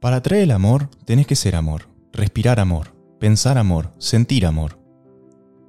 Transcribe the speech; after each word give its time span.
Para 0.00 0.18
atraer 0.18 0.44
el 0.44 0.52
amor, 0.52 0.88
tenés 1.04 1.26
que 1.26 1.34
ser 1.34 1.56
amor, 1.56 1.88
respirar 2.12 2.60
amor, 2.60 2.94
pensar 3.18 3.58
amor, 3.58 3.92
sentir 3.98 4.46
amor. 4.46 4.78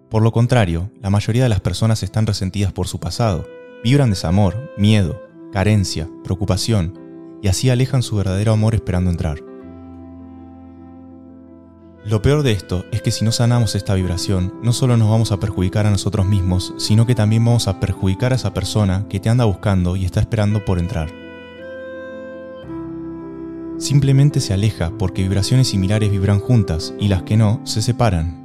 Por 0.07 0.21
lo 0.21 0.31
contrario, 0.31 0.91
la 1.01 1.09
mayoría 1.09 1.41
de 1.41 1.49
las 1.49 1.61
personas 1.61 2.03
están 2.03 2.27
resentidas 2.27 2.71
por 2.71 2.87
su 2.87 2.99
pasado, 2.99 3.47
vibran 3.83 4.11
desamor, 4.11 4.71
miedo, 4.77 5.19
carencia, 5.51 6.07
preocupación, 6.23 7.39
y 7.41 7.47
así 7.47 7.71
alejan 7.71 8.03
su 8.03 8.17
verdadero 8.17 8.53
amor 8.53 8.75
esperando 8.75 9.09
entrar. 9.09 9.39
Lo 12.05 12.21
peor 12.21 12.43
de 12.43 12.51
esto 12.51 12.85
es 12.91 13.01
que 13.01 13.09
si 13.09 13.25
no 13.25 13.31
sanamos 13.31 13.73
esta 13.73 13.95
vibración, 13.95 14.53
no 14.61 14.73
solo 14.73 14.95
nos 14.95 15.09
vamos 15.09 15.31
a 15.31 15.39
perjudicar 15.39 15.87
a 15.87 15.91
nosotros 15.91 16.27
mismos, 16.27 16.75
sino 16.77 17.07
que 17.07 17.15
también 17.15 17.43
vamos 17.43 17.67
a 17.67 17.79
perjudicar 17.79 18.31
a 18.33 18.35
esa 18.35 18.53
persona 18.53 19.07
que 19.09 19.19
te 19.19 19.29
anda 19.29 19.45
buscando 19.45 19.95
y 19.95 20.05
está 20.05 20.19
esperando 20.19 20.63
por 20.65 20.77
entrar. 20.77 21.28
Simplemente 23.79 24.41
se 24.41 24.53
aleja 24.53 24.91
porque 24.99 25.21
vibraciones 25.21 25.69
similares 25.69 26.11
vibran 26.11 26.39
juntas 26.39 26.93
y 26.99 27.07
las 27.07 27.23
que 27.23 27.37
no 27.37 27.61
se 27.63 27.81
separan. 27.81 28.37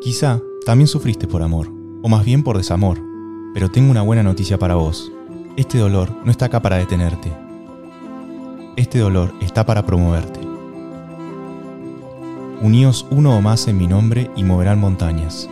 Quizá 0.00 0.40
también 0.64 0.86
sufriste 0.86 1.26
por 1.26 1.42
amor, 1.42 1.68
o 2.02 2.08
más 2.08 2.24
bien 2.24 2.44
por 2.44 2.56
desamor, 2.56 3.00
pero 3.52 3.68
tengo 3.68 3.90
una 3.90 4.02
buena 4.02 4.22
noticia 4.22 4.60
para 4.60 4.76
vos. 4.76 5.10
Este 5.56 5.78
dolor 5.78 6.16
no 6.24 6.30
está 6.30 6.46
acá 6.46 6.62
para 6.62 6.76
detenerte. 6.76 7.32
Este 8.76 9.00
dolor 9.00 9.34
está 9.40 9.66
para 9.66 9.84
promoverte. 9.84 10.38
Uníos 12.62 13.06
uno 13.10 13.36
o 13.36 13.40
más 13.40 13.66
en 13.66 13.76
mi 13.76 13.88
nombre 13.88 14.30
y 14.36 14.44
moverán 14.44 14.78
montañas. 14.78 15.50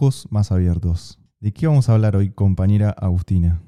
Ojos 0.00 0.28
Más 0.30 0.52
Abiertos. 0.52 1.18
¿De 1.40 1.52
qué 1.52 1.66
vamos 1.66 1.88
a 1.88 1.94
hablar 1.94 2.14
hoy, 2.14 2.30
compañera 2.30 2.90
Agustina? 2.90 3.60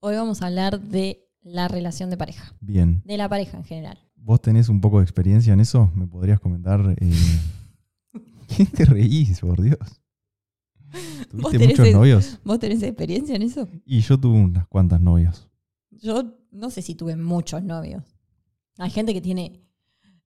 Hoy 0.00 0.14
vamos 0.16 0.40
a 0.40 0.46
hablar 0.46 0.80
de 0.80 1.28
la 1.42 1.68
relación 1.68 2.08
de 2.08 2.16
pareja, 2.16 2.54
Bien, 2.62 3.02
de 3.04 3.18
la 3.18 3.28
pareja 3.28 3.58
en 3.58 3.64
general. 3.64 3.98
¿vos 4.14 4.40
tenés 4.40 4.70
un 4.70 4.80
poco 4.80 5.00
de 5.00 5.04
experiencia 5.04 5.52
en 5.52 5.60
eso? 5.60 5.90
¿Me 5.94 6.06
podrías 6.06 6.40
comentar? 6.40 6.96
Eh... 6.98 7.12
¿Quién 8.56 8.68
te 8.68 8.86
reís, 8.86 9.38
por 9.40 9.60
Dios? 9.60 9.78
¿Vos 11.34 11.52
¿Tuviste 11.52 11.68
muchos 11.68 11.86
el- 11.88 11.92
novios? 11.92 12.38
¿Vos 12.42 12.58
tenés 12.58 12.82
experiencia 12.82 13.36
en 13.36 13.42
eso? 13.42 13.68
Y 13.84 14.00
yo 14.00 14.18
tuve 14.18 14.38
unas 14.38 14.66
cuantas 14.68 15.02
novias. 15.02 15.46
Yo 15.90 16.38
no 16.52 16.70
sé 16.70 16.80
si 16.80 16.94
tuve 16.94 17.16
muchos 17.16 17.62
novios. 17.62 18.02
Hay 18.78 18.88
gente 18.88 19.12
que 19.12 19.20
tiene, 19.20 19.60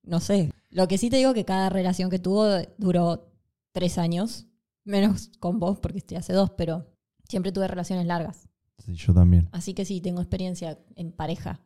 no 0.04 0.20
sé. 0.20 0.52
Lo 0.70 0.86
que 0.86 0.96
sí 0.96 1.10
te 1.10 1.16
digo 1.16 1.34
que 1.34 1.44
cada 1.44 1.70
relación 1.70 2.08
que 2.08 2.20
tuvo 2.20 2.46
duró 2.78 3.32
tres 3.72 3.98
años, 3.98 4.46
menos 4.84 5.30
con 5.38 5.58
vos 5.58 5.78
porque 5.80 5.98
estoy 5.98 6.16
hace 6.16 6.32
dos, 6.32 6.50
pero 6.50 6.86
siempre 7.28 7.52
tuve 7.52 7.68
relaciones 7.68 8.06
largas. 8.06 8.48
Sí, 8.78 8.94
yo 8.94 9.12
también. 9.14 9.48
Así 9.52 9.74
que 9.74 9.84
sí, 9.84 10.00
tengo 10.00 10.20
experiencia 10.20 10.78
en 10.96 11.12
pareja. 11.12 11.60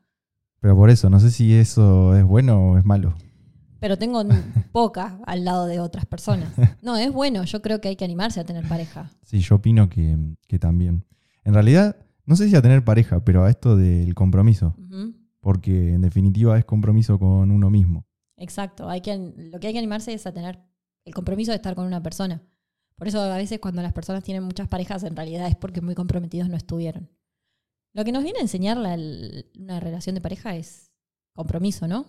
Pero 0.61 0.77
por 0.77 0.91
eso, 0.91 1.11
no 1.11 1.21
sé 1.21 1.31
si 1.31 1.55
eso 1.55 2.17
es 2.17 2.25
bueno 2.25 2.71
o 2.71 2.79
es 2.79 2.85
malo. 2.85 3.15
Pero 3.81 3.99
tengo 3.99 4.23
poca 4.73 5.21
al 5.27 5.45
lado 5.45 5.67
de 5.67 5.79
otras 5.79 6.07
personas. 6.07 6.49
No, 6.83 6.97
es 6.97 7.13
bueno. 7.13 7.45
Yo 7.45 7.61
creo 7.61 7.81
que 7.81 7.89
hay 7.89 7.97
que 7.97 8.05
animarse 8.05 8.41
a 8.41 8.45
tener 8.45 8.67
pareja. 8.67 9.11
Sí, 9.23 9.41
yo 9.41 9.57
opino 9.57 9.89
que, 9.89 10.17
que 10.49 10.59
también. 10.59 11.05
En 11.45 11.55
realidad, 11.55 11.97
no 12.25 12.37
sé 12.37 12.49
si 12.49 12.57
a 12.57 12.63
tener 12.63 12.85
pareja, 12.85 13.25
pero 13.25 13.45
a 13.45 13.51
esto 13.51 13.77
del 13.77 14.15
compromiso. 14.15 14.75
Porque 15.41 15.93
en 15.93 16.01
definitiva 16.01 16.59
es 16.59 16.65
compromiso 16.65 17.19
con 17.19 17.51
uno 17.51 17.69
mismo. 17.69 18.07
Exacto. 18.39 18.89
Hay 18.89 19.03
que, 19.03 19.17
lo 19.53 19.61
que 19.61 19.67
hay 19.67 19.75
que 19.75 19.79
animarse 19.79 20.15
es 20.15 20.27
a 20.27 20.33
tener 20.33 20.59
el 21.05 21.13
compromiso 21.13 21.53
de 21.53 21.57
estar 21.57 21.75
con 21.75 21.87
una 21.87 22.03
persona. 22.03 22.43
Por 22.97 23.09
eso 23.09 23.21
a 23.21 23.37
veces 23.37 23.59
cuando 23.61 23.83
las 23.83 23.93
personas 23.93 24.23
tienen 24.23 24.45
muchas 24.45 24.69
parejas, 24.69 25.03
en 25.03 25.17
realidad 25.17 25.49
es 25.49 25.57
porque 25.57 25.81
muy 25.81 25.95
comprometidos 25.95 26.49
no 26.49 26.57
estuvieron. 26.57 27.11
Lo 27.93 28.05
que 28.05 28.13
nos 28.13 28.23
viene 28.25 28.39
a 28.39 28.43
enseñar 28.43 28.77
la- 28.77 28.95
el- 28.95 29.47
una 29.59 29.81
relación 29.81 30.15
de 30.15 30.21
pareja 30.21 30.57
es 30.57 30.91
compromiso, 31.35 31.87
¿no? 31.89 32.07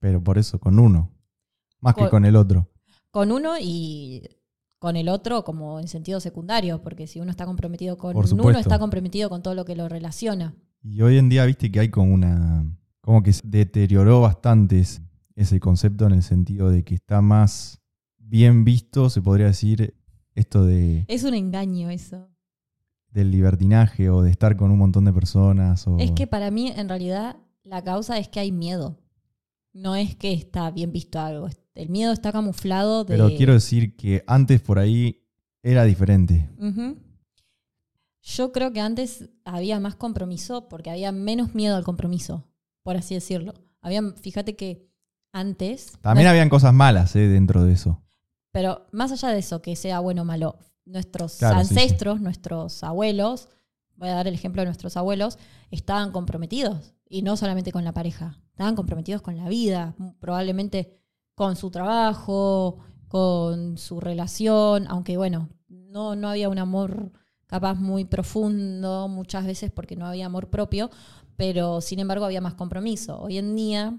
Pero 0.00 0.22
por 0.22 0.38
eso, 0.38 0.58
con 0.58 0.78
uno. 0.78 1.10
Más 1.80 1.94
que 1.94 2.08
Con- 2.08 2.24
el 2.24 2.36
otro. 2.36 2.70
Con 3.10 3.30
uno 3.32 3.54
y 3.60 4.22
con 4.78 4.96
el 4.96 5.08
otro 5.08 5.44
como 5.44 5.80
en 5.80 5.88
sentido 5.88 6.20
secundario, 6.20 6.82
porque 6.82 7.06
si 7.06 7.20
uno 7.20 7.30
está 7.30 7.46
comprometido 7.46 7.96
con 7.96 8.14
uno, 8.16 8.50
está 8.58 8.78
comprometido 8.78 9.28
con 9.30 9.42
todo 9.42 9.54
lo 9.54 9.64
que 9.64 9.76
lo 9.76 9.88
relaciona. 9.88 10.54
Y 10.82 11.00
hoy 11.00 11.16
en 11.18 11.28
día, 11.30 11.44
viste 11.46 11.70
que 11.70 11.80
hay 11.80 11.90
como 11.90 12.12
una. 12.12 12.64
como 13.00 13.22
que 13.22 13.34
se 13.34 13.42
deterioró 13.44 14.22
bastante 14.22 14.82
ese 15.36 15.60
concepto 15.60 16.06
en 16.06 16.12
el 16.12 16.22
sentido 16.22 16.70
de 16.70 16.84
que 16.84 16.94
está 16.94 17.20
más 17.20 17.78
bien 18.18 18.64
visto, 18.64 19.10
se 19.10 19.20
podría 19.20 19.46
decir, 19.46 19.94
esto 20.34 20.64
de, 20.64 21.04
Es 21.08 21.24
un 21.24 21.34
engaño 21.34 21.90
eso. 21.90 22.28
del 23.10 23.30
libertinaje 23.30 24.10
o 24.10 24.22
de 24.22 24.30
estar 24.30 24.56
con 24.56 24.70
un 24.70 24.78
montón 24.78 25.04
de 25.04 25.12
personas. 25.12 25.86
O... 25.86 25.98
Es 25.98 26.10
que 26.12 26.26
para 26.26 26.50
mí, 26.50 26.72
en 26.74 26.88
realidad, 26.88 27.36
la 27.62 27.82
causa 27.82 28.18
es 28.18 28.28
que 28.28 28.40
hay 28.40 28.50
miedo. 28.52 28.98
No 29.72 29.96
es 29.96 30.14
que 30.16 30.32
está 30.32 30.70
bien 30.70 30.92
visto 30.92 31.18
algo. 31.20 31.48
El 31.74 31.88
miedo 31.88 32.12
está 32.12 32.30
camuflado 32.32 33.04
de. 33.04 33.14
Pero 33.14 33.28
quiero 33.36 33.52
decir 33.54 33.96
que 33.96 34.22
antes 34.26 34.60
por 34.60 34.78
ahí 34.78 35.26
era 35.62 35.84
diferente. 35.84 36.48
Yo 38.22 38.52
creo 38.52 38.72
que 38.72 38.80
antes 38.80 39.28
había 39.44 39.78
más 39.80 39.96
compromiso 39.96 40.68
porque 40.68 40.90
había 40.90 41.12
menos 41.12 41.54
miedo 41.54 41.76
al 41.76 41.84
compromiso, 41.84 42.48
por 42.82 42.96
así 42.96 43.14
decirlo. 43.14 43.52
Había, 43.80 44.02
fíjate 44.20 44.56
que 44.56 44.88
antes. 45.32 45.92
También 46.00 46.24
no- 46.24 46.30
habían 46.30 46.48
cosas 46.48 46.72
malas 46.72 47.14
eh, 47.16 47.28
dentro 47.28 47.64
de 47.64 47.72
eso. 47.72 48.00
Pero 48.54 48.86
más 48.92 49.10
allá 49.10 49.30
de 49.30 49.40
eso, 49.40 49.60
que 49.62 49.74
sea 49.74 49.98
bueno 49.98 50.22
o 50.22 50.24
malo, 50.24 50.60
nuestros 50.84 51.38
Claro, 51.38 51.58
sí, 51.58 51.66
sí. 51.66 51.74
ancestros, 51.74 52.20
nuestros 52.20 52.84
abuelos, 52.84 53.48
voy 53.96 54.10
a 54.10 54.14
dar 54.14 54.28
el 54.28 54.34
ejemplo 54.34 54.62
de 54.62 54.66
nuestros 54.66 54.96
abuelos, 54.96 55.38
estaban 55.72 56.12
comprometidos. 56.12 56.94
Y 57.08 57.22
no 57.22 57.36
solamente 57.36 57.72
con 57.72 57.82
la 57.82 57.92
pareja, 57.92 58.38
estaban 58.52 58.76
comprometidos 58.76 59.22
con 59.22 59.36
la 59.36 59.48
vida, 59.48 59.96
probablemente 60.20 61.00
con 61.34 61.56
su 61.56 61.72
trabajo, 61.72 62.78
con 63.08 63.76
su 63.76 63.98
relación, 63.98 64.86
aunque 64.86 65.16
bueno, 65.16 65.48
no, 65.66 66.14
no 66.14 66.28
había 66.28 66.48
un 66.48 66.60
amor 66.60 67.10
capaz 67.48 67.74
muy 67.74 68.04
profundo 68.04 69.08
muchas 69.08 69.46
veces 69.46 69.72
porque 69.72 69.96
no 69.96 70.06
había 70.06 70.26
amor 70.26 70.48
propio, 70.48 70.90
pero 71.34 71.80
sin 71.80 71.98
embargo 71.98 72.24
había 72.24 72.40
más 72.40 72.54
compromiso. 72.54 73.20
Hoy 73.20 73.36
en 73.36 73.56
día, 73.56 73.98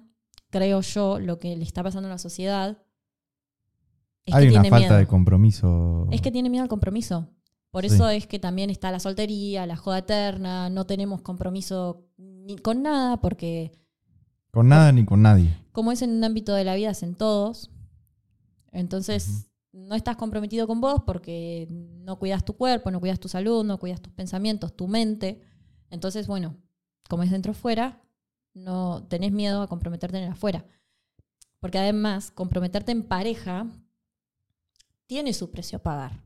creo 0.50 0.80
yo, 0.80 1.19
lo 1.19 1.40
que 1.40 1.57
le 1.57 1.66
está 1.66 1.84
pasando 1.84 2.07
a 2.07 2.12
la 2.12 2.19
sociedad 2.19 2.78
es 4.25 4.33
hay 4.33 4.45
que 4.48 4.51
una 4.54 4.62
tiene 4.62 4.69
falta 4.69 4.88
miedo. 4.89 4.98
de 5.00 5.07
compromiso. 5.07 6.07
Es 6.12 6.22
que 6.22 6.31
tiene 6.31 6.50
miedo 6.50 6.63
al 6.63 6.69
compromiso. 6.69 7.30
Por 7.72 7.88
Sí. 7.88 7.94
eso 7.95 8.10
es 8.10 8.25
que 8.27 8.39
también 8.39 8.69
está 8.69 8.89
la 8.92 9.00
soltería, 9.00 9.66
la 9.66 9.75
joda 9.75 10.00
eterna, 10.00 10.69
no 10.69 10.86
tenemos 10.86 11.22
compromiso 11.22 12.06
ni 12.18 12.56
con 12.57 12.81
nada, 12.83 13.19
porque 13.22 13.72
Con 14.51 14.69
nada 14.69 14.92
ni 14.94 15.04
con 15.06 15.22
nadie. 15.22 15.54
como 15.74 15.92
es 15.92 16.01
en 16.01 16.12
un 16.12 16.24
ámbito 16.24 16.54
de 16.54 16.63
la 16.63 16.75
vida, 16.75 16.92
es 16.92 17.04
en 17.04 17.16
todos. 17.16 17.69
Entonces, 18.72 19.48
no 19.74 19.95
estás 19.95 20.16
comprometido 20.16 20.68
con 20.68 20.80
vos 20.81 21.01
porque 21.06 21.68
no 21.69 22.18
cuidas 22.18 22.45
tu 22.45 22.54
cuerpo, 22.56 22.92
no 22.92 23.00
cuidas 23.00 23.19
tu 23.19 23.28
salud, 23.28 23.63
no 23.66 23.78
cuidas 23.78 24.01
tus 24.01 24.13
pensamientos, 24.13 24.75
tu 24.75 24.88
mente. 24.88 25.42
Entonces, 25.89 26.28
bueno, 26.28 26.56
como 27.10 27.24
es 27.24 27.31
dentro 27.31 27.54
fuera, 27.54 28.01
no 28.54 29.06
tenés 29.10 29.31
miedo 29.33 29.62
a 29.62 29.68
comprometerte 29.68 30.18
en 30.18 30.24
el 30.25 30.31
afuera. 30.31 30.66
Porque 31.60 31.78
además, 31.78 32.31
comprometerte 32.31 32.92
en 32.94 33.04
pareja 33.04 33.68
tiene 35.07 35.34
su 35.34 35.52
precio 35.52 35.78
a 35.78 35.84
pagar. 35.84 36.24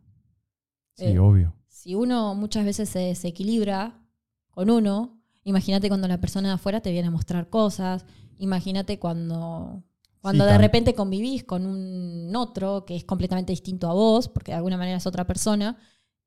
Sí, 0.94 1.06
eh, 1.06 1.20
obvio. 1.20 1.56
Si 1.68 1.96
uno 1.96 2.36
muchas 2.36 2.66
veces 2.66 2.90
se 2.90 3.00
desequilibra 3.00 4.02
con 4.50 4.70
uno, 4.70 5.22
imagínate 5.44 5.88
cuando 5.88 6.08
la 6.08 6.20
persona 6.20 6.50
de 6.50 6.56
afuera 6.56 6.81
te 6.81 6.92
viene 6.92 7.08
a 7.08 7.12
mostrar 7.12 7.50
cosas, 7.50 8.06
imagínate 8.38 9.00
cuando, 9.00 9.84
cuando 10.22 10.46
de 10.46 10.58
repente 10.58 10.94
convivís 10.94 11.44
con 11.44 11.66
un 11.66 12.36
otro 12.36 12.86
que 12.86 12.96
es 12.96 13.06
completamente 13.06 13.54
distinto 13.54 13.90
a 13.90 13.94
vos, 13.94 14.28
porque 14.28 14.52
de 14.52 14.58
alguna 14.58 14.78
manera 14.78 14.98
es 14.98 15.08
otra 15.08 15.26
persona, 15.26 15.78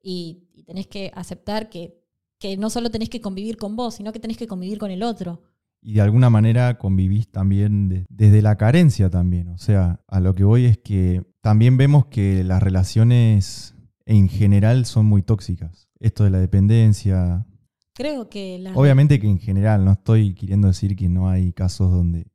y, 0.01 0.49
tenés 0.65 0.87
que 0.87 1.11
aceptar 1.13 1.69
que, 1.69 2.01
que 2.39 2.55
no 2.57 2.69
solo 2.69 2.89
tenés 2.89 3.09
que 3.09 3.21
convivir 3.21 3.57
con 3.57 3.75
vos, 3.75 3.95
sino 3.95 4.13
que 4.13 4.19
tenés 4.19 4.37
que 4.37 4.47
convivir 4.47 4.77
con 4.77 4.91
el 4.91 5.03
otro 5.03 5.41
y 5.83 5.95
de 5.95 6.01
alguna 6.01 6.29
manera 6.29 6.77
convivís 6.77 7.29
también 7.29 8.05
desde 8.09 8.41
la 8.41 8.55
carencia 8.55 9.09
también. 9.09 9.49
O 9.49 9.57
sea, 9.57 9.99
a 10.07 10.19
lo 10.21 10.33
que 10.33 10.45
voy 10.45 10.65
es 10.65 10.77
que 10.77 11.21
también 11.41 11.75
vemos 11.75 12.05
que 12.05 12.43
las 12.43 12.63
relaciones 12.63 13.75
en 14.05 14.29
general 14.29 14.85
son 14.85 15.05
muy 15.05 15.23
tóxicas. 15.23 15.89
Esto 15.99 16.23
de 16.23 16.29
la 16.29 16.39
dependencia. 16.39 17.45
Creo 17.93 18.29
que... 18.29 18.63
Obviamente 18.75 19.19
que 19.19 19.27
en 19.27 19.39
general, 19.39 19.83
no 19.83 19.91
estoy 19.91 20.33
queriendo 20.35 20.69
decir 20.69 20.95
que 20.95 21.09
no 21.09 21.29
hay 21.29 21.51
casos 21.51 21.91
donde... 21.91 22.27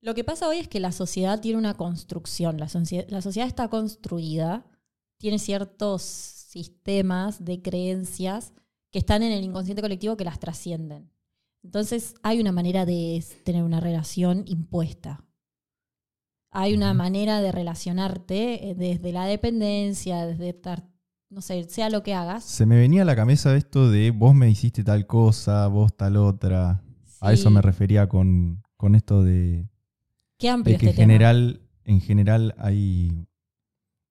Lo 0.00 0.14
que 0.14 0.22
pasa 0.22 0.48
hoy 0.48 0.58
es 0.58 0.68
que 0.68 0.80
la 0.80 0.92
sociedad 0.92 1.40
tiene 1.40 1.58
una 1.58 1.74
construcción, 1.74 2.58
la, 2.58 2.68
la 3.08 3.22
sociedad 3.22 3.48
está 3.48 3.68
construida, 3.68 4.66
tiene 5.18 5.38
ciertos 5.38 6.02
sistemas 6.02 7.44
de 7.44 7.62
creencias 7.62 8.52
que 8.92 8.98
están 8.98 9.22
en 9.22 9.32
el 9.32 9.42
inconsciente 9.42 9.82
colectivo 9.82 10.16
que 10.16 10.24
las 10.24 10.38
trascienden. 10.38 11.10
Entonces 11.64 12.14
hay 12.22 12.40
una 12.40 12.52
manera 12.52 12.84
de 12.84 13.24
tener 13.42 13.64
una 13.64 13.80
relación 13.80 14.44
impuesta. 14.46 15.24
Hay 16.50 16.74
una 16.74 16.94
manera 16.94 17.40
de 17.40 17.50
relacionarte 17.50 18.70
eh, 18.70 18.74
desde 18.74 19.12
la 19.12 19.24
dependencia, 19.24 20.26
desde 20.26 20.50
estar, 20.50 20.86
no 21.30 21.40
sé, 21.40 21.64
sea 21.64 21.90
lo 21.90 22.02
que 22.02 22.14
hagas. 22.14 22.44
Se 22.44 22.66
me 22.66 22.76
venía 22.76 23.02
a 23.02 23.06
la 23.06 23.16
cabeza 23.16 23.56
esto 23.56 23.90
de 23.90 24.12
vos 24.12 24.34
me 24.34 24.48
hiciste 24.48 24.84
tal 24.84 25.06
cosa, 25.06 25.66
vos 25.66 25.96
tal 25.96 26.16
otra. 26.16 26.84
A 27.20 27.32
eso 27.32 27.50
me 27.50 27.62
refería 27.62 28.06
con, 28.06 28.62
esto 28.94 29.24
de, 29.24 29.66
Qué 30.38 30.50
amplio 30.50 30.76
que 30.76 30.90
este 30.90 31.00
en 31.00 31.08
general, 31.08 31.62
en 31.84 32.00
general 32.02 32.54
hay 32.58 33.26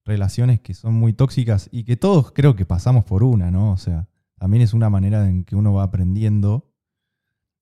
relaciones 0.03 0.59
que 0.59 0.73
son 0.73 0.95
muy 0.95 1.13
tóxicas 1.13 1.69
y 1.71 1.83
que 1.83 1.95
todos 1.95 2.31
creo 2.31 2.55
que 2.55 2.65
pasamos 2.65 3.05
por 3.05 3.23
una, 3.23 3.51
¿no? 3.51 3.71
O 3.71 3.77
sea, 3.77 4.09
también 4.39 4.63
es 4.63 4.73
una 4.73 4.89
manera 4.89 5.29
en 5.29 5.43
que 5.45 5.55
uno 5.55 5.73
va 5.73 5.83
aprendiendo 5.83 6.72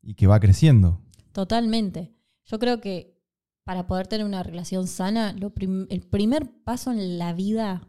y 0.01 0.15
que 0.15 0.27
va 0.27 0.39
creciendo. 0.39 1.01
Totalmente. 1.31 2.13
Yo 2.45 2.59
creo 2.59 2.81
que 2.81 3.21
para 3.63 3.87
poder 3.87 4.07
tener 4.07 4.25
una 4.25 4.43
relación 4.43 4.87
sana, 4.87 5.35
el 5.89 6.01
primer 6.01 6.63
paso 6.63 6.91
en 6.91 7.17
la 7.17 7.33
vida 7.33 7.87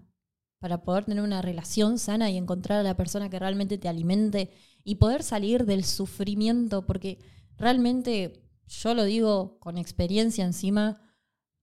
para 0.59 0.85
poder 0.85 1.07
tener 1.07 1.25
una 1.25 1.43
relación 1.43 1.99
sana 1.99 2.31
y 2.31 2.37
encontrar 2.37 2.79
a 2.79 2.83
la 2.85 2.97
persona 2.97 3.29
que 3.29 3.41
realmente 3.41 3.79
te 3.79 3.89
alimente 3.89 4.51
y 4.85 4.95
poder 4.97 5.25
salir 5.25 5.67
del 5.67 5.85
sufrimiento, 5.85 6.87
porque 6.87 7.19
realmente, 7.57 8.45
yo 8.69 8.95
lo 8.95 9.03
digo 9.03 9.59
con 9.59 9.77
experiencia 9.77 10.45
encima, 10.45 11.01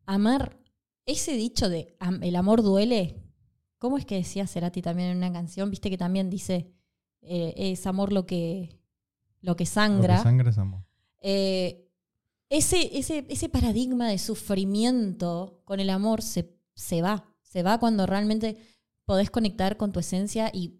amar, 0.05 0.59
ese 1.05 1.33
dicho 1.33 1.69
de 1.69 1.95
el 2.21 2.35
amor 2.35 2.61
duele, 2.61 3.23
¿cómo 3.77 3.97
es 3.97 4.05
que 4.05 4.15
decía 4.15 4.47
Cerati 4.47 4.81
también 4.81 5.11
en 5.11 5.17
una 5.17 5.31
canción? 5.31 5.69
Viste 5.71 5.89
que 5.89 5.97
también 5.97 6.29
dice, 6.29 6.73
eh, 7.21 7.53
es 7.55 7.87
amor 7.87 8.11
lo 8.11 8.25
que, 8.25 8.78
lo 9.41 9.55
que 9.55 9.65
sangra. 9.65 10.23
Lo 10.23 10.49
es 10.49 10.57
amor. 10.57 10.83
Eh, 11.21 11.89
ese, 12.49 12.97
ese, 12.97 13.25
ese, 13.29 13.49
paradigma 13.49 14.07
de 14.07 14.17
sufrimiento 14.17 15.61
con 15.65 15.79
el 15.79 15.89
amor 15.89 16.21
se, 16.21 16.57
se 16.75 17.01
va. 17.01 17.25
Se 17.41 17.63
va 17.63 17.79
cuando 17.79 18.05
realmente 18.05 18.57
podés 19.05 19.29
conectar 19.29 19.77
con 19.77 19.91
tu 19.91 19.99
esencia 19.99 20.49
y 20.53 20.79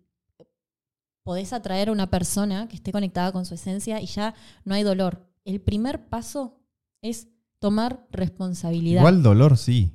podés 1.23 1.53
atraer 1.53 1.89
a 1.89 1.91
una 1.91 2.09
persona 2.09 2.67
que 2.67 2.75
esté 2.75 2.91
conectada 2.91 3.31
con 3.31 3.45
su 3.45 3.53
esencia 3.53 4.01
y 4.01 4.07
ya 4.07 4.33
no 4.65 4.73
hay 4.73 4.83
dolor. 4.83 5.27
El 5.45 5.61
primer 5.61 6.07
paso 6.09 6.59
es 7.01 7.27
tomar 7.59 8.07
responsabilidad. 8.11 9.01
Igual 9.01 9.21
dolor 9.21 9.57
sí. 9.57 9.91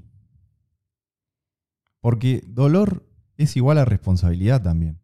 Porque 2.01 2.45
dolor 2.47 3.09
es 3.37 3.57
igual 3.57 3.79
a 3.79 3.85
responsabilidad 3.85 4.63
también. 4.63 5.01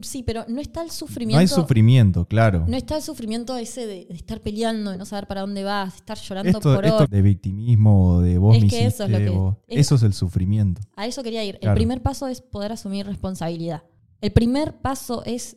Sí, 0.00 0.22
pero 0.22 0.44
no 0.46 0.60
está 0.60 0.82
el 0.82 0.90
sufrimiento. 0.92 1.36
No 1.36 1.40
hay 1.40 1.48
sufrimiento, 1.48 2.24
claro. 2.26 2.64
No 2.68 2.76
está 2.76 2.96
el 2.96 3.02
sufrimiento 3.02 3.56
ese 3.56 3.86
de, 3.86 4.06
estar 4.10 4.40
peleando, 4.40 4.92
de 4.92 4.96
no 4.96 5.04
saber 5.04 5.26
para 5.26 5.40
dónde 5.40 5.64
vas, 5.64 5.94
de 5.94 5.96
estar 5.96 6.18
llorando 6.18 6.60
por 6.60 6.86
esto 6.86 7.06
de 7.08 7.22
victimismo, 7.22 8.20
de 8.20 8.38
vos 8.38 8.56
es 8.56 8.70
que 8.70 8.86
eso 8.86 9.04
es, 9.04 9.10
lo 9.10 9.60
que, 9.66 9.78
eso 9.80 9.96
es 9.96 10.02
el 10.04 10.12
sufrimiento. 10.12 10.82
A 10.94 11.06
eso 11.06 11.22
quería 11.24 11.42
ir. 11.44 11.58
El 11.60 11.74
primer 11.74 12.00
paso 12.00 12.28
es 12.28 12.40
poder 12.40 12.70
asumir 12.70 13.06
responsabilidad. 13.06 13.82
El 14.20 14.32
primer 14.32 14.80
paso 14.80 15.24
es 15.24 15.56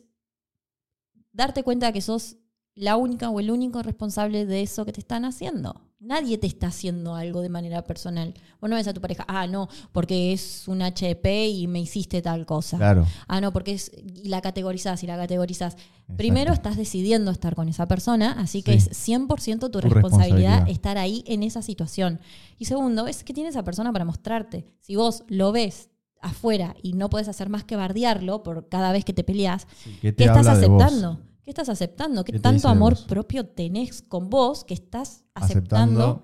darte 1.32 1.62
cuenta 1.62 1.92
que 1.92 2.00
sos 2.00 2.36
la 2.74 2.96
única 2.96 3.30
o 3.30 3.38
el 3.38 3.50
único 3.50 3.82
responsable 3.82 4.44
de 4.44 4.62
eso 4.62 4.84
que 4.84 4.92
te 4.92 5.00
están 5.00 5.24
haciendo. 5.24 5.89
Nadie 6.02 6.38
te 6.38 6.46
está 6.46 6.68
haciendo 6.68 7.14
algo 7.14 7.42
de 7.42 7.50
manera 7.50 7.84
personal. 7.84 8.32
Vos 8.58 8.70
no 8.70 8.76
ves 8.76 8.88
a 8.88 8.94
tu 8.94 9.02
pareja, 9.02 9.26
ah, 9.28 9.46
no, 9.46 9.68
porque 9.92 10.32
es 10.32 10.66
un 10.66 10.80
HP 10.80 11.48
y 11.48 11.66
me 11.66 11.78
hiciste 11.78 12.22
tal 12.22 12.46
cosa. 12.46 12.78
Claro. 12.78 13.06
Ah, 13.28 13.42
no, 13.42 13.52
porque 13.52 13.72
es. 13.72 13.92
Y 14.14 14.28
la 14.28 14.40
categorizás 14.40 15.02
y 15.02 15.06
la 15.06 15.18
categorizás. 15.18 15.76
Primero 16.16 16.54
estás 16.54 16.78
decidiendo 16.78 17.30
estar 17.30 17.54
con 17.54 17.68
esa 17.68 17.86
persona, 17.86 18.32
así 18.38 18.62
que 18.62 18.72
es 18.72 18.90
100% 18.90 19.70
tu, 19.70 19.80
responsabilidad, 19.80 20.66
estar 20.70 20.96
ahí 20.96 21.22
en 21.26 21.42
esa 21.42 21.60
situación. 21.60 22.18
Y 22.58 22.64
segundo, 22.64 23.06
es 23.06 23.22
que 23.22 23.34
tiene 23.34 23.50
esa 23.50 23.62
persona 23.62 23.92
para 23.92 24.06
mostrarte. 24.06 24.64
Si 24.80 24.96
vos 24.96 25.24
lo 25.28 25.52
ves 25.52 25.90
afuera 26.22 26.76
y 26.82 26.94
no 26.94 27.10
puedes 27.10 27.28
hacer 27.28 27.50
más 27.50 27.64
que 27.64 27.76
bardearlo 27.76 28.42
por 28.42 28.70
cada 28.70 28.90
vez 28.90 29.04
que 29.04 29.12
te 29.12 29.22
peleas, 29.22 29.66
¿qué 30.00 30.14
estás 30.16 30.46
aceptando? 30.46 31.20
¿Qué 31.42 31.50
estás 31.50 31.68
aceptando? 31.68 32.24
¿Qué, 32.24 32.38
tanto 32.38 32.68
amor 32.68 32.96
propio 33.06 33.46
tenés 33.46 34.02
con 34.02 34.30
vos 34.30 34.64
que 34.64 34.74
estás 34.74 35.24
aceptando? 35.34 36.22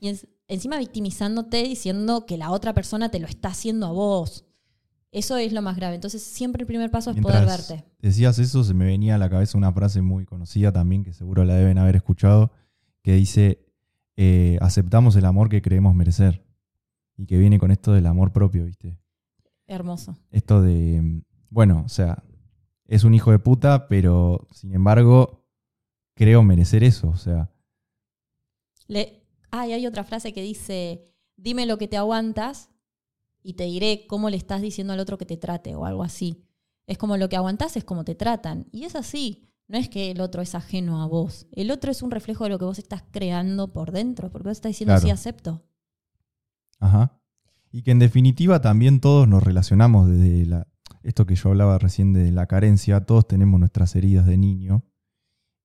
Y 0.00 0.12
encima 0.48 0.78
victimizándote 0.78 1.62
diciendo 1.62 2.26
que 2.26 2.38
la 2.38 2.50
otra 2.50 2.74
persona 2.74 3.10
te 3.10 3.18
lo 3.18 3.26
está 3.26 3.48
haciendo 3.48 3.86
a 3.86 3.92
vos. 3.92 4.44
Eso 5.10 5.36
es 5.38 5.52
lo 5.52 5.62
más 5.62 5.76
grave. 5.76 5.94
Entonces, 5.94 6.22
siempre 6.22 6.62
el 6.62 6.66
primer 6.66 6.90
paso 6.90 7.10
es 7.10 7.20
poder 7.20 7.46
verte. 7.46 7.84
Decías 8.00 8.38
eso, 8.38 8.62
se 8.62 8.74
me 8.74 8.84
venía 8.84 9.14
a 9.14 9.18
la 9.18 9.30
cabeza 9.30 9.56
una 9.56 9.72
frase 9.72 10.02
muy 10.02 10.26
conocida 10.26 10.70
también, 10.70 11.02
que 11.02 11.14
seguro 11.14 11.44
la 11.44 11.54
deben 11.54 11.78
haber 11.78 11.96
escuchado, 11.96 12.52
que 13.02 13.14
dice, 13.14 13.66
eh, 14.16 14.58
aceptamos 14.60 15.16
el 15.16 15.24
amor 15.24 15.48
que 15.48 15.62
creemos 15.62 15.94
merecer. 15.94 16.44
Y 17.16 17.26
que 17.26 17.38
viene 17.38 17.58
con 17.58 17.70
esto 17.70 17.92
del 17.92 18.06
amor 18.06 18.32
propio, 18.32 18.64
¿viste? 18.64 18.98
Hermoso. 19.66 20.16
Esto 20.30 20.62
de, 20.62 21.22
bueno, 21.50 21.82
o 21.84 21.88
sea, 21.88 22.22
es 22.88 23.04
un 23.04 23.14
hijo 23.14 23.30
de 23.30 23.38
puta, 23.38 23.86
pero 23.86 24.48
sin 24.50 24.74
embargo, 24.74 25.44
creo 26.14 26.42
merecer 26.42 26.82
eso. 26.82 27.08
O 27.08 27.16
sea. 27.16 27.52
Le, 28.88 29.22
hay 29.50 29.86
otra 29.86 30.04
frase 30.04 30.32
que 30.32 30.42
dice: 30.42 31.12
Dime 31.36 31.66
lo 31.66 31.78
que 31.78 31.86
te 31.86 31.98
aguantas 31.98 32.70
y 33.42 33.52
te 33.52 33.64
diré 33.64 34.06
cómo 34.08 34.30
le 34.30 34.38
estás 34.38 34.62
diciendo 34.62 34.94
al 34.94 35.00
otro 35.00 35.18
que 35.18 35.26
te 35.26 35.36
trate 35.36 35.76
o 35.76 35.84
algo 35.84 36.02
así. 36.02 36.44
Es 36.86 36.96
como 36.96 37.18
lo 37.18 37.28
que 37.28 37.36
aguantas 37.36 37.76
es 37.76 37.84
como 37.84 38.04
te 38.04 38.14
tratan. 38.14 38.66
Y 38.72 38.84
es 38.84 38.96
así. 38.96 39.44
No 39.68 39.76
es 39.76 39.90
que 39.90 40.10
el 40.10 40.22
otro 40.22 40.40
es 40.40 40.54
ajeno 40.54 41.02
a 41.02 41.06
vos. 41.06 41.46
El 41.52 41.70
otro 41.70 41.90
es 41.90 42.02
un 42.02 42.10
reflejo 42.10 42.44
de 42.44 42.50
lo 42.50 42.58
que 42.58 42.64
vos 42.64 42.78
estás 42.78 43.04
creando 43.10 43.70
por 43.70 43.92
dentro, 43.92 44.30
porque 44.30 44.48
vos 44.48 44.56
estás 44.56 44.70
diciendo 44.70 44.98
sí 44.98 45.10
acepto. 45.10 45.62
Ajá. 46.80 47.20
Y 47.70 47.82
que 47.82 47.90
en 47.90 47.98
definitiva 47.98 48.62
también 48.62 49.00
todos 49.00 49.28
nos 49.28 49.42
relacionamos 49.42 50.08
desde 50.08 50.46
la, 50.46 50.66
esto 51.02 51.26
que 51.26 51.34
yo 51.34 51.50
hablaba 51.50 51.78
recién 51.78 52.12
de 52.12 52.32
la 52.32 52.46
carencia, 52.46 53.04
todos 53.04 53.26
tenemos 53.26 53.58
nuestras 53.60 53.94
heridas 53.96 54.26
de 54.26 54.36
niño. 54.36 54.84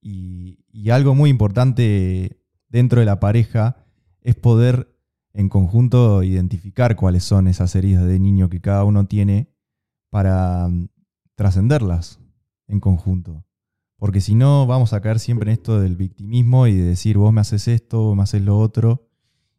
Y, 0.01 0.59
algo 0.91 1.15
muy 1.15 1.29
importante 1.29 2.43
dentro 2.67 2.99
de 2.99 3.05
la 3.05 3.19
pareja 3.19 3.77
es 4.21 4.35
poder 4.35 4.95
en 5.33 5.49
conjunto 5.49 6.23
identificar 6.23 6.95
cuáles 6.95 7.23
son 7.23 7.47
esas 7.47 7.75
heridas 7.75 8.05
de 8.05 8.19
niño 8.19 8.49
que 8.49 8.61
cada 8.61 8.83
uno 8.83 9.07
tiene 9.07 9.49
para 10.09 10.67
mm, 10.67 10.89
trascenderlas 11.35 12.19
en 12.67 12.79
conjunto. 12.79 13.45
Porque 13.97 14.21
si 14.21 14.35
no, 14.35 14.67
vamos 14.67 14.93
a 14.93 15.01
caer 15.01 15.19
siempre 15.19 15.49
en 15.51 15.57
esto 15.57 15.79
del 15.79 15.95
victimismo 15.95 16.67
y 16.67 16.75
de 16.75 16.83
decir, 16.83 17.17
vos 17.17 17.33
me 17.33 17.41
haces 17.41 17.67
esto, 17.67 18.03
vos 18.03 18.15
me 18.15 18.23
haces 18.23 18.41
lo 18.41 18.59
otro, 18.59 19.07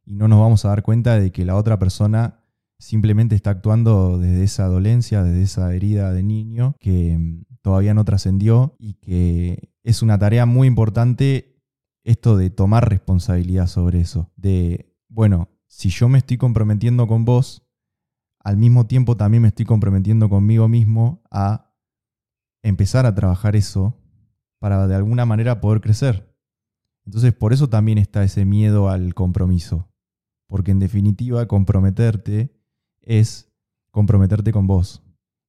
y 0.04 0.14
no 0.14 0.28
nos 0.28 0.38
vamos 0.38 0.64
a 0.64 0.68
dar 0.68 0.82
cuenta 0.82 1.18
de 1.18 1.32
que 1.32 1.44
la 1.44 1.56
otra 1.56 1.78
persona 1.78 2.43
simplemente 2.84 3.34
está 3.34 3.50
actuando 3.50 4.18
desde 4.18 4.44
esa 4.44 4.66
dolencia, 4.66 5.24
desde 5.24 5.42
esa 5.42 5.74
herida 5.74 6.12
de 6.12 6.22
niño 6.22 6.76
que 6.78 7.16
mm, 7.16 7.44
todavía 7.62 7.94
no 7.94 8.04
trascendió 8.04 8.76
y 8.78 8.94
que 8.94 9.72
es 9.82 10.02
una 10.02 10.18
tarea 10.18 10.44
muy 10.44 10.68
importante 10.68 11.62
esto 12.04 12.36
de 12.36 12.50
tomar 12.50 12.90
responsabilidad 12.90 13.68
sobre 13.68 14.00
eso, 14.00 14.30
de, 14.36 14.94
bueno, 15.08 15.48
si 15.66 15.88
yo 15.88 16.10
me 16.10 16.18
estoy 16.18 16.36
comprometiendo 16.36 17.06
con 17.06 17.24
vos, 17.24 17.66
al 18.40 18.58
mismo 18.58 18.86
tiempo 18.86 19.16
también 19.16 19.42
me 19.42 19.48
estoy 19.48 19.64
comprometiendo 19.64 20.28
conmigo 20.28 20.68
mismo 20.68 21.22
a 21.30 21.74
empezar 22.62 23.06
a 23.06 23.14
trabajar 23.14 23.56
eso 23.56 23.98
para 24.58 24.86
de 24.86 24.94
alguna 24.94 25.24
manera 25.24 25.62
poder 25.62 25.80
crecer. 25.80 26.36
Entonces 27.06 27.32
por 27.32 27.54
eso 27.54 27.70
también 27.70 27.96
está 27.96 28.22
ese 28.22 28.44
miedo 28.44 28.90
al 28.90 29.14
compromiso. 29.14 29.88
Porque 30.46 30.70
en 30.70 30.78
definitiva 30.78 31.46
comprometerte 31.46 32.53
es 33.04 33.50
comprometerte 33.90 34.52
con 34.52 34.66
vos 34.66 35.02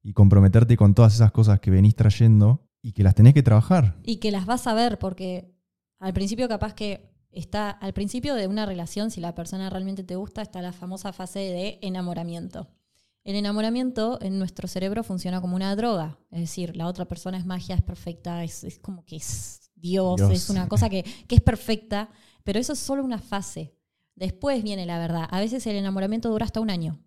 y 0.03 0.13
comprometerte 0.13 0.77
con 0.77 0.93
todas 0.93 1.15
esas 1.15 1.31
cosas 1.31 1.59
que 1.59 1.71
venís 1.71 1.95
trayendo 1.95 2.67
y 2.81 2.91
que 2.91 3.03
las 3.03 3.15
tenés 3.15 3.33
que 3.33 3.41
trabajar. 3.41 3.97
Y 4.03 4.17
que 4.17 4.31
las 4.31 4.45
vas 4.45 4.67
a 4.67 4.73
ver 4.73 4.99
porque 4.99 5.55
al 5.99 6.13
principio 6.13 6.47
capaz 6.47 6.73
que 6.73 7.09
está, 7.31 7.71
al 7.71 7.93
principio 7.93 8.35
de 8.35 8.47
una 8.47 8.65
relación, 8.65 9.09
si 9.09 9.21
la 9.21 9.33
persona 9.33 9.69
realmente 9.69 10.03
te 10.03 10.15
gusta, 10.15 10.41
está 10.41 10.61
la 10.61 10.73
famosa 10.73 11.11
fase 11.11 11.39
de 11.39 11.79
enamoramiento. 11.81 12.69
El 13.23 13.35
enamoramiento 13.35 14.19
en 14.21 14.37
nuestro 14.37 14.67
cerebro 14.67 15.03
funciona 15.03 15.41
como 15.41 15.55
una 15.55 15.75
droga, 15.75 16.19
es 16.29 16.41
decir, 16.41 16.77
la 16.77 16.85
otra 16.85 17.05
persona 17.05 17.39
es 17.39 17.45
magia, 17.45 17.73
es 17.73 17.81
perfecta, 17.81 18.43
es, 18.43 18.79
como 18.83 19.03
que 19.03 19.15
es 19.15 19.71
Dios, 19.73 20.17
Dios. 20.17 20.31
es 20.31 20.49
una 20.51 20.67
cosa 20.67 20.89
que, 20.89 21.03
que 21.27 21.35
es 21.35 21.41
perfecta, 21.41 22.11
pero 22.43 22.59
eso 22.59 22.73
es 22.73 22.79
solo 22.79 23.03
una 23.03 23.17
fase. 23.17 23.73
Después 24.13 24.61
viene 24.63 24.85
la 24.85 24.99
verdad. 24.99 25.27
A 25.31 25.39
veces 25.39 25.65
el 25.65 25.75
enamoramiento 25.75 26.29
dura 26.29 26.45
hasta 26.45 26.61
un 26.61 26.69
año. 26.69 26.99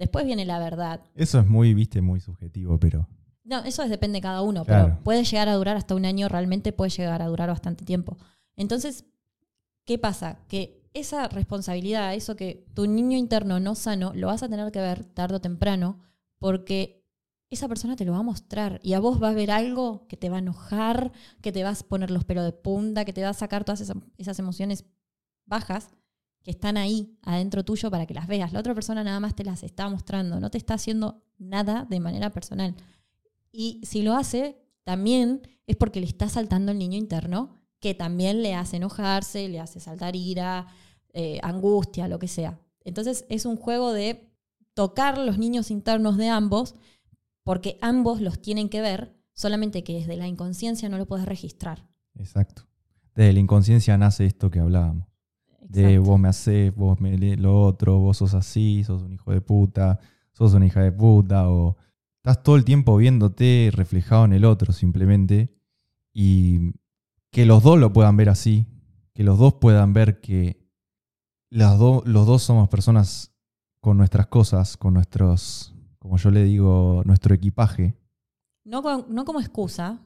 Después 0.00 0.24
viene 0.24 0.46
la 0.46 0.58
verdad. 0.58 1.02
Eso 1.14 1.38
es 1.38 1.46
muy, 1.46 1.74
viste, 1.74 2.00
muy 2.00 2.20
subjetivo, 2.20 2.80
pero 2.80 3.06
No, 3.44 3.62
eso 3.64 3.82
es, 3.82 3.90
depende 3.90 4.16
de 4.16 4.22
cada 4.22 4.40
uno, 4.42 4.64
Claro. 4.64 4.86
pero 4.86 5.02
puede 5.04 5.24
llegar 5.24 5.48
a 5.48 5.54
durar 5.54 5.76
hasta 5.76 5.94
un 5.94 6.06
año, 6.06 6.26
realmente 6.28 6.72
puede 6.72 6.90
llegar 6.90 7.20
a 7.20 7.26
durar 7.26 7.48
bastante 7.50 7.84
tiempo. 7.84 8.16
Entonces, 8.56 9.04
¿qué 9.84 9.98
pasa? 9.98 10.38
Que 10.48 10.88
esa 10.94 11.28
responsabilidad, 11.28 12.14
eso 12.14 12.34
que 12.34 12.66
tu 12.74 12.86
niño 12.86 13.18
interno 13.18 13.60
no 13.60 13.74
sano, 13.74 14.12
lo 14.14 14.28
vas 14.28 14.42
a 14.42 14.48
tener 14.48 14.72
que 14.72 14.80
ver 14.80 15.04
tarde 15.04 15.36
o 15.36 15.40
temprano, 15.40 15.98
porque 16.38 17.04
esa 17.50 17.68
persona 17.68 17.94
te 17.96 18.04
lo 18.06 18.12
va 18.12 18.18
a 18.18 18.22
mostrar 18.22 18.80
y 18.82 18.94
a 18.94 19.00
vos 19.00 19.22
va 19.22 19.28
a 19.30 19.34
ver 19.34 19.50
algo 19.50 20.06
que 20.08 20.16
te 20.16 20.30
va 20.30 20.36
a 20.36 20.40
enojar, 20.40 21.12
que 21.42 21.52
te 21.52 21.62
vas 21.62 21.82
a 21.82 21.88
poner 21.88 22.10
los 22.10 22.24
pelos 22.24 22.44
de 22.44 22.52
punta, 22.52 23.04
que 23.04 23.12
te 23.12 23.22
va 23.22 23.28
a 23.30 23.34
sacar 23.34 23.64
todas 23.64 23.80
esas, 23.82 23.96
esas 24.16 24.38
emociones 24.38 24.84
bajas 25.46 25.90
que 26.42 26.50
están 26.50 26.76
ahí 26.76 27.16
adentro 27.22 27.64
tuyo 27.64 27.90
para 27.90 28.06
que 28.06 28.14
las 28.14 28.26
veas. 28.26 28.52
La 28.52 28.60
otra 28.60 28.74
persona 28.74 29.04
nada 29.04 29.20
más 29.20 29.34
te 29.34 29.44
las 29.44 29.62
está 29.62 29.88
mostrando, 29.88 30.40
no 30.40 30.50
te 30.50 30.58
está 30.58 30.74
haciendo 30.74 31.22
nada 31.38 31.86
de 31.88 32.00
manera 32.00 32.30
personal. 32.30 32.74
Y 33.52 33.80
si 33.84 34.02
lo 34.02 34.14
hace, 34.14 34.58
también 34.84 35.42
es 35.66 35.76
porque 35.76 36.00
le 36.00 36.06
está 36.06 36.28
saltando 36.28 36.72
el 36.72 36.78
niño 36.78 36.96
interno, 36.96 37.56
que 37.80 37.94
también 37.94 38.42
le 38.42 38.54
hace 38.54 38.76
enojarse, 38.76 39.48
le 39.48 39.60
hace 39.60 39.80
saltar 39.80 40.16
ira, 40.16 40.66
eh, 41.12 41.40
angustia, 41.42 42.08
lo 42.08 42.18
que 42.18 42.28
sea. 42.28 42.60
Entonces 42.84 43.24
es 43.28 43.46
un 43.46 43.56
juego 43.56 43.92
de 43.92 44.30
tocar 44.74 45.18
los 45.18 45.38
niños 45.38 45.70
internos 45.70 46.16
de 46.16 46.28
ambos, 46.28 46.74
porque 47.42 47.78
ambos 47.80 48.20
los 48.20 48.40
tienen 48.40 48.68
que 48.68 48.80
ver, 48.80 49.16
solamente 49.32 49.82
que 49.82 49.94
desde 49.94 50.16
la 50.16 50.28
inconsciencia 50.28 50.88
no 50.88 50.98
lo 50.98 51.06
puedes 51.06 51.26
registrar. 51.26 51.86
exacto. 52.14 52.66
Desde 53.14 53.32
la 53.32 53.40
inconsciencia 53.40 53.98
nace 53.98 54.24
esto 54.24 54.50
que 54.50 54.60
hablábamos. 54.60 55.09
De 55.72 55.98
vos 55.98 56.18
me 56.18 56.28
haces, 56.28 56.74
vos 56.74 57.00
me 57.00 57.16
lo 57.36 57.62
otro, 57.62 57.98
vos 57.98 58.16
sos 58.16 58.34
así, 58.34 58.82
sos 58.84 59.02
un 59.02 59.12
hijo 59.12 59.30
de 59.32 59.40
puta, 59.40 60.00
sos 60.32 60.52
una 60.54 60.66
hija 60.66 60.80
de 60.82 60.90
puta, 60.92 61.48
o 61.48 61.76
estás 62.16 62.42
todo 62.42 62.56
el 62.56 62.64
tiempo 62.64 62.96
viéndote 62.96 63.70
reflejado 63.72 64.24
en 64.24 64.32
el 64.32 64.44
otro 64.44 64.72
simplemente, 64.72 65.54
y 66.12 66.72
que 67.30 67.46
los 67.46 67.62
dos 67.62 67.78
lo 67.78 67.92
puedan 67.92 68.16
ver 68.16 68.28
así, 68.30 68.66
que 69.14 69.22
los 69.22 69.38
dos 69.38 69.54
puedan 69.54 69.92
ver 69.92 70.20
que 70.20 70.66
las 71.50 71.78
do- 71.78 72.02
los 72.04 72.26
dos 72.26 72.42
somos 72.42 72.68
personas 72.68 73.32
con 73.80 73.96
nuestras 73.96 74.26
cosas, 74.26 74.76
con 74.76 74.94
nuestros, 74.94 75.74
como 76.00 76.16
yo 76.16 76.30
le 76.30 76.42
digo, 76.44 77.02
nuestro 77.04 77.34
equipaje. 77.34 77.96
No, 78.64 78.82
con- 78.82 79.06
no 79.14 79.24
como 79.24 79.40
excusa, 79.40 80.00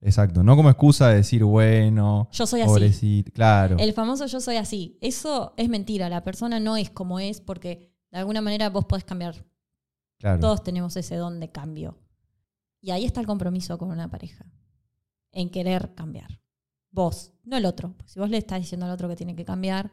Exacto, 0.00 0.42
no 0.42 0.54
como 0.54 0.68
excusa 0.68 1.08
de 1.08 1.16
decir, 1.16 1.44
bueno, 1.44 2.28
yo 2.30 2.46
soy 2.46 2.60
así. 2.60 2.68
pobrecito, 2.68 3.32
claro. 3.32 3.76
El 3.78 3.92
famoso 3.94 4.26
yo 4.26 4.40
soy 4.40 4.56
así. 4.56 4.98
Eso 5.00 5.54
es 5.56 5.68
mentira. 5.68 6.08
La 6.10 6.22
persona 6.22 6.60
no 6.60 6.76
es 6.76 6.90
como 6.90 7.20
es 7.20 7.40
porque 7.40 7.90
de 8.10 8.18
alguna 8.18 8.42
manera 8.42 8.68
vos 8.68 8.84
podés 8.84 9.04
cambiar. 9.04 9.46
claro. 10.18 10.40
Todos 10.40 10.62
tenemos 10.62 10.96
ese 10.96 11.16
don 11.16 11.40
de 11.40 11.50
cambio. 11.50 11.98
Y 12.80 12.90
ahí 12.90 13.06
está 13.06 13.20
el 13.20 13.26
compromiso 13.26 13.78
con 13.78 13.90
una 13.90 14.10
pareja. 14.10 14.44
En 15.32 15.48
querer 15.48 15.94
cambiar. 15.94 16.38
Vos, 16.90 17.32
no 17.42 17.56
el 17.56 17.64
otro. 17.64 17.94
Si 18.04 18.20
vos 18.20 18.28
le 18.28 18.36
estás 18.36 18.60
diciendo 18.60 18.86
al 18.86 18.92
otro 18.92 19.08
que 19.08 19.16
tiene 19.16 19.34
que 19.34 19.44
cambiar, 19.44 19.92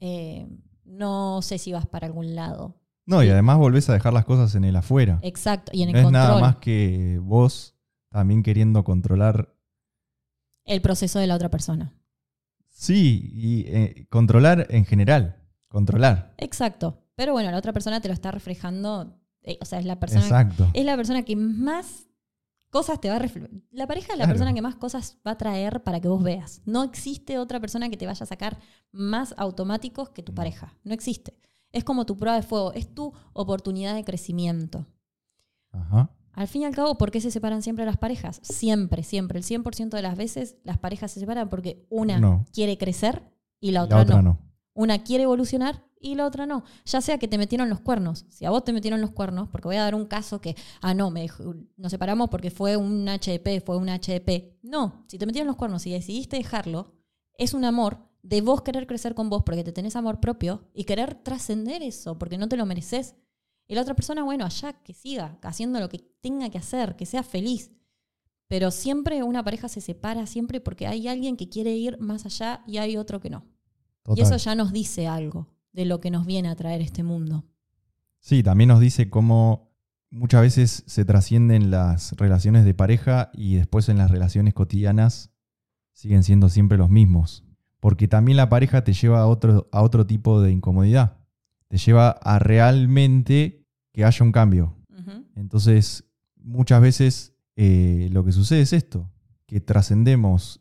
eh, 0.00 0.48
no 0.84 1.42
sé 1.42 1.58
si 1.58 1.72
vas 1.72 1.86
para 1.86 2.06
algún 2.06 2.34
lado. 2.34 2.80
No, 3.04 3.22
y 3.22 3.28
además 3.28 3.58
volvés 3.58 3.88
a 3.88 3.92
dejar 3.92 4.12
las 4.12 4.24
cosas 4.24 4.54
en 4.54 4.64
el 4.64 4.74
afuera. 4.74 5.18
Exacto. 5.22 5.70
Y 5.74 5.82
en 5.82 5.90
el 5.90 5.92
no 5.92 5.98
es 5.98 6.04
control. 6.06 6.28
nada 6.28 6.40
más 6.40 6.56
que 6.56 7.20
vos 7.22 7.77
también 8.10 8.42
queriendo 8.42 8.84
controlar. 8.84 9.54
El 10.64 10.80
proceso 10.82 11.18
de 11.18 11.26
la 11.26 11.34
otra 11.34 11.50
persona. 11.50 11.94
Sí, 12.68 13.30
y 13.32 13.64
eh, 13.68 14.06
controlar 14.10 14.66
en 14.70 14.84
general. 14.84 15.42
Controlar. 15.68 16.34
Exacto. 16.38 17.02
Pero 17.14 17.32
bueno, 17.32 17.50
la 17.50 17.58
otra 17.58 17.72
persona 17.72 18.00
te 18.00 18.08
lo 18.08 18.14
está 18.14 18.30
reflejando. 18.30 19.18
eh, 19.42 19.58
o 19.60 19.64
sea, 19.64 19.78
es 19.78 19.84
la 19.86 19.98
persona 19.98 20.22
Exacto. 20.22 20.68
es 20.74 20.84
la 20.84 20.96
persona 20.96 21.22
que 21.22 21.34
más 21.36 22.06
cosas 22.70 23.00
te 23.00 23.08
va 23.08 23.16
a 23.16 23.18
reflejar. 23.18 23.50
La 23.70 23.86
pareja 23.86 24.12
es 24.12 24.18
la 24.18 24.24
Claro. 24.24 24.32
persona 24.32 24.52
que 24.52 24.60
más 24.62 24.74
cosas 24.76 25.18
va 25.26 25.30
a 25.32 25.38
traer 25.38 25.82
para 25.82 26.00
que 26.00 26.08
vos 26.08 26.22
veas. 26.22 26.60
No 26.66 26.82
existe 26.84 27.38
otra 27.38 27.58
persona 27.60 27.88
que 27.88 27.96
te 27.96 28.04
vaya 28.06 28.22
a 28.24 28.26
sacar 28.26 28.58
más 28.92 29.34
automáticos 29.38 30.10
que 30.10 30.22
tu 30.22 30.34
pareja. 30.34 30.76
No 30.84 30.92
existe. 30.92 31.34
Es 31.72 31.82
como 31.84 32.04
tu 32.04 32.16
prueba 32.18 32.36
de 32.36 32.42
fuego, 32.42 32.72
es 32.74 32.94
tu 32.94 33.12
oportunidad 33.32 33.94
de 33.94 34.04
crecimiento. 34.04 34.86
Ajá. 35.72 36.10
Al 36.38 36.46
fin 36.46 36.62
y 36.62 36.64
al 36.66 36.74
cabo, 36.74 36.96
¿por 36.96 37.10
qué 37.10 37.20
se 37.20 37.32
separan 37.32 37.62
siempre 37.62 37.84
las 37.84 37.96
parejas? 37.96 38.38
Siempre, 38.44 39.02
siempre. 39.02 39.40
El 39.40 39.44
100% 39.44 39.88
de 39.96 40.02
las 40.02 40.16
veces 40.16 40.56
las 40.62 40.78
parejas 40.78 41.10
se 41.10 41.18
separan 41.18 41.48
porque 41.48 41.84
una 41.90 42.20
No. 42.20 42.46
quiere 42.52 42.78
crecer 42.78 43.24
y 43.58 43.72
la 43.72 43.82
otra, 43.82 44.04
no. 44.04 44.22
no. 44.22 44.38
Una 44.72 45.02
quiere 45.02 45.24
evolucionar 45.24 45.84
y 46.00 46.14
la 46.14 46.26
otra 46.26 46.46
no. 46.46 46.62
Ya 46.84 47.00
sea 47.00 47.18
que 47.18 47.26
te 47.26 47.38
metieron 47.38 47.68
los 47.68 47.80
cuernos. 47.80 48.24
Si 48.28 48.44
a 48.44 48.50
vos 48.50 48.62
te 48.62 48.72
metieron 48.72 49.00
los 49.00 49.10
cuernos, 49.10 49.48
porque 49.48 49.66
voy 49.66 49.78
a 49.78 49.82
dar 49.82 49.96
un 49.96 50.06
caso 50.06 50.40
que, 50.40 50.54
ah, 50.80 50.94
no, 50.94 51.10
me 51.10 51.28
nos 51.76 51.90
separamos 51.90 52.30
porque 52.30 52.52
fue 52.52 52.76
un 52.76 53.08
HDP, 53.08 53.60
fue 53.66 53.76
un 53.76 53.88
HDP. 53.88 54.60
No, 54.62 55.04
si 55.08 55.18
te 55.18 55.26
metieron 55.26 55.48
los 55.48 55.56
cuernos 55.56 55.88
y 55.88 55.90
decidiste 55.90 56.36
dejarlo, 56.36 56.94
es 57.34 57.52
un 57.52 57.64
amor 57.64 57.98
de 58.22 58.42
vos 58.42 58.62
querer 58.62 58.86
crecer 58.86 59.16
con 59.16 59.28
vos 59.28 59.42
porque 59.44 59.64
te 59.64 59.72
tenés 59.72 59.96
amor 59.96 60.20
propio 60.20 60.68
y 60.72 60.84
querer 60.84 61.16
trascender 61.16 61.82
eso 61.82 62.16
porque 62.16 62.38
no 62.38 62.48
te 62.48 62.56
lo 62.56 62.64
mereces. 62.64 63.16
Y 63.68 63.74
la 63.74 63.82
otra 63.82 63.94
persona, 63.94 64.24
bueno, 64.24 64.46
allá 64.46 64.72
que 64.72 64.94
siga 64.94 65.38
haciendo 65.42 65.78
lo 65.78 65.88
que 65.90 65.98
tenga 66.20 66.48
que 66.48 66.58
hacer, 66.58 66.96
que 66.96 67.06
sea 67.06 67.22
feliz. 67.22 67.70
Pero 68.48 68.70
siempre 68.70 69.22
una 69.22 69.44
pareja 69.44 69.68
se 69.68 69.82
separa, 69.82 70.26
siempre 70.26 70.60
porque 70.60 70.86
hay 70.86 71.06
alguien 71.06 71.36
que 71.36 71.50
quiere 71.50 71.76
ir 71.76 72.00
más 72.00 72.24
allá 72.24 72.64
y 72.66 72.78
hay 72.78 72.96
otro 72.96 73.20
que 73.20 73.28
no. 73.28 73.44
Total. 74.02 74.18
Y 74.18 74.22
eso 74.22 74.36
ya 74.38 74.54
nos 74.54 74.72
dice 74.72 75.06
algo 75.06 75.54
de 75.72 75.84
lo 75.84 76.00
que 76.00 76.10
nos 76.10 76.24
viene 76.24 76.48
a 76.48 76.56
traer 76.56 76.80
este 76.80 77.02
mundo. 77.02 77.44
Sí, 78.20 78.42
también 78.42 78.68
nos 78.68 78.80
dice 78.80 79.10
cómo 79.10 79.70
muchas 80.10 80.40
veces 80.40 80.82
se 80.86 81.04
trascienden 81.04 81.70
las 81.70 82.12
relaciones 82.12 82.64
de 82.64 82.72
pareja 82.72 83.30
y 83.34 83.56
después 83.56 83.90
en 83.90 83.98
las 83.98 84.10
relaciones 84.10 84.54
cotidianas 84.54 85.30
siguen 85.92 86.22
siendo 86.22 86.48
siempre 86.48 86.78
los 86.78 86.88
mismos. 86.88 87.44
Porque 87.80 88.08
también 88.08 88.36
la 88.36 88.48
pareja 88.48 88.82
te 88.82 88.92
lleva 88.92 89.20
a 89.20 89.26
otro, 89.26 89.68
a 89.72 89.82
otro 89.82 90.06
tipo 90.06 90.40
de 90.40 90.50
incomodidad. 90.50 91.18
Te 91.68 91.76
lleva 91.76 92.10
a 92.10 92.38
realmente 92.38 93.57
que 93.98 94.04
haya 94.04 94.24
un 94.24 94.30
cambio. 94.30 94.76
Entonces, 95.34 96.04
muchas 96.36 96.80
veces 96.80 97.34
eh, 97.56 98.08
lo 98.12 98.24
que 98.24 98.30
sucede 98.30 98.60
es 98.60 98.72
esto, 98.72 99.10
que 99.44 99.60
trascendemos 99.60 100.60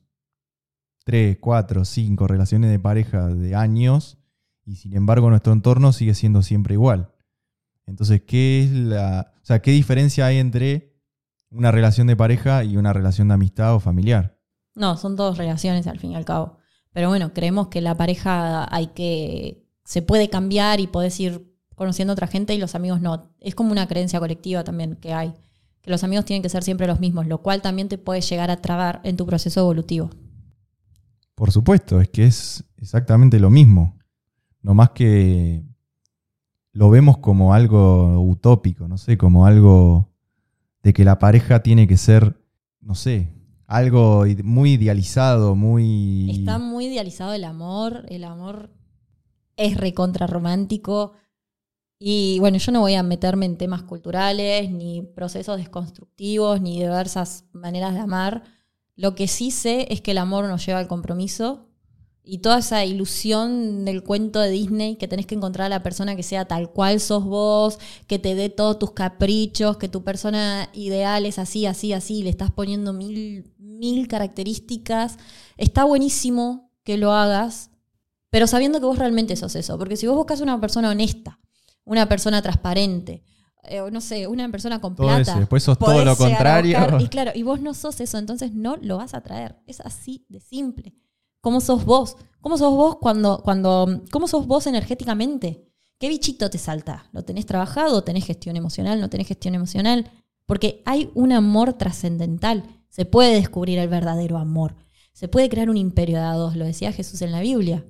tres, 1.04 1.38
cuatro, 1.40 1.86
cinco 1.86 2.26
relaciones 2.26 2.72
de 2.72 2.80
pareja 2.80 3.28
de 3.28 3.54
años 3.54 4.18
y 4.66 4.78
sin 4.78 4.96
embargo 4.96 5.30
nuestro 5.30 5.54
entorno 5.54 5.94
sigue 5.94 6.16
siendo 6.16 6.42
siempre 6.42 6.74
igual. 6.74 7.14
Entonces, 7.86 8.24
¿qué 8.26 8.64
es 8.64 8.72
la, 8.72 9.34
o 9.44 9.46
sea, 9.46 9.62
qué 9.62 9.70
diferencia 9.70 10.26
hay 10.26 10.38
entre 10.38 11.00
una 11.52 11.72
relación 11.72 12.08
de 12.08 12.16
pareja 12.16 12.64
y 12.64 12.76
una 12.76 12.92
relación 12.92 13.28
de 13.28 13.36
amistad 13.36 13.76
o 13.76 13.80
familiar? 13.80 14.40
No, 14.74 14.98
son 14.98 15.16
dos 15.16 15.38
relaciones 15.38 15.86
al 15.86 16.00
fin 16.00 16.14
y 16.14 16.16
al 16.16 16.26
cabo. 16.26 16.58
Pero 16.92 17.10
bueno, 17.10 17.34
creemos 17.34 17.68
que 17.68 17.82
la 17.82 17.94
pareja 17.94 18.68
hay 18.76 18.88
que. 18.88 19.70
se 19.86 20.02
puede 20.02 20.28
cambiar 20.28 20.80
y 20.80 20.88
podés 20.88 21.20
ir 21.20 21.56
conociendo 21.78 22.12
a 22.12 22.16
otra 22.16 22.26
gente 22.26 22.56
y 22.56 22.58
los 22.58 22.74
amigos 22.74 23.02
no. 23.02 23.30
Es 23.40 23.54
como 23.54 23.72
una 23.72 23.88
creencia 23.88 24.20
colectiva 24.20 24.64
también 24.64 24.96
que 24.96 25.14
hay. 25.14 25.34
Que 25.82 25.92
los 25.92 26.04
amigos 26.04 26.26
tienen 26.26 26.42
que 26.42 26.50
ser 26.50 26.64
siempre 26.64 26.88
los 26.88 27.00
mismos, 27.00 27.28
lo 27.28 27.44
cual 27.44 27.62
también 27.62 27.88
te 27.88 28.00
puede 28.00 28.22
llegar 28.22 28.50
a 28.50 28.58
trabar 28.58 29.00
en 29.04 29.16
tu 29.16 29.28
proceso 29.28 29.60
evolutivo. 29.60 30.10
Por 31.36 31.52
supuesto, 31.52 32.02
es 32.02 32.10
que 32.10 32.26
es 32.26 32.64
exactamente 32.78 33.40
lo 33.40 33.52
mismo. 33.52 33.96
No 34.64 34.74
más 34.74 34.90
que 34.90 35.64
lo 36.72 36.90
vemos 36.90 37.20
como 37.20 37.54
algo 37.54 38.22
utópico, 38.22 38.88
no 38.88 38.98
sé, 38.98 39.20
como 39.20 39.46
algo 39.46 40.10
de 40.82 40.94
que 40.94 41.06
la 41.06 41.20
pareja 41.20 41.62
tiene 41.62 41.88
que 41.88 41.96
ser, 41.96 42.42
no 42.82 42.96
sé, 42.96 43.32
algo 43.68 44.26
muy 44.44 44.74
idealizado, 44.74 45.56
muy... 45.56 46.32
Está 46.32 46.58
muy 46.58 46.88
idealizado 46.88 47.34
el 47.34 47.44
amor. 47.44 48.04
El 48.10 48.24
amor 48.24 48.72
es 49.58 49.78
recontra 49.78 50.26
romántico. 50.26 51.14
Y 52.00 52.38
bueno, 52.40 52.58
yo 52.58 52.72
no 52.72 52.82
voy 52.82 52.94
a 52.94 53.04
meterme 53.04 53.46
en 53.46 53.58
temas 53.58 53.84
culturales, 53.84 54.72
ni 54.72 55.02
procesos 55.02 55.58
desconstructivos, 55.58 56.62
ni 56.62 56.80
diversas 56.80 57.46
maneras 57.54 57.94
de 57.94 58.02
amar. 58.02 58.44
Lo 58.96 59.16
que 59.16 59.28
sí 59.28 59.52
sé 59.52 59.88
es 59.90 60.02
que 60.02 60.12
el 60.12 60.20
amor 60.20 60.46
nos 60.46 60.66
lleva 60.66 60.80
al 60.80 60.88
compromiso 60.88 61.68
y 62.30 62.40
toda 62.40 62.60
esa 62.60 62.84
ilusión 62.84 63.86
del 63.86 64.04
cuento 64.04 64.42
de 64.42 64.50
Disney 64.50 64.98
que 64.98 65.08
tenés 65.08 65.26
que 65.26 65.36
encontrar 65.36 65.68
a 65.68 65.70
la 65.70 65.84
persona 65.84 66.16
que 66.16 66.24
sea 66.24 66.46
tal 66.46 66.72
cual 66.72 67.00
sos 67.00 67.24
vos, 67.24 67.80
que 68.06 68.20
te 68.20 68.36
dé 68.36 68.50
todos 68.50 68.78
tus 68.78 68.92
caprichos, 68.92 69.78
que 69.78 69.88
tu 69.88 70.04
persona 70.04 70.70
ideal 70.74 71.26
es 71.26 71.40
así, 71.40 71.66
así, 71.66 71.94
así, 71.94 72.24
le 72.24 72.30
estás 72.30 72.52
poniendo 72.52 72.92
mil, 72.92 73.54
mil 73.58 74.10
características. 74.10 75.18
Está 75.56 75.86
buenísimo 75.86 76.70
que 76.84 76.98
lo 76.98 77.14
hagas, 77.14 77.72
pero 78.30 78.46
sabiendo 78.46 78.80
que 78.80 78.88
vos 78.88 79.00
realmente 79.00 79.38
sos 79.38 79.56
eso. 79.56 79.78
Porque 79.78 79.96
si 79.96 80.06
vos 80.06 80.18
buscas 80.18 80.42
una 80.42 80.60
persona 80.60 80.90
honesta, 80.90 81.40
una 81.88 82.08
persona 82.08 82.42
transparente, 82.42 83.24
eh, 83.64 83.82
no 83.92 84.00
sé, 84.02 84.28
una 84.28 84.50
persona 84.50 84.80
con 84.80 84.96
Todo 84.96 85.08
plata. 85.08 85.22
eso, 85.32 85.40
después 85.40 85.64
sos 85.64 85.78
todo 85.80 86.06
lo 86.06 86.16
contrario. 86.16 86.78
buscar- 86.80 87.02
y 87.02 87.08
claro, 87.10 87.32
y 87.34 87.44
vos 87.44 87.60
no 87.62 87.74
sos 87.74 88.00
eso, 88.00 88.18
entonces 88.18 88.54
no 88.54 88.78
lo 88.78 88.98
vas 88.98 89.14
a 89.14 89.22
traer. 89.22 89.56
Es 89.66 89.80
así 89.82 90.26
de 90.30 90.40
simple. 90.40 90.94
¿Cómo 91.42 91.62
sos 91.62 91.86
vos? 91.86 92.18
¿Cómo 92.42 92.58
sos 92.58 92.72
vos 92.74 92.98
cuando, 92.98 93.42
cuando, 93.44 94.04
cómo 94.12 94.28
sos 94.28 94.46
vos 94.48 94.68
energéticamente? 94.68 95.64
¿Qué 96.00 96.10
bichito 96.10 96.50
te 96.50 96.58
salta? 96.58 97.08
¿Lo 97.12 97.24
tenés 97.24 97.46
trabajado? 97.46 98.04
¿Tenés 98.04 98.26
gestión 98.26 98.56
emocional? 98.56 99.00
¿No 99.02 99.10
tenés 99.10 99.28
gestión 99.28 99.56
emocional? 99.56 100.12
Porque 100.46 100.82
hay 100.86 101.10
un 101.16 101.32
amor 101.32 101.74
trascendental. 101.74 102.64
Se 102.90 103.06
puede 103.06 103.34
descubrir 103.34 103.80
el 103.80 103.90
verdadero 103.90 104.38
amor. 104.38 104.76
Se 105.14 105.28
puede 105.28 105.50
crear 105.50 105.70
un 105.70 105.78
imperio 105.78 106.18
de 106.18 106.24
a 106.24 106.34
dos, 106.34 106.56
lo 106.56 106.66
decía 106.66 106.92
Jesús 106.92 107.22
en 107.22 107.32
la 107.32 107.42
Biblia. 107.42 107.84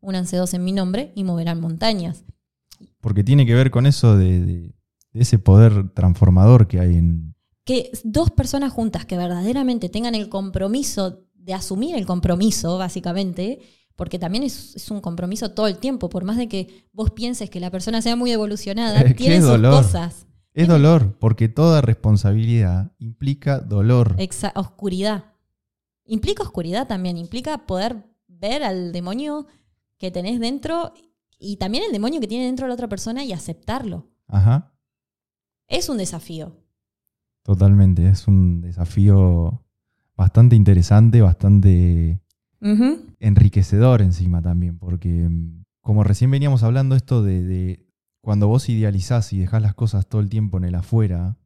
Únanse 0.00 0.36
dos 0.36 0.52
en 0.54 0.64
mi 0.64 0.72
nombre 0.72 1.12
y 1.14 1.24
moverán 1.24 1.60
montañas. 1.60 2.24
Porque 3.04 3.22
tiene 3.22 3.44
que 3.44 3.54
ver 3.54 3.70
con 3.70 3.84
eso 3.86 4.16
de, 4.16 4.40
de- 4.40 4.74
de 5.12 5.20
ese 5.20 5.38
poder 5.38 5.90
transformador 5.90 6.66
que 6.66 6.80
hay 6.80 6.96
en... 6.96 7.34
que 7.64 7.90
dos 8.02 8.30
personas 8.32 8.72
juntas 8.72 9.04
que 9.06 9.16
verdaderamente 9.16 9.88
tengan 9.88 10.14
el 10.14 10.28
compromiso 10.28 11.20
de 11.34 11.52
asumir 11.54 11.94
el 11.94 12.06
compromiso, 12.06 12.78
básicamente, 12.78 13.60
porque 13.94 14.18
también 14.18 14.42
es, 14.44 14.74
es 14.74 14.90
un 14.90 15.00
compromiso 15.00 15.50
todo 15.52 15.66
el 15.68 15.76
tiempo, 15.78 16.08
por 16.08 16.24
más 16.24 16.36
de 16.38 16.48
que 16.48 16.88
vos 16.92 17.10
pienses 17.10 17.50
que 17.50 17.60
la 17.60 17.70
persona 17.70 18.00
sea 18.02 18.16
muy 18.16 18.32
evolucionada, 18.32 19.04
tiene 19.14 19.40
sus 19.40 19.50
dolor. 19.50 19.82
cosas. 19.84 20.26
Es 20.54 20.66
dolor, 20.66 21.16
porque 21.20 21.48
toda 21.48 21.80
responsabilidad 21.82 22.92
implica 22.98 23.58
dolor. 23.60 24.16
Exa- 24.16 24.52
oscuridad. 24.56 25.26
Implica 26.06 26.42
oscuridad 26.42 26.86
también, 26.88 27.16
implica 27.18 27.66
poder 27.66 28.04
ver 28.28 28.62
al 28.62 28.92
demonio 28.92 29.46
que 29.98 30.10
tenés 30.10 30.40
dentro 30.40 30.92
y 31.38 31.56
también 31.56 31.84
el 31.84 31.92
demonio 31.92 32.20
que 32.20 32.28
tiene 32.28 32.46
dentro 32.46 32.66
la 32.68 32.74
otra 32.74 32.88
persona 32.88 33.24
y 33.24 33.32
aceptarlo. 33.32 34.10
Ajá, 34.26 34.72
Es 35.68 35.88
un 35.88 35.98
desafío. 35.98 36.60
totalmente. 37.42 38.08
Es 38.08 38.26
un 38.28 38.60
desafío 38.60 39.62
bastante 40.16 40.56
interesante, 40.56 41.20
bastante 41.20 42.20
enriquecedor 43.20 44.00
encima 44.02 44.40
también, 44.40 44.78
porque 44.78 45.28
mm, 45.28 45.64
como 45.80 46.04
recién 46.04 46.30
veníamos 46.30 46.62
hablando 46.62 46.96
esto 46.96 47.22
de, 47.22 47.42
de 47.42 47.86
cuando 48.22 48.48
vos 48.48 48.68
idealizás 48.70 49.32
y 49.34 49.38
dejás 49.38 49.60
las 49.60 49.74
cosas 49.74 50.06
todo 50.06 50.20
el 50.22 50.30
tiempo 50.30 50.56
en 50.56 50.64
el 50.64 50.74
afuera, 50.74 51.36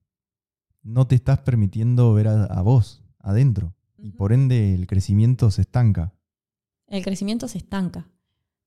no 0.83 1.07
te 1.09 1.16
estás 1.16 1.40
permitiendo 1.40 2.12
ver 2.14 2.28
a, 2.28 2.45
a 2.45 2.62
vos 2.62 3.02
adentro. 3.18 3.75
Y 3.97 4.12
por 4.12 4.33
ende 4.33 4.75
el 4.75 4.87
crecimiento 4.87 5.50
se 5.50 5.62
estanca. 5.62 6.14
El 6.87 7.02
crecimiento 7.02 7.49
se 7.49 7.59
estanca. 7.59 8.09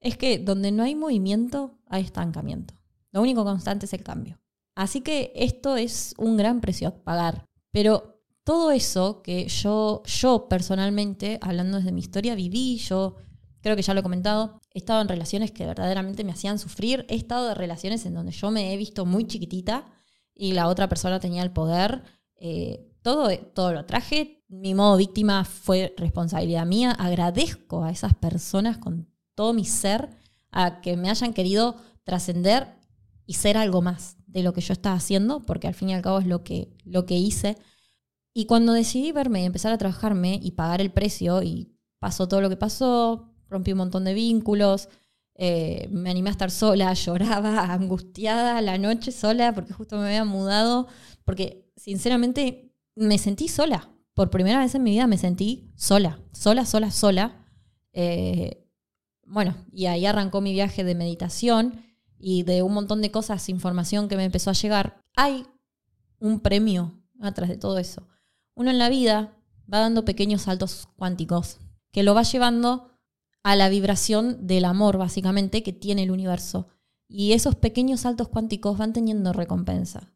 Es 0.02 0.18
que 0.18 0.40
donde 0.40 0.72
no 0.72 0.84
hay 0.84 0.96
movimiento, 0.96 1.80
hay 1.88 2.04
estancamiento. 2.04 2.74
Lo 3.12 3.22
único 3.22 3.44
constante 3.44 3.86
es 3.86 3.94
el 3.94 4.04
cambio. 4.04 4.40
Así 4.76 5.02
que 5.02 5.32
esto 5.36 5.78
es 5.78 6.14
un 6.18 6.38
gran 6.38 6.60
precio 6.60 6.88
a 6.88 7.04
pagar. 7.04 7.46
Pero 7.72 8.22
todo 8.44 8.72
eso 8.72 9.22
que 9.22 9.48
yo, 9.48 10.02
yo 10.06 10.48
personalmente, 10.50 11.38
hablando 11.42 11.78
desde 11.78 11.92
mi 11.92 12.02
historia, 12.02 12.36
viví, 12.36 12.78
yo 12.78 13.16
creo 13.62 13.76
que 13.76 13.84
ya 13.84 13.94
lo 13.94 14.00
he 14.00 14.04
comentado, 14.04 14.60
he 14.74 14.80
estado 14.80 15.02
en 15.02 15.08
relaciones 15.08 15.52
que 15.52 15.66
verdaderamente 15.66 16.24
me 16.24 16.32
hacían 16.32 16.58
sufrir, 16.58 17.06
he 17.08 17.16
estado 17.16 17.52
en 17.52 17.56
relaciones 17.56 18.06
en 18.06 18.16
donde 18.16 18.32
yo 18.32 18.50
me 18.50 18.74
he 18.74 18.78
visto 18.78 19.06
muy 19.06 19.28
chiquitita 19.28 19.86
y 20.34 20.54
la 20.54 20.68
otra 20.68 20.90
persona 20.90 21.20
tenía 21.20 21.44
el 21.44 21.52
poder. 21.52 22.04
Eh, 22.36 22.88
todo, 23.04 23.30
todo 23.54 23.74
lo 23.74 23.86
traje, 23.86 24.44
mi 24.48 24.74
modo 24.74 24.98
víctima 24.98 25.46
fue 25.46 25.94
responsabilidad 25.98 26.66
mía, 26.66 26.92
agradezco 26.92 27.84
a 27.84 27.92
esas 27.92 28.16
personas 28.16 28.78
con 28.78 29.11
todo 29.36 29.54
mi 29.54 29.66
ser 29.66 30.10
a 30.52 30.82
que 30.82 30.98
me 30.98 31.10
hayan 31.10 31.34
querido 31.34 31.78
trascender 32.04 32.76
y 33.26 33.36
ser 33.36 33.58
algo 33.58 33.82
más 33.82 34.18
de 34.28 34.44
lo 34.44 34.54
que 34.54 34.62
yo 34.62 34.74
estaba 34.74 34.96
haciendo, 34.96 35.42
porque 35.42 35.68
al 35.68 35.74
fin 35.74 35.90
y 35.90 35.94
al 35.94 36.02
cabo 36.02 36.20
es 36.20 36.28
lo 36.28 36.44
que, 36.44 36.74
lo 36.84 37.06
que 37.06 37.16
hice. 37.16 37.58
Y 38.34 38.46
cuando 38.46 38.74
decidí 38.74 39.12
verme 39.12 39.42
y 39.42 39.46
empezar 39.46 39.72
a 39.74 39.78
trabajarme 39.78 40.40
y 40.42 40.52
pagar 40.52 40.82
el 40.82 40.92
precio, 40.92 41.44
y 41.44 41.74
pasó 42.00 42.28
todo 42.28 42.42
lo 42.42 42.50
que 42.50 42.58
pasó, 42.58 43.30
rompí 43.50 43.72
un 43.72 43.80
montón 43.80 44.06
de 44.06 44.14
vínculos, 44.14 44.90
eh, 45.36 45.88
me 45.92 46.10
animé 46.10 46.30
a 46.30 46.32
estar 46.32 46.52
sola, 46.52 46.94
lloraba, 46.94 47.74
angustiada 47.74 48.62
la 48.62 48.78
noche 48.78 49.12
sola, 49.12 49.54
porque 49.54 49.74
justo 49.74 49.98
me 49.98 50.08
había 50.08 50.26
mudado, 50.26 50.88
porque 51.26 51.72
sinceramente 51.76 52.74
me 52.96 53.18
sentí 53.18 53.48
sola. 53.48 53.90
Por 54.14 54.30
primera 54.30 54.60
vez 54.60 54.76
en 54.76 54.84
mi 54.84 54.92
vida 54.92 55.08
me 55.08 55.18
sentí 55.18 55.72
sola, 55.76 56.20
sola, 56.34 56.66
sola, 56.66 56.92
sola. 56.92 57.46
Eh, 57.94 58.61
bueno, 59.32 59.56
y 59.72 59.86
ahí 59.86 60.06
arrancó 60.06 60.42
mi 60.42 60.52
viaje 60.52 60.84
de 60.84 60.94
meditación 60.94 61.86
y 62.20 62.44
de 62.44 62.64
un 62.64 62.74
montón 62.74 63.02
de 63.02 63.12
cosas, 63.12 63.48
información 63.48 64.10
que 64.10 64.18
me 64.18 64.26
empezó 64.26 64.50
a 64.50 64.54
llegar. 64.54 65.02
Hay 65.16 65.46
un 66.20 66.42
premio 66.42 67.02
atrás 67.22 67.50
de 67.50 67.58
todo 67.58 67.78
eso. 67.78 68.08
Uno 68.56 68.72
en 68.72 68.78
la 68.78 68.90
vida 68.90 69.38
va 69.74 69.80
dando 69.80 70.04
pequeños 70.04 70.44
saltos 70.44 70.90
cuánticos 70.98 71.60
que 71.92 72.04
lo 72.04 72.14
va 72.14 72.24
llevando 72.24 72.90
a 73.44 73.56
la 73.56 73.70
vibración 73.70 74.48
del 74.48 74.66
amor, 74.66 74.98
básicamente, 74.98 75.64
que 75.64 75.74
tiene 75.74 76.04
el 76.04 76.12
universo. 76.12 76.68
Y 77.08 77.32
esos 77.32 77.56
pequeños 77.56 78.02
saltos 78.02 78.28
cuánticos 78.28 78.78
van 78.78 78.94
teniendo 78.94 79.34
recompensa. 79.34 80.14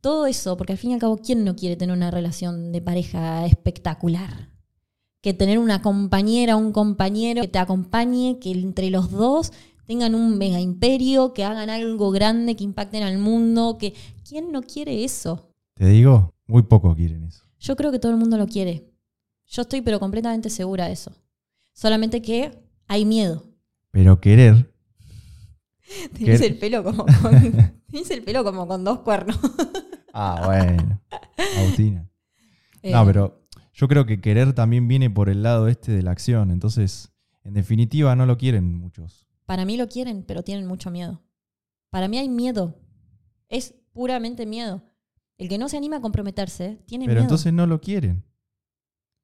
Todo 0.00 0.26
eso, 0.26 0.56
porque 0.56 0.72
al 0.72 0.78
fin 0.78 0.90
y 0.90 0.94
al 0.94 1.00
cabo, 1.00 1.18
¿quién 1.18 1.44
no 1.44 1.56
quiere 1.56 1.76
tener 1.76 1.94
una 1.94 2.10
relación 2.10 2.72
de 2.72 2.80
pareja 2.80 3.44
espectacular? 3.44 4.49
Que 5.20 5.34
tener 5.34 5.58
una 5.58 5.82
compañera, 5.82 6.56
un 6.56 6.72
compañero 6.72 7.42
que 7.42 7.48
te 7.48 7.58
acompañe, 7.58 8.38
que 8.40 8.52
entre 8.52 8.90
los 8.90 9.10
dos 9.10 9.52
tengan 9.86 10.14
un 10.14 10.38
mega 10.38 10.60
imperio, 10.60 11.32
que 11.34 11.44
hagan 11.44 11.68
algo 11.68 12.10
grande, 12.10 12.56
que 12.56 12.64
impacten 12.64 13.02
al 13.02 13.18
mundo, 13.18 13.76
que 13.78 13.94
¿quién 14.26 14.52
no 14.52 14.62
quiere 14.62 15.04
eso? 15.04 15.50
Te 15.74 15.86
digo, 15.86 16.32
muy 16.46 16.62
pocos 16.62 16.96
quieren 16.96 17.24
eso. 17.24 17.44
Yo 17.58 17.76
creo 17.76 17.90
que 17.90 17.98
todo 17.98 18.12
el 18.12 18.18
mundo 18.18 18.38
lo 18.38 18.46
quiere. 18.46 18.88
Yo 19.46 19.62
estoy 19.62 19.80
pero 19.82 19.98
completamente 20.00 20.48
segura 20.48 20.86
de 20.86 20.92
eso. 20.92 21.12
Solamente 21.72 22.22
que 22.22 22.52
hay 22.86 23.04
miedo. 23.04 23.44
Pero 23.90 24.20
querer, 24.20 24.72
Tenés 26.16 26.40
el 26.40 26.56
pelo 26.56 26.84
como 26.84 27.04
con, 27.22 27.74
tenés 27.90 28.10
el 28.10 28.22
pelo 28.22 28.44
como 28.44 28.66
con 28.66 28.84
dos 28.84 29.00
cuernos. 29.00 29.38
ah, 30.12 30.42
bueno, 30.46 31.00
Agustina. 31.58 32.08
Eh, 32.82 32.92
No, 32.92 33.04
pero 33.04 33.39
yo 33.80 33.88
creo 33.88 34.04
que 34.04 34.20
querer 34.20 34.52
también 34.52 34.88
viene 34.88 35.08
por 35.08 35.30
el 35.30 35.42
lado 35.42 35.66
este 35.66 35.90
de 35.92 36.02
la 36.02 36.10
acción. 36.10 36.50
Entonces, 36.50 37.12
en 37.44 37.54
definitiva, 37.54 38.14
no 38.14 38.26
lo 38.26 38.36
quieren 38.36 38.74
muchos. 38.74 39.26
Para 39.46 39.64
mí 39.64 39.78
lo 39.78 39.88
quieren, 39.88 40.22
pero 40.22 40.42
tienen 40.42 40.66
mucho 40.66 40.90
miedo. 40.90 41.22
Para 41.88 42.06
mí 42.06 42.18
hay 42.18 42.28
miedo. 42.28 42.78
Es 43.48 43.74
puramente 43.94 44.44
miedo. 44.44 44.82
El 45.38 45.48
que 45.48 45.56
no 45.56 45.70
se 45.70 45.78
anima 45.78 45.96
a 45.96 46.00
comprometerse 46.02 46.82
tiene 46.84 47.06
Pero 47.06 47.20
miedo. 47.20 47.22
entonces 47.22 47.54
no 47.54 47.66
lo 47.66 47.80
quieren. 47.80 48.22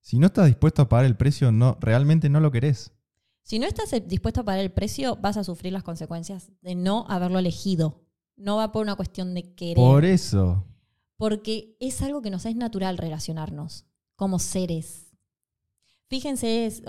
Si 0.01 0.19
no 0.19 0.29
estás 0.29 0.47
dispuesto 0.47 0.81
a 0.81 0.89
pagar 0.89 1.05
el 1.05 1.19
precio, 1.19 1.53
no, 1.53 1.77
realmente 1.79 2.31
no 2.31 2.41
lo 2.41 2.51
querés. 2.51 2.95
Si 3.43 3.59
no 3.59 3.67
estás 3.67 3.93
eh, 3.93 4.01
dispuesto 4.01 4.41
a 4.41 4.45
pagar 4.45 4.61
el 4.61 4.73
precio, 4.73 5.17
vas 5.17 5.37
a 5.37 5.45
sufrir 5.45 5.75
las 5.75 5.83
consecuencias 5.83 6.51
de 6.63 6.75
no 6.75 7.05
haberlo 7.11 7.39
elegido. 7.39 8.07
No 8.37 8.57
va 8.57 8.73
por 8.73 8.81
una 8.81 8.97
cuestión 8.97 9.35
de 9.35 9.55
querer. 9.55 9.77
Por 9.77 10.07
eso. 10.07 10.65
porque 11.19 11.77
es 11.79 12.01
algo 12.01 12.23
que 12.23 12.31
nos 12.31 12.47
es 12.47 12.57
natural 12.57 12.97
relacionarnos 12.97 13.85
como 14.17 14.39
seres. 14.39 15.13
Fíjense, 16.09 16.67
es- 16.67 16.83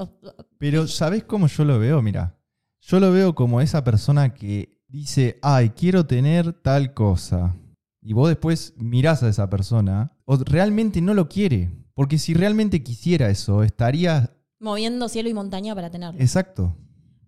Pero 0.57 0.87
¿sabés 0.87 1.23
cómo 1.23 1.47
yo 1.47 1.65
lo 1.65 1.79
veo? 1.79 2.01
Mira, 2.01 2.39
yo 2.81 2.99
lo 2.99 3.11
veo 3.11 3.35
como 3.35 3.61
esa 3.61 3.83
persona 3.83 4.33
que 4.33 4.81
dice, 4.87 5.39
ay, 5.41 5.69
quiero 5.71 6.05
tener 6.05 6.53
tal 6.61 6.93
cosa. 6.93 7.55
Y 8.01 8.13
vos 8.13 8.29
después 8.29 8.73
mirás 8.77 9.23
a 9.23 9.29
esa 9.29 9.49
persona, 9.49 10.15
o 10.25 10.37
realmente 10.37 11.01
no 11.01 11.13
lo 11.13 11.27
quiere. 11.27 11.71
Porque 11.93 12.17
si 12.19 12.33
realmente 12.33 12.83
quisiera 12.83 13.29
eso, 13.29 13.63
estaría... 13.63 14.33
moviendo 14.59 15.09
cielo 15.09 15.29
y 15.29 15.33
montaña 15.33 15.73
para 15.75 15.89
tenerlo. 15.89 16.19
Exacto. 16.21 16.77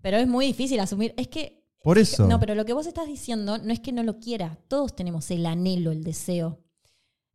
Pero 0.01 0.17
es 0.17 0.27
muy 0.27 0.45
difícil 0.45 0.79
asumir. 0.79 1.13
Es 1.17 1.27
que. 1.27 1.65
Por 1.81 1.97
eso. 1.97 2.27
No, 2.27 2.39
pero 2.39 2.55
lo 2.55 2.65
que 2.65 2.73
vos 2.73 2.85
estás 2.87 3.07
diciendo 3.07 3.57
no 3.57 3.73
es 3.73 3.79
que 3.79 3.91
no 3.91 4.03
lo 4.03 4.19
quiera. 4.19 4.59
Todos 4.67 4.95
tenemos 4.95 5.31
el 5.31 5.45
anhelo, 5.45 5.91
el 5.91 6.03
deseo. 6.03 6.63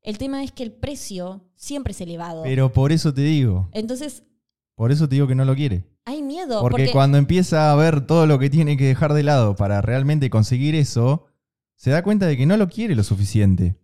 El 0.04 0.18
tema 0.18 0.44
es 0.44 0.52
que 0.52 0.62
el 0.62 0.70
precio 0.70 1.42
siempre 1.56 1.92
es 1.92 2.00
elevado. 2.00 2.42
Pero 2.42 2.72
por 2.72 2.92
eso 2.92 3.12
te 3.12 3.22
digo. 3.22 3.68
Entonces, 3.72 4.22
Por 4.76 4.92
eso 4.92 5.08
te 5.08 5.14
digo 5.16 5.26
que 5.26 5.34
no 5.34 5.44
lo 5.44 5.54
quiere. 5.56 5.84
hay 6.04 6.22
miedo. 6.22 6.60
Porque, 6.60 6.84
Porque, 6.84 6.92
cuando 6.92 7.16
empieza 7.18 7.72
a 7.72 7.74
ver 7.74 8.06
todo 8.06 8.26
lo 8.26 8.38
que 8.38 8.50
tiene 8.50 8.76
que 8.76 8.84
dejar 8.84 9.14
de 9.14 9.22
lado 9.22 9.56
para 9.56 9.80
realmente 9.80 10.28
conseguir 10.30 10.74
eso, 10.74 11.26
se 11.74 11.90
da 11.90 12.02
cuenta 12.02 12.26
de 12.26 12.36
que 12.36 12.44
no 12.44 12.56
lo 12.58 12.68
quiere 12.68 12.94
lo 12.94 13.02
suficiente. 13.02 13.76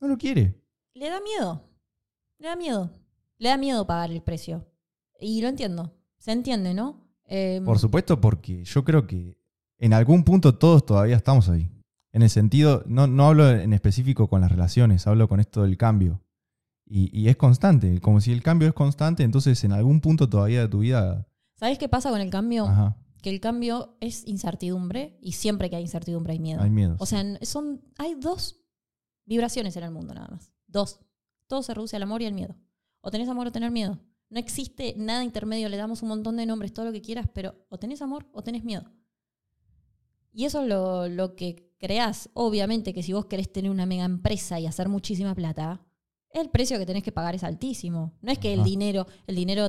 No 0.00 0.08
lo 0.08 0.18
quiere. 0.18 0.60
Le 0.94 1.08
da 1.08 1.20
miedo. 1.20 1.62
Le 2.38 2.48
da 2.48 2.56
miedo. 2.56 2.90
Le 3.38 3.48
da 3.48 3.56
miedo 3.56 3.86
pagar 3.86 4.10
el 4.10 4.20
precio. 4.20 4.66
Y 5.20 5.40
lo 5.42 5.48
entiendo. 5.48 5.94
Se 6.18 6.32
entiende, 6.32 6.74
¿no? 6.74 7.06
Eh, 7.26 7.60
Por 7.64 7.78
supuesto, 7.78 8.20
porque 8.20 8.64
yo 8.64 8.82
creo 8.82 9.06
que 9.06 9.38
en 9.78 9.92
algún 9.92 10.24
punto 10.24 10.56
todos 10.58 10.84
todavía 10.84 11.16
estamos 11.16 11.48
ahí. 11.48 11.70
En 12.12 12.22
el 12.22 12.30
sentido, 12.30 12.82
no, 12.86 13.06
no 13.06 13.26
hablo 13.26 13.50
en 13.50 13.72
específico 13.72 14.28
con 14.28 14.42
las 14.42 14.52
relaciones, 14.52 15.06
hablo 15.06 15.28
con 15.28 15.40
esto 15.40 15.62
del 15.62 15.76
cambio. 15.76 16.22
Y, 16.84 17.08
y 17.18 17.28
es 17.28 17.36
constante, 17.36 18.00
como 18.00 18.20
si 18.20 18.32
el 18.32 18.42
cambio 18.42 18.68
es 18.68 18.74
constante, 18.74 19.22
entonces 19.22 19.64
en 19.64 19.72
algún 19.72 20.00
punto 20.00 20.28
todavía 20.28 20.60
de 20.60 20.68
tu 20.68 20.80
vida... 20.80 21.26
¿Sabes 21.54 21.78
qué 21.78 21.88
pasa 21.88 22.10
con 22.10 22.20
el 22.20 22.28
cambio? 22.28 22.66
Ajá, 22.66 22.96
Que 23.22 23.30
el 23.30 23.40
cambio 23.40 23.96
es 24.00 24.26
incertidumbre 24.26 25.16
y 25.22 25.32
siempre 25.32 25.70
que 25.70 25.76
hay 25.76 25.82
incertidumbre 25.82 26.34
hay 26.34 26.38
miedo. 26.38 26.60
hay 26.60 26.70
miedo. 26.70 26.96
O 26.98 27.06
sea, 27.06 27.24
son, 27.42 27.80
hay 27.96 28.14
dos 28.14 28.60
vibraciones 29.24 29.74
en 29.76 29.84
el 29.84 29.90
mundo 29.90 30.12
nada 30.12 30.28
más. 30.28 30.52
Dos. 30.66 31.00
Todo 31.46 31.62
se 31.62 31.72
reduce 31.72 31.96
al 31.96 32.02
amor 32.02 32.20
y 32.20 32.26
al 32.26 32.34
miedo. 32.34 32.56
O 33.00 33.10
tenés 33.10 33.28
amor 33.28 33.46
o 33.46 33.52
tener 33.52 33.70
miedo. 33.70 33.98
No 34.28 34.38
existe 34.38 34.94
nada 34.98 35.24
intermedio, 35.24 35.68
le 35.70 35.76
damos 35.78 36.02
un 36.02 36.08
montón 36.08 36.36
de 36.36 36.44
nombres, 36.44 36.74
todo 36.74 36.86
lo 36.86 36.92
que 36.92 37.00
quieras, 37.00 37.26
pero 37.32 37.54
o 37.70 37.78
tenés 37.78 38.02
amor 38.02 38.26
o 38.32 38.42
tenés 38.42 38.64
miedo. 38.64 38.84
Y 40.32 40.44
eso 40.44 40.62
es 40.62 40.68
lo, 40.68 41.08
lo 41.08 41.36
que 41.36 41.71
creás. 41.82 42.30
Obviamente 42.32 42.94
que 42.94 43.02
si 43.02 43.12
vos 43.12 43.26
querés 43.26 43.52
tener 43.52 43.70
una 43.70 43.86
mega 43.86 44.04
empresa 44.04 44.60
y 44.60 44.66
hacer 44.66 44.88
muchísima 44.88 45.34
plata, 45.34 45.84
el 46.30 46.48
precio 46.48 46.78
que 46.78 46.86
tenés 46.86 47.02
que 47.02 47.12
pagar 47.12 47.34
es 47.34 47.42
altísimo. 47.44 48.12
No 48.22 48.30
es 48.32 48.38
que 48.38 48.54
el 48.54 48.62
dinero, 48.62 49.06
el 49.26 49.34
dinero 49.34 49.68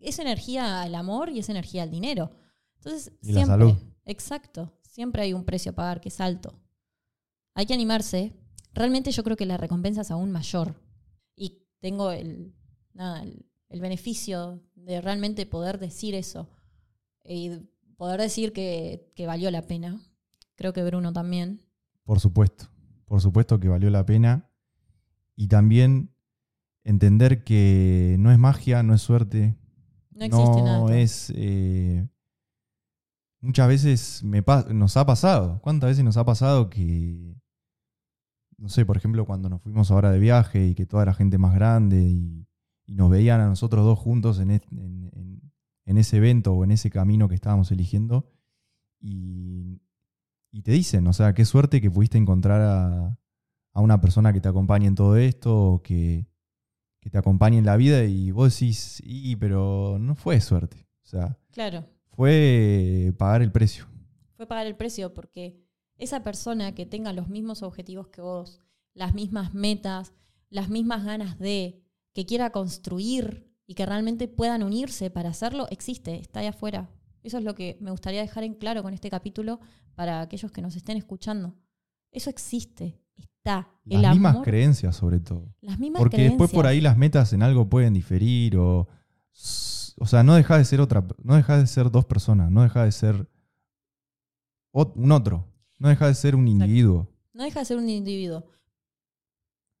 es 0.00 0.18
energía 0.18 0.82
al 0.82 0.94
amor 0.94 1.30
y 1.30 1.38
es 1.38 1.48
energía 1.48 1.84
al 1.84 1.90
dinero. 1.90 2.30
Entonces, 2.76 3.12
Y 3.22 3.32
la 3.32 3.44
siempre, 3.44 3.66
salud. 3.66 3.76
exacto, 4.04 4.72
siempre 4.82 5.22
hay 5.22 5.32
un 5.32 5.44
precio 5.44 5.70
a 5.72 5.74
pagar 5.74 6.00
que 6.00 6.08
es 6.08 6.20
alto. 6.20 6.52
Hay 7.54 7.66
que 7.66 7.74
animarse. 7.74 8.34
Realmente 8.74 9.10
yo 9.12 9.22
creo 9.24 9.36
que 9.36 9.46
la 9.46 9.56
recompensa 9.56 10.02
es 10.02 10.10
aún 10.10 10.30
mayor. 10.30 10.74
Y 11.34 11.62
tengo 11.80 12.10
el, 12.10 12.52
nada, 12.92 13.22
el, 13.22 13.46
el 13.68 13.80
beneficio 13.80 14.60
de 14.74 15.00
realmente 15.00 15.46
poder 15.46 15.78
decir 15.78 16.14
eso. 16.14 16.48
Y 17.24 17.50
poder 17.96 18.20
decir 18.20 18.52
que, 18.52 19.12
que 19.16 19.26
valió 19.26 19.50
la 19.50 19.62
pena. 19.62 20.00
Creo 20.58 20.72
que 20.74 20.84
Bruno 20.84 21.12
también. 21.14 21.62
Por 22.04 22.20
supuesto, 22.20 22.66
por 23.06 23.20
supuesto 23.22 23.58
que 23.60 23.68
valió 23.68 23.88
la 23.90 24.04
pena. 24.04 24.50
Y 25.36 25.46
también 25.48 26.10
entender 26.84 27.44
que 27.44 28.16
no 28.18 28.32
es 28.32 28.38
magia, 28.38 28.82
no 28.82 28.92
es 28.92 29.00
suerte, 29.00 29.56
No 30.10 30.24
existe 30.24 30.62
nada. 30.62 30.78
de 30.78 30.80
todo. 30.80 30.90
es. 30.92 31.32
eh, 31.36 32.08
muchas 33.40 33.68
veces 33.68 34.24
me 34.24 34.42
nos 34.74 34.96
ha 34.96 35.06
pasado. 35.06 35.60
¿Cuántas 35.62 35.90
veces 35.90 36.04
nos 36.04 36.16
ha 36.16 36.24
pasado 36.24 36.68
que. 36.70 37.36
No 38.56 38.68
sé, 38.68 38.84
por 38.84 38.96
ejemplo, 38.96 39.24
cuando 39.24 39.48
nos 39.48 39.62
fuimos 39.62 39.92
ahora 39.92 40.10
de 40.10 40.18
viaje 40.18 40.66
y 40.66 40.74
que 40.74 40.84
toda 40.86 41.04
la 41.04 41.14
gente 41.14 41.38
más 41.38 41.54
grande 41.54 42.02
y, 42.02 42.48
y 42.86 42.96
nos 42.96 43.08
veían 43.08 43.40
a 43.40 43.46
nosotros 43.46 43.84
dos 43.84 43.96
juntos 43.98 44.40
en- 44.40 44.50
en- 44.50 45.52
en 45.84 45.96
ese 45.98 46.16
evento 46.16 46.52
o 46.52 46.64
en 46.64 46.72
ese 46.72 46.90
camino 46.90 47.28
que 47.28 47.36
estábamos 47.36 47.70
eligiendo 47.70 48.28
y, 49.00 49.80
y 50.50 50.62
te 50.62 50.72
dicen, 50.72 51.06
o 51.06 51.12
sea, 51.12 51.34
qué 51.34 51.44
suerte 51.44 51.80
que 51.80 51.90
pudiste 51.90 52.18
encontrar 52.18 52.60
a, 52.60 53.18
a 53.72 53.80
una 53.80 54.00
persona 54.00 54.32
que 54.32 54.40
te 54.40 54.48
acompañe 54.48 54.86
en 54.86 54.94
todo 54.94 55.16
esto 55.16 55.82
que 55.84 56.26
te 57.10 57.16
acompañe 57.18 57.56
en 57.56 57.64
la 57.64 57.76
vida 57.78 58.04
y 58.04 58.30
vos 58.32 58.52
decís, 58.52 59.00
y 59.02 59.34
pero 59.36 59.96
no 59.98 60.14
fue 60.14 60.40
suerte. 60.42 60.86
O 61.04 61.06
sea, 61.08 61.38
Claro. 61.52 61.86
fue 62.10 63.14
pagar 63.18 63.40
el 63.42 63.50
precio. 63.50 63.86
fue 64.36 64.46
pagar 64.46 64.66
el 64.66 64.76
precio 64.76 65.14
porque 65.14 65.64
esa 65.96 66.22
persona 66.22 66.74
que 66.74 66.84
tenga 66.86 67.12
los 67.12 67.28
mismos 67.28 67.62
objetivos 67.62 68.08
que 68.08 68.20
vos, 68.20 68.60
las 68.94 69.14
mismas 69.14 69.54
metas, 69.54 70.12
las 70.50 70.68
mismas 70.68 71.04
ganas 71.04 71.38
de, 71.38 71.82
que 72.12 72.26
quiera 72.26 72.50
construir 72.50 73.48
y 73.66 73.74
que 73.74 73.86
realmente 73.86 74.28
puedan 74.28 74.62
unirse 74.62 75.10
para 75.10 75.30
hacerlo, 75.30 75.66
existe, 75.70 76.20
está 76.20 76.40
ahí 76.40 76.46
afuera. 76.46 76.90
Eso 77.22 77.38
es 77.38 77.44
lo 77.44 77.54
que 77.54 77.76
me 77.80 77.90
gustaría 77.90 78.20
dejar 78.20 78.44
en 78.44 78.54
claro 78.54 78.82
con 78.82 78.94
este 78.94 79.10
capítulo 79.10 79.60
para 79.94 80.20
aquellos 80.20 80.50
que 80.52 80.62
nos 80.62 80.76
estén 80.76 80.96
escuchando. 80.96 81.54
Eso 82.12 82.30
existe, 82.30 83.00
está. 83.16 83.68
Las 83.84 84.04
el 84.04 84.10
mismas 84.12 84.34
amor, 84.34 84.44
creencias 84.44 84.96
sobre 84.96 85.20
todo. 85.20 85.54
las 85.60 85.78
mismas 85.78 86.00
Porque 86.00 86.22
después 86.22 86.50
por 86.50 86.66
ahí 86.66 86.80
las 86.80 86.96
metas 86.96 87.32
en 87.32 87.42
algo 87.42 87.68
pueden 87.68 87.92
diferir 87.94 88.56
o... 88.56 88.88
O 90.00 90.06
sea, 90.06 90.22
no 90.22 90.36
deja 90.36 90.56
de 90.56 90.64
ser 90.64 90.80
otra, 90.80 91.04
no 91.24 91.34
deja 91.34 91.58
de 91.58 91.66
ser 91.66 91.90
dos 91.90 92.04
personas, 92.04 92.50
no 92.52 92.62
deja 92.62 92.84
de 92.84 92.92
ser 92.92 93.28
un 94.72 95.10
otro, 95.12 95.46
no 95.78 95.88
deja 95.88 96.06
de 96.06 96.14
ser 96.14 96.36
un 96.36 96.46
Exacto. 96.46 96.64
individuo. 96.64 97.08
No 97.32 97.42
deja 97.44 97.60
de 97.60 97.66
ser 97.66 97.76
un 97.78 97.88
individuo. 97.88 98.44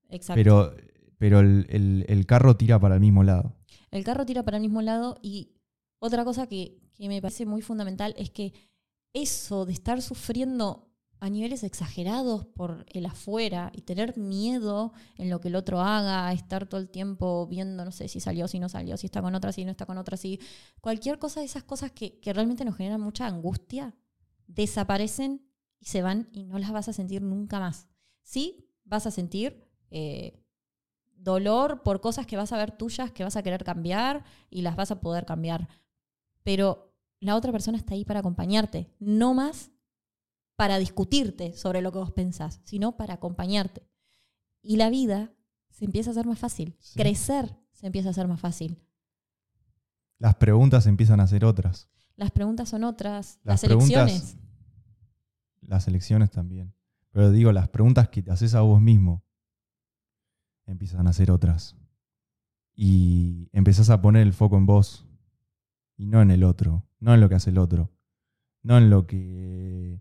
Exacto. 0.08 0.34
Pero, 0.38 0.74
pero 1.18 1.40
el, 1.40 1.66
el- 1.70 2.04
el 2.08 2.26
carro 2.26 2.56
tira 2.56 2.78
para 2.80 2.94
el 2.96 3.00
mismo 3.00 3.22
lado. 3.22 3.54
El 3.90 4.04
carro 4.04 4.26
tira 4.26 4.42
para 4.42 4.56
el 4.56 4.62
mismo 4.62 4.82
lado 4.82 5.18
y 5.22 5.52
otra 5.98 6.24
cosa 6.24 6.46
que, 6.46 6.78
que 6.94 7.08
me 7.08 7.20
parece 7.20 7.46
muy 7.46 7.62
fundamental 7.62 8.14
es 8.16 8.30
que 8.30 8.52
eso 9.12 9.66
de 9.66 9.72
estar 9.72 10.00
sufriendo 10.02 10.88
a 11.20 11.30
niveles 11.30 11.64
exagerados 11.64 12.46
por 12.46 12.86
el 12.88 13.06
afuera 13.06 13.72
y 13.74 13.82
tener 13.82 14.16
miedo 14.16 14.92
en 15.16 15.30
lo 15.30 15.40
que 15.40 15.48
el 15.48 15.56
otro 15.56 15.80
haga, 15.80 16.32
estar 16.32 16.66
todo 16.66 16.80
el 16.80 16.88
tiempo 16.88 17.46
viendo, 17.48 17.84
no 17.84 17.90
sé, 17.90 18.08
si 18.08 18.20
salió, 18.20 18.46
si 18.46 18.60
no 18.60 18.68
salió, 18.68 18.96
si 18.96 19.06
está 19.06 19.20
con 19.20 19.34
otra, 19.34 19.52
si 19.52 19.64
no 19.64 19.70
está 19.72 19.84
con 19.84 19.98
otra, 19.98 20.16
si 20.16 20.38
cualquier 20.80 21.18
cosa 21.18 21.40
de 21.40 21.46
esas 21.46 21.64
cosas 21.64 21.90
que, 21.90 22.20
que 22.20 22.32
realmente 22.32 22.64
nos 22.64 22.76
generan 22.76 23.00
mucha 23.00 23.26
angustia, 23.26 23.96
desaparecen 24.46 25.44
y 25.80 25.86
se 25.86 26.02
van 26.02 26.28
y 26.32 26.44
no 26.44 26.58
las 26.58 26.70
vas 26.70 26.88
a 26.88 26.92
sentir 26.92 27.22
nunca 27.22 27.58
más. 27.58 27.88
Sí, 28.22 28.68
vas 28.84 29.06
a 29.06 29.10
sentir 29.10 29.64
eh, 29.90 30.40
dolor 31.16 31.82
por 31.82 32.00
cosas 32.00 32.26
que 32.26 32.36
vas 32.36 32.52
a 32.52 32.58
ver 32.58 32.72
tuyas, 32.72 33.10
que 33.10 33.24
vas 33.24 33.36
a 33.36 33.42
querer 33.42 33.64
cambiar 33.64 34.24
y 34.50 34.62
las 34.62 34.76
vas 34.76 34.90
a 34.90 35.00
poder 35.00 35.24
cambiar. 35.24 35.68
Pero 36.48 36.94
la 37.20 37.36
otra 37.36 37.52
persona 37.52 37.76
está 37.76 37.92
ahí 37.92 38.06
para 38.06 38.20
acompañarte, 38.20 38.90
no 39.00 39.34
más 39.34 39.70
para 40.56 40.78
discutirte 40.78 41.52
sobre 41.52 41.82
lo 41.82 41.92
que 41.92 41.98
vos 41.98 42.12
pensás, 42.12 42.62
sino 42.64 42.96
para 42.96 43.12
acompañarte. 43.12 43.86
Y 44.62 44.76
la 44.76 44.88
vida 44.88 45.30
se 45.68 45.84
empieza 45.84 46.08
a 46.08 46.12
hacer 46.12 46.24
más 46.24 46.38
fácil. 46.38 46.74
Sí. 46.80 46.98
Crecer 46.98 47.54
se 47.72 47.84
empieza 47.84 48.08
a 48.08 48.12
hacer 48.12 48.28
más 48.28 48.40
fácil. 48.40 48.82
Las 50.16 50.36
preguntas 50.36 50.86
empiezan 50.86 51.20
a 51.20 51.26
ser 51.26 51.44
otras. 51.44 51.90
Las 52.16 52.30
preguntas 52.30 52.70
son 52.70 52.82
otras, 52.84 53.40
Las 53.42 53.62
las, 53.62 53.64
elecciones. 53.64 54.38
Las 55.60 55.86
elecciones 55.86 56.30
también. 56.30 56.72
Pero 57.10 57.30
digo, 57.30 57.52
las 57.52 57.68
preguntas 57.68 58.08
que 58.08 58.22
te 58.22 58.30
haces 58.30 58.54
a 58.54 58.62
vos 58.62 58.80
mismo 58.80 59.22
empiezan 60.64 61.08
a 61.08 61.12
ser 61.12 61.30
otras. 61.30 61.76
Y 62.74 63.50
empezás 63.52 63.90
a 63.90 64.00
poner 64.00 64.22
el 64.22 64.32
foco 64.32 64.56
en 64.56 64.64
vos 64.64 65.04
y 65.98 66.06
no 66.06 66.22
en 66.22 66.30
el 66.30 66.44
otro, 66.44 66.86
no 67.00 67.12
en 67.12 67.20
lo 67.20 67.28
que 67.28 67.34
hace 67.34 67.50
el 67.50 67.58
otro, 67.58 67.92
no 68.62 68.78
en 68.78 68.88
lo 68.88 69.06
que... 69.06 70.00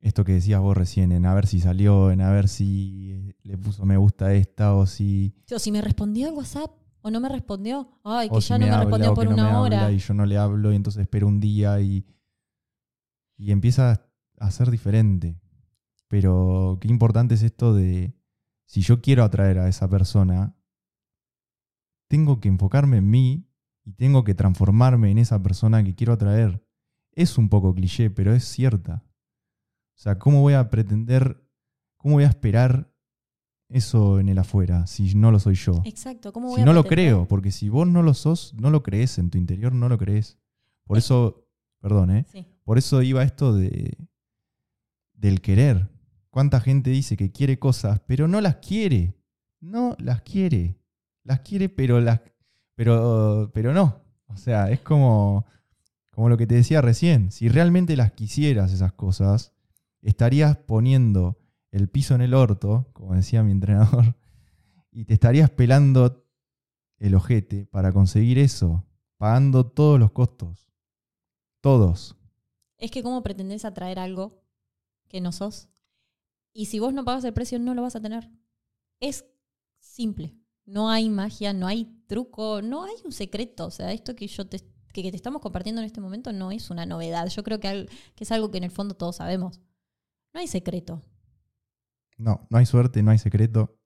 Esto 0.00 0.24
que 0.24 0.32
decías 0.32 0.60
vos 0.60 0.76
recién, 0.76 1.10
en 1.10 1.26
a 1.26 1.34
ver 1.34 1.46
si 1.46 1.60
salió, 1.60 2.10
en 2.10 2.20
a 2.20 2.30
ver 2.30 2.48
si 2.48 3.34
le 3.42 3.56
puso 3.56 3.84
me 3.84 3.96
gusta 3.96 4.26
a 4.26 4.34
esta 4.34 4.74
o 4.74 4.86
si... 4.86 5.34
O 5.52 5.58
si 5.58 5.72
me 5.72 5.80
respondió 5.80 6.28
el 6.28 6.34
WhatsApp 6.34 6.70
o 7.00 7.10
no 7.10 7.20
me 7.20 7.28
respondió. 7.28 8.00
Ay, 8.04 8.28
que 8.28 8.36
o 8.36 8.40
si 8.40 8.50
ya 8.50 8.58
no 8.58 8.66
me 8.66 8.70
habla 8.70 8.84
respondió 8.84 9.14
por 9.14 9.24
que 9.24 9.30
no 9.30 9.36
me 9.36 9.42
una 9.42 9.60
hora. 9.60 9.80
habla 9.80 9.92
y 9.92 9.98
yo 9.98 10.14
no 10.14 10.26
le 10.26 10.36
hablo 10.36 10.72
y 10.72 10.76
entonces 10.76 11.02
espero 11.02 11.26
un 11.26 11.40
día 11.40 11.80
y, 11.80 12.06
y 13.36 13.50
empieza 13.50 14.08
a 14.38 14.50
ser 14.50 14.70
diferente. 14.70 15.40
Pero 16.08 16.78
qué 16.80 16.88
importante 16.88 17.34
es 17.34 17.42
esto 17.42 17.74
de, 17.74 18.16
si 18.66 18.82
yo 18.82 19.00
quiero 19.00 19.24
atraer 19.24 19.58
a 19.58 19.68
esa 19.68 19.88
persona, 19.88 20.56
tengo 22.08 22.40
que 22.40 22.48
enfocarme 22.48 22.98
en 22.98 23.10
mí 23.10 23.47
y 23.88 23.94
tengo 23.94 24.22
que 24.22 24.34
transformarme 24.34 25.10
en 25.10 25.16
esa 25.16 25.42
persona 25.42 25.82
que 25.82 25.94
quiero 25.94 26.12
atraer. 26.12 26.62
Es 27.12 27.38
un 27.38 27.48
poco 27.48 27.74
cliché, 27.74 28.10
pero 28.10 28.34
es 28.34 28.44
cierta. 28.44 29.02
O 29.96 29.98
sea, 29.98 30.18
¿cómo 30.18 30.42
voy 30.42 30.52
a 30.52 30.68
pretender, 30.68 31.42
cómo 31.96 32.16
voy 32.16 32.24
a 32.24 32.28
esperar 32.28 32.92
eso 33.70 34.20
en 34.20 34.28
el 34.28 34.36
afuera 34.36 34.86
si 34.86 35.14
no 35.14 35.30
lo 35.30 35.38
soy 35.38 35.54
yo? 35.54 35.80
Exacto. 35.86 36.34
¿Cómo 36.34 36.48
voy 36.48 36.56
Si 36.56 36.62
a 36.62 36.64
no 36.66 36.74
lo 36.74 36.84
creo, 36.84 37.26
porque 37.26 37.50
si 37.50 37.70
vos 37.70 37.88
no 37.88 38.02
lo 38.02 38.12
sos, 38.12 38.52
no 38.60 38.68
lo 38.68 38.82
crees 38.82 39.16
en 39.18 39.30
tu 39.30 39.38
interior, 39.38 39.72
no 39.72 39.88
lo 39.88 39.96
crees. 39.96 40.36
Por 40.84 40.98
eso, 40.98 41.48
perdón, 41.80 42.10
¿eh? 42.10 42.26
Sí. 42.30 42.46
Por 42.64 42.76
eso 42.76 43.00
iba 43.00 43.22
esto 43.22 43.54
de 43.56 43.96
del 45.14 45.40
querer. 45.40 45.88
¿Cuánta 46.28 46.60
gente 46.60 46.90
dice 46.90 47.16
que 47.16 47.32
quiere 47.32 47.58
cosas, 47.58 48.00
pero 48.06 48.28
no 48.28 48.42
las 48.42 48.56
quiere? 48.56 49.16
No 49.60 49.96
las 49.98 50.20
quiere. 50.20 50.78
Las 51.24 51.40
quiere, 51.40 51.70
pero 51.70 52.02
las 52.02 52.20
pero 52.78 53.50
pero 53.52 53.74
no. 53.74 54.04
O 54.28 54.36
sea, 54.36 54.70
es 54.70 54.80
como 54.80 55.44
como 56.12 56.28
lo 56.28 56.36
que 56.36 56.46
te 56.46 56.54
decía 56.54 56.80
recién, 56.80 57.32
si 57.32 57.48
realmente 57.48 57.96
las 57.96 58.12
quisieras 58.12 58.72
esas 58.72 58.92
cosas, 58.92 59.52
estarías 60.00 60.56
poniendo 60.56 61.40
el 61.72 61.88
piso 61.88 62.14
en 62.14 62.20
el 62.20 62.34
orto, 62.34 62.88
como 62.92 63.14
decía 63.14 63.42
mi 63.42 63.50
entrenador, 63.50 64.16
y 64.92 65.06
te 65.06 65.14
estarías 65.14 65.50
pelando 65.50 66.24
el 66.98 67.16
ojete 67.16 67.66
para 67.66 67.92
conseguir 67.92 68.38
eso, 68.38 68.84
pagando 69.16 69.66
todos 69.66 69.98
los 69.98 70.12
costos. 70.12 70.68
Todos. 71.60 72.16
Es 72.76 72.92
que 72.92 73.02
cómo 73.02 73.24
pretendés 73.24 73.64
atraer 73.64 73.98
algo 73.98 74.40
que 75.08 75.20
no 75.20 75.32
sos. 75.32 75.68
Y 76.52 76.66
si 76.66 76.78
vos 76.78 76.94
no 76.94 77.04
pagas 77.04 77.24
el 77.24 77.34
precio, 77.34 77.58
no 77.58 77.74
lo 77.74 77.82
vas 77.82 77.96
a 77.96 78.00
tener. 78.00 78.30
Es 79.00 79.24
simple. 79.80 80.36
No 80.68 80.90
hay 80.90 81.08
magia, 81.08 81.52
no 81.54 81.66
hay 81.66 81.86
truco, 82.06 82.60
no 82.62 82.84
hay 82.84 82.92
un 83.04 83.12
secreto. 83.12 83.66
O 83.66 83.70
sea, 83.70 83.90
esto 83.92 84.14
que 84.14 84.26
yo 84.26 84.46
te, 84.46 84.60
que 84.92 85.10
te 85.10 85.16
estamos 85.16 85.40
compartiendo 85.40 85.80
en 85.80 85.86
este 85.86 86.00
momento 86.02 86.30
no 86.32 86.50
es 86.52 86.68
una 86.70 86.84
novedad. 86.84 87.26
Yo 87.28 87.42
creo 87.42 87.58
que, 87.58 87.68
al- 87.68 87.88
que 88.14 88.24
es 88.24 88.32
algo 88.32 88.50
que 88.50 88.58
en 88.58 88.64
el 88.64 88.70
fondo 88.70 88.94
todos 88.94 89.16
sabemos. 89.16 89.60
No 90.34 90.40
hay 90.40 90.46
secreto. 90.46 91.00
No, 92.18 92.46
no 92.50 92.58
hay 92.58 92.66
suerte, 92.66 93.02
no 93.02 93.10
hay 93.10 93.18
secreto. 93.18 93.78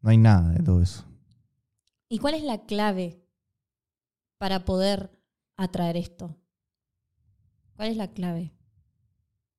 No 0.00 0.10
hay 0.10 0.16
nada 0.16 0.50
de 0.52 0.62
todo 0.62 0.80
eso. 0.80 1.04
¿Y 2.08 2.18
cuál 2.20 2.34
es 2.34 2.42
la 2.42 2.64
clave 2.64 3.22
para 4.38 4.64
poder 4.64 5.10
atraer 5.56 5.96
esto? 5.98 6.36
¿Cuál 7.74 7.88
es 7.90 7.96
la 7.98 8.12
clave? 8.12 8.54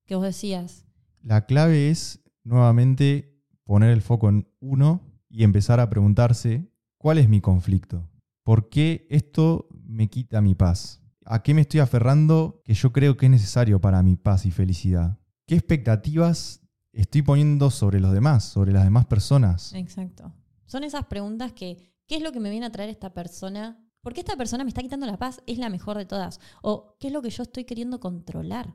Que 0.06 0.14
vos 0.16 0.24
decías, 0.24 0.84
La 1.22 1.46
clave 1.46 1.90
es 1.90 2.20
nuevamente 2.42 3.38
poner 3.64 3.90
el 3.90 4.00
foco 4.02 4.28
en 4.30 4.48
uno 4.60 5.02
y 5.28 5.44
empezar 5.44 5.80
a 5.80 5.90
preguntarse, 5.90 6.70
¿cuál 6.96 7.18
es 7.18 7.28
mi 7.28 7.40
conflicto? 7.40 8.08
¿Por 8.42 8.68
qué 8.68 9.06
esto 9.10 9.68
me 9.84 10.08
quita 10.08 10.40
mi 10.40 10.54
paz? 10.54 11.02
¿A 11.24 11.42
qué 11.42 11.52
me 11.52 11.60
estoy 11.60 11.80
aferrando 11.80 12.62
que 12.64 12.74
yo 12.74 12.92
creo 12.92 13.16
que 13.16 13.26
es 13.26 13.30
necesario 13.30 13.80
para 13.80 14.02
mi 14.02 14.16
paz 14.16 14.46
y 14.46 14.50
felicidad? 14.50 15.18
¿Qué 15.46 15.54
expectativas 15.54 16.60
estoy 16.92 17.22
poniendo 17.22 17.70
sobre 17.70 18.00
los 18.00 18.12
demás, 18.12 18.44
sobre 18.44 18.72
las 18.72 18.84
demás 18.84 19.06
personas? 19.06 19.72
Exacto. 19.74 20.32
Son 20.66 20.84
esas 20.84 21.06
preguntas 21.06 21.52
que, 21.52 21.94
¿qué 22.06 22.16
es 22.16 22.22
lo 22.22 22.32
que 22.32 22.40
me 22.40 22.50
viene 22.50 22.66
a 22.66 22.72
traer 22.72 22.90
esta 22.90 23.12
persona? 23.12 23.84
¿Por 24.00 24.14
qué 24.14 24.20
esta 24.20 24.36
persona 24.36 24.64
me 24.64 24.70
está 24.70 24.80
quitando 24.80 25.06
la 25.06 25.18
paz? 25.18 25.42
Es 25.46 25.58
la 25.58 25.68
mejor 25.68 25.98
de 25.98 26.06
todas. 26.06 26.40
O, 26.62 26.96
¿qué 26.98 27.08
es 27.08 27.12
lo 27.12 27.20
que 27.20 27.30
yo 27.30 27.42
estoy 27.42 27.64
queriendo 27.64 28.00
controlar 28.00 28.74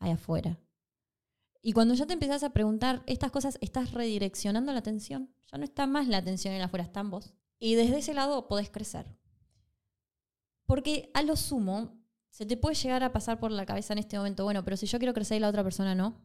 ahí 0.00 0.10
afuera? 0.12 0.58
Y 1.66 1.72
cuando 1.72 1.94
ya 1.94 2.04
te 2.04 2.12
empezás 2.12 2.42
a 2.42 2.50
preguntar 2.50 3.02
estas 3.06 3.30
cosas, 3.30 3.56
estás 3.62 3.92
redireccionando 3.92 4.70
la 4.74 4.80
atención. 4.80 5.34
Ya 5.50 5.56
no 5.56 5.64
está 5.64 5.86
más 5.86 6.06
la 6.08 6.18
atención 6.18 6.52
en 6.52 6.60
afuera, 6.60 6.84
está 6.84 7.00
en 7.00 7.08
vos. 7.08 7.32
Y 7.58 7.74
desde 7.74 8.00
ese 8.00 8.12
lado 8.12 8.48
podés 8.48 8.68
crecer. 8.68 9.16
Porque 10.66 11.10
a 11.14 11.22
lo 11.22 11.36
sumo, 11.36 12.04
se 12.28 12.44
te 12.44 12.58
puede 12.58 12.74
llegar 12.74 13.02
a 13.02 13.14
pasar 13.14 13.40
por 13.40 13.50
la 13.50 13.64
cabeza 13.64 13.94
en 13.94 14.00
este 14.00 14.18
momento, 14.18 14.44
bueno, 14.44 14.62
pero 14.62 14.76
si 14.76 14.84
yo 14.84 14.98
quiero 14.98 15.14
crecer 15.14 15.38
y 15.38 15.40
la 15.40 15.48
otra 15.48 15.64
persona 15.64 15.94
no. 15.94 16.20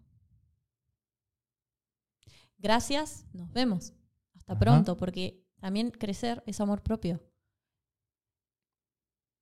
Gracias, 2.57 3.25
nos 3.31 3.49
vemos. 3.53 3.93
Hasta 4.35 4.53
Ajá. 4.53 4.59
pronto, 4.59 4.97
porque 4.97 5.47
también 5.61 5.91
crecer 5.91 6.43
es 6.47 6.59
amor 6.59 6.83
propio. 6.83 7.23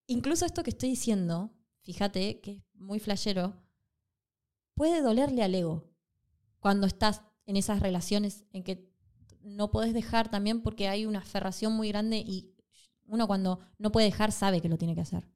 Incluso 0.06 0.46
esto 0.46 0.62
que 0.62 0.70
estoy 0.70 0.90
diciendo, 0.90 1.52
fíjate 1.82 2.40
que 2.40 2.52
es 2.52 2.64
muy 2.76 3.00
flashero, 3.00 3.56
puede 4.78 5.02
dolerle 5.02 5.44
al 5.44 5.54
ego 5.56 5.90
cuando 6.60 6.86
estás 6.88 7.24
en 7.48 7.58
esas 7.58 7.80
relaciones 7.82 8.46
en 8.54 8.64
que 8.64 8.90
no 9.42 9.72
podés 9.72 9.94
dejar 9.94 10.30
también 10.30 10.62
porque 10.62 10.88
hay 10.88 11.06
una 11.06 11.20
aferración 11.20 11.74
muy 11.74 11.90
grande 11.90 12.18
y 12.20 12.54
uno 13.06 13.26
cuando 13.28 13.60
no 13.80 13.92
puede 13.92 14.06
dejar 14.06 14.32
sabe 14.32 14.62
que 14.62 14.70
lo 14.70 14.78
tiene 14.78 14.94
que 14.94 15.02
hacer. 15.02 15.28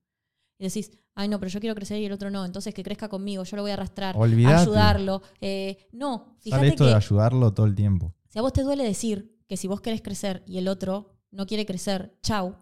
Y 0.60 0.66
decís, 0.66 0.92
ay 1.16 1.28
no, 1.28 1.40
pero 1.40 1.50
yo 1.50 1.60
quiero 1.60 1.74
crecer 1.74 2.00
y 2.00 2.06
el 2.06 2.12
otro 2.12 2.30
no, 2.30 2.46
entonces 2.46 2.74
que 2.74 2.84
crezca 2.84 3.10
conmigo, 3.10 3.44
yo 3.44 3.56
lo 3.56 3.64
voy 3.64 3.72
a 3.72 3.74
arrastrar, 3.74 4.16
Olvídate. 4.16 4.62
ayudarlo. 4.62 5.24
Eh, 5.40 5.88
no, 5.92 6.36
Sale 6.38 6.42
fíjate 6.42 6.68
esto 6.68 6.84
que 6.84 6.90
de 6.92 6.96
ayudarlo 6.96 7.54
todo 7.54 7.66
el 7.66 7.74
tiempo. 7.74 8.14
si 8.28 8.38
a 8.38 8.42
vos 8.44 8.54
te 8.54 8.62
duele 8.62 8.84
decir 8.84 9.40
que 9.48 9.58
si 9.58 9.68
vos 9.68 9.82
querés 9.82 10.02
crecer 10.04 10.44
y 10.46 10.60
el 10.60 10.68
otro 10.68 11.16
no 11.32 11.48
quiere 11.48 11.66
crecer, 11.66 12.16
chau, 12.22 12.58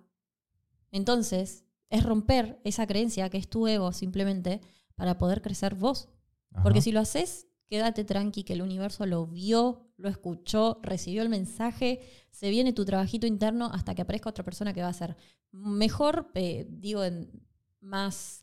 entonces 0.92 1.65
es 1.89 2.04
romper 2.04 2.62
esa 2.63 2.88
creencia 2.88 3.30
que 3.30 3.38
es 3.38 3.50
tu 3.50 3.68
ego 3.68 3.92
simplemente 3.92 4.62
para 4.96 5.18
poder 5.18 5.42
crecer 5.42 5.76
vos. 5.76 6.08
Ajá. 6.52 6.64
Porque 6.64 6.82
si 6.82 6.92
lo 6.92 7.00
haces, 7.00 7.48
quédate 7.68 8.04
tranqui 8.04 8.44
que 8.44 8.54
el 8.54 8.62
universo 8.62 9.06
lo 9.06 9.28
vio, 9.28 9.92
lo 9.98 10.10
escuchó, 10.10 10.80
recibió 10.82 11.22
el 11.22 11.30
mensaje, 11.30 12.00
se 12.32 12.50
viene 12.50 12.74
tu 12.74 12.86
trabajito 12.86 13.28
interno 13.28 13.70
hasta 13.72 13.94
que 13.96 14.02
aparezca 14.02 14.30
otra 14.30 14.44
persona 14.44 14.74
que 14.74 14.82
va 14.82 14.88
a 14.88 14.94
ser 14.94 15.16
mejor, 15.52 16.32
eh, 16.36 16.66
digo, 16.70 17.04
en 17.04 17.30
más... 17.82 18.42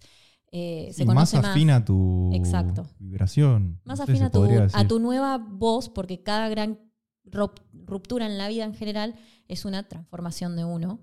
eh, 0.53 0.89
se 0.93 1.03
Sí, 1.03 1.05
más 1.07 1.35
afín 1.35 1.71
a 1.71 1.85
tu 1.85 2.31
Exacto. 2.33 2.89
vibración. 2.99 3.81
más 3.85 3.99
No 3.99 4.05
sé, 4.07 4.13
afín 4.13 4.19
se 4.19 4.25
a 4.25 4.31
tu, 4.31 4.45
a 4.73 4.87
tu 4.89 4.99
nueva 5.01 5.39
voz, 5.39 5.89
porque 5.89 6.23
cada 6.23 6.49
gran 6.49 6.79
rup- 7.25 7.63
ruptura 7.73 8.27
en 8.27 8.39
la 8.39 8.49
vida 8.49 8.65
en 8.65 8.75
general 8.75 9.17
es 9.49 9.65
una 9.65 9.89
transformación 9.89 10.55
de 10.57 10.65
uno, 10.65 11.01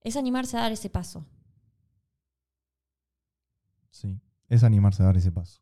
es 0.00 0.16
animarse 0.16 0.56
a 0.56 0.60
dar 0.60 0.72
ese 0.72 0.88
paso. 0.90 1.26
Sí, 3.90 4.20
es 4.48 4.64
animarse 4.64 5.02
a 5.02 5.06
dar 5.06 5.16
ese 5.16 5.32
paso. 5.32 5.60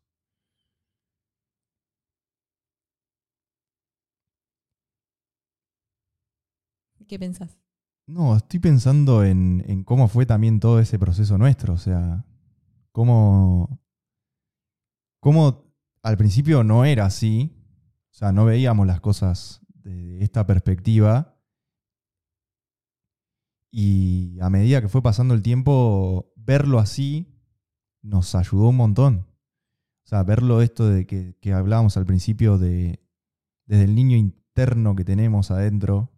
¿Qué 7.07 7.17
pensás? 7.17 7.57
No, 8.05 8.35
estoy 8.35 8.59
pensando 8.59 9.23
en, 9.23 9.63
en 9.67 9.83
cómo 9.83 10.07
fue 10.07 10.25
también 10.25 10.59
todo 10.59 10.79
ese 10.79 10.99
proceso 10.99 11.37
nuestro. 11.37 11.73
O 11.73 11.77
sea, 11.77 12.25
cómo, 12.91 13.81
cómo 15.21 15.73
al 16.03 16.17
principio 16.17 16.63
no 16.63 16.83
era 16.83 17.05
así. 17.05 17.53
O 18.11 18.13
sea, 18.13 18.31
no 18.31 18.45
veíamos 18.45 18.87
las 18.87 18.99
cosas 18.99 19.61
de 19.69 20.21
esta 20.23 20.45
perspectiva. 20.45 21.39
Y 23.71 24.37
a 24.41 24.49
medida 24.49 24.81
que 24.81 24.89
fue 24.89 25.01
pasando 25.01 25.33
el 25.33 25.41
tiempo, 25.41 26.33
verlo 26.35 26.79
así 26.79 27.36
nos 28.01 28.35
ayudó 28.35 28.69
un 28.69 28.77
montón. 28.77 29.27
O 30.05 30.07
sea, 30.09 30.23
verlo 30.23 30.61
esto 30.61 30.87
de 30.87 31.05
que, 31.05 31.35
que 31.41 31.53
hablábamos 31.53 31.97
al 31.97 32.05
principio 32.05 32.57
de 32.57 33.01
desde 33.65 33.83
el 33.83 33.95
niño 33.95 34.17
interno 34.17 34.95
que 34.95 35.03
tenemos 35.03 35.51
adentro, 35.51 36.11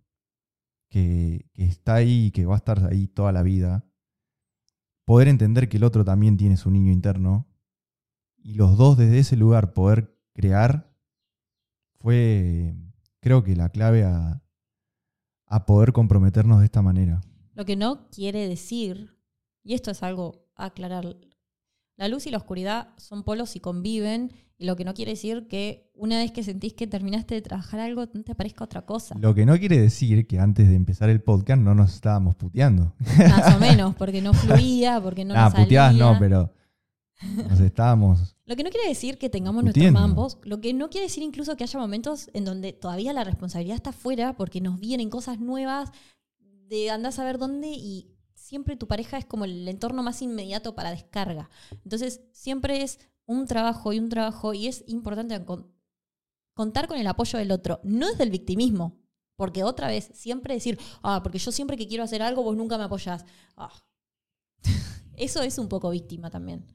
que, 0.89 1.49
que 1.53 1.65
está 1.65 1.95
ahí 1.95 2.27
y 2.27 2.31
que 2.31 2.45
va 2.45 2.55
a 2.55 2.57
estar 2.57 2.85
ahí 2.85 3.07
toda 3.07 3.31
la 3.31 3.43
vida. 3.43 3.85
Poder 5.05 5.27
entender 5.27 5.67
que 5.67 5.77
el 5.77 5.83
otro 5.83 6.05
también 6.05 6.37
tiene 6.37 6.55
su 6.55 6.69
niño 6.69 6.91
interno. 6.91 7.47
Y 8.37 8.53
los 8.53 8.77
dos 8.77 8.97
desde 8.97 9.19
ese 9.19 9.35
lugar 9.35 9.73
poder 9.73 10.15
crear 10.33 10.93
fue, 11.99 12.75
creo 13.19 13.43
que 13.43 13.55
la 13.55 13.69
clave 13.69 14.03
a, 14.05 14.43
a 15.47 15.65
poder 15.65 15.91
comprometernos 15.91 16.59
de 16.59 16.65
esta 16.65 16.81
manera. 16.81 17.21
Lo 17.53 17.65
que 17.65 17.75
no 17.75 18.07
quiere 18.09 18.47
decir, 18.47 19.17
y 19.63 19.73
esto 19.73 19.91
es 19.91 20.03
algo 20.03 20.47
a 20.55 20.65
aclarar, 20.65 21.17
la 21.99 22.07
luz 22.07 22.25
y 22.27 22.31
la 22.31 22.37
oscuridad 22.37 22.87
son 22.97 23.23
polos 23.23 23.57
y 23.57 23.59
conviven, 23.59 24.31
y 24.57 24.65
lo 24.65 24.77
que 24.77 24.85
no 24.85 24.93
quiere 24.93 25.11
decir 25.11 25.47
que 25.49 25.91
una 25.93 26.17
vez 26.17 26.31
que 26.31 26.43
sentís 26.43 26.73
que 26.73 26.87
terminaste 26.87 27.35
de 27.35 27.41
trabajar 27.41 27.81
algo, 27.81 28.05
no 28.13 28.23
te 28.23 28.31
aparezca 28.31 28.63
otra 28.63 28.85
cosa. 28.85 29.15
Lo 29.19 29.35
que 29.35 29.45
no 29.45 29.57
quiere 29.57 29.77
decir 29.79 30.25
que 30.25 30.39
antes 30.39 30.69
de 30.69 30.75
empezar 30.75 31.09
el 31.09 31.21
podcast 31.21 31.61
no 31.61 31.75
nos 31.75 31.93
estábamos 31.93 32.35
puteando. 32.35 32.93
Más 33.17 33.53
o 33.53 33.59
menos, 33.59 33.95
porque 33.95 34.21
no 34.21 34.33
fluía, 34.33 35.01
porque 35.01 35.25
no 35.25 35.33
ah, 35.33 35.43
nos 35.43 35.51
salía. 35.51 35.65
puteadas 35.65 35.95
no, 35.95 36.17
pero 36.19 36.53
nos 37.49 37.59
estábamos. 37.59 38.37
Lo 38.45 38.55
que 38.55 38.63
no 38.63 38.69
quiere 38.69 38.87
decir 38.87 39.17
que 39.17 39.29
tengamos 39.29 39.61
nuestros 39.61 39.91
mambos, 39.91 40.37
lo 40.43 40.61
que 40.61 40.73
no 40.73 40.89
quiere 40.89 41.07
decir 41.07 41.21
incluso 41.21 41.57
que 41.57 41.65
haya 41.65 41.79
momentos 41.79 42.29
en 42.33 42.45
donde 42.45 42.71
todavía 42.71 43.11
la 43.11 43.25
responsabilidad 43.25 43.75
está 43.75 43.91
fuera 43.91 44.37
porque 44.37 44.61
nos 44.61 44.79
vienen 44.79 45.09
cosas 45.09 45.39
nuevas 45.39 45.91
de 46.69 46.91
andar 46.91 47.09
a 47.09 47.11
saber 47.13 47.37
dónde 47.39 47.67
y 47.69 48.15
siempre 48.49 48.75
tu 48.75 48.87
pareja 48.87 49.17
es 49.19 49.25
como 49.25 49.45
el 49.45 49.67
entorno 49.67 50.01
más 50.01 50.21
inmediato 50.23 50.73
para 50.73 50.89
descarga. 50.89 51.49
Entonces, 51.83 52.21
siempre 52.31 52.81
es 52.81 52.99
un 53.27 53.45
trabajo 53.45 53.93
y 53.93 53.99
un 53.99 54.09
trabajo 54.09 54.55
y 54.55 54.65
es 54.67 54.83
importante 54.87 55.45
con- 55.45 55.71
contar 56.55 56.87
con 56.87 56.97
el 56.97 57.05
apoyo 57.05 57.37
del 57.37 57.51
otro, 57.51 57.79
no 57.83 58.07
desde 58.09 58.23
el 58.23 58.31
victimismo, 58.31 58.97
porque 59.35 59.63
otra 59.63 59.87
vez, 59.87 60.09
siempre 60.13 60.55
decir, 60.55 60.79
ah, 61.03 61.21
porque 61.21 61.37
yo 61.37 61.51
siempre 61.51 61.77
que 61.77 61.87
quiero 61.87 62.03
hacer 62.03 62.21
algo, 62.23 62.41
vos 62.43 62.57
nunca 62.57 62.77
me 62.79 62.85
apoyás. 62.85 63.23
Ah. 63.55 63.71
Eso 65.15 65.41
es 65.43 65.57
un 65.59 65.67
poco 65.69 65.91
víctima 65.91 66.29
también. 66.31 66.65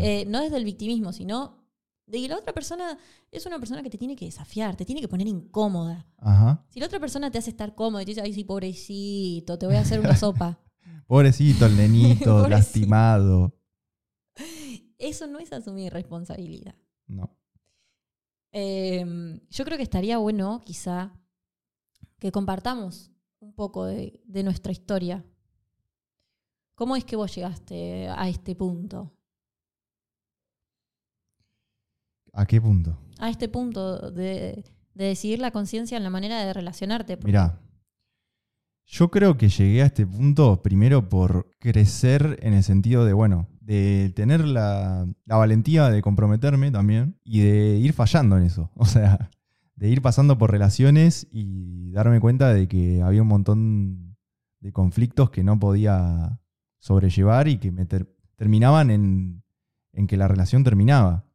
Eh, 0.00 0.24
no 0.26 0.40
desde 0.40 0.56
el 0.56 0.64
victimismo, 0.64 1.12
sino 1.12 1.64
de 2.06 2.18
que 2.20 2.28
la 2.28 2.36
otra 2.38 2.52
persona 2.52 2.98
es 3.30 3.46
una 3.46 3.58
persona 3.58 3.82
que 3.82 3.90
te 3.90 3.98
tiene 3.98 4.16
que 4.16 4.24
desafiar, 4.24 4.74
te 4.74 4.84
tiene 4.84 5.00
que 5.00 5.08
poner 5.08 5.28
incómoda. 5.28 6.06
Ajá. 6.18 6.64
Si 6.68 6.80
la 6.80 6.86
otra 6.86 6.98
persona 6.98 7.30
te 7.30 7.38
hace 7.38 7.50
estar 7.50 7.74
cómodo 7.74 8.00
y 8.00 8.04
te 8.06 8.10
dice, 8.12 8.22
ay, 8.22 8.32
sí, 8.32 8.42
pobrecito, 8.44 9.56
te 9.58 9.66
voy 9.66 9.76
a 9.76 9.80
hacer 9.80 10.00
una 10.00 10.16
sopa. 10.16 10.58
Pobrecito 11.06 11.66
el 11.66 11.76
nenito, 11.76 12.48
lastimado. 12.48 13.54
Eso 14.98 15.26
no 15.26 15.38
es 15.38 15.52
asumir 15.52 15.92
responsabilidad. 15.92 16.74
No. 17.06 17.36
Eh, 18.52 19.40
yo 19.50 19.64
creo 19.64 19.76
que 19.76 19.82
estaría 19.82 20.18
bueno, 20.18 20.62
quizá, 20.64 21.12
que 22.18 22.32
compartamos 22.32 23.12
un 23.40 23.54
poco 23.54 23.84
de, 23.84 24.20
de 24.24 24.42
nuestra 24.42 24.72
historia. 24.72 25.24
¿Cómo 26.74 26.96
es 26.96 27.04
que 27.04 27.16
vos 27.16 27.34
llegaste 27.34 28.08
a 28.08 28.28
este 28.28 28.54
punto? 28.54 29.12
¿A 32.32 32.44
qué 32.46 32.60
punto? 32.60 32.98
A 33.18 33.30
este 33.30 33.48
punto 33.48 34.10
de, 34.10 34.64
de 34.94 35.04
decidir 35.04 35.38
la 35.38 35.50
conciencia 35.50 35.96
en 35.96 36.02
la 36.02 36.10
manera 36.10 36.44
de 36.44 36.52
relacionarte. 36.52 37.16
Mirá, 37.24 37.60
yo 38.86 39.10
creo 39.10 39.36
que 39.36 39.48
llegué 39.48 39.82
a 39.82 39.86
este 39.86 40.06
punto 40.06 40.62
primero 40.62 41.08
por 41.08 41.50
crecer 41.58 42.38
en 42.42 42.54
el 42.54 42.62
sentido 42.62 43.04
de, 43.04 43.12
bueno, 43.12 43.48
de 43.60 44.12
tener 44.14 44.46
la, 44.46 45.06
valentía 45.26 45.90
de 45.90 46.02
comprometerme 46.02 46.70
también 46.70 47.18
y 47.24 47.40
de 47.40 47.78
ir 47.78 47.92
fallando 47.92 48.36
en 48.38 48.44
eso. 48.44 48.70
O 48.76 48.86
sea, 48.86 49.30
de 49.74 49.88
ir 49.88 50.00
pasando 50.00 50.38
por 50.38 50.50
relaciones 50.52 51.26
y 51.32 51.90
darme 51.90 52.20
cuenta 52.20 52.54
de 52.54 52.68
que 52.68 53.02
había 53.02 53.22
un 53.22 53.28
montón 53.28 54.16
de 54.60 54.72
conflictos 54.72 55.30
que 55.30 55.44
no 55.44 55.58
podía 55.58 56.40
sobrellevar 56.78 57.48
y 57.48 57.58
que 57.58 57.72
me 57.72 57.86
terminaban 58.36 58.90
en, 58.90 59.42
que 60.06 60.16
la 60.16 60.28
relación 60.28 60.62
terminaba. 60.62 61.26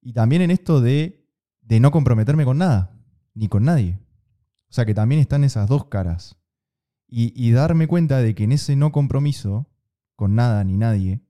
Y 0.00 0.12
también 0.12 0.42
en 0.42 0.50
esto 0.50 0.80
de 0.80 1.26
no 1.80 1.90
comprometerme 1.90 2.44
con 2.44 2.58
nada, 2.58 2.96
ni 3.34 3.48
con 3.48 3.64
nadie. 3.64 3.98
O 4.70 4.72
sea 4.72 4.86
que 4.86 4.94
también 4.94 5.20
están 5.20 5.44
esas 5.44 5.68
dos 5.68 5.86
caras. 5.86 6.37
Y, 7.10 7.50
darme 7.52 7.86
cuenta 7.86 8.18
de 8.18 8.34
que 8.34 8.44
en 8.44 8.52
ese 8.52 8.76
no 8.76 8.92
compromiso 8.92 9.66
con 10.14 10.34
nada 10.34 10.62
ni 10.64 10.76
nadie, 10.76 11.22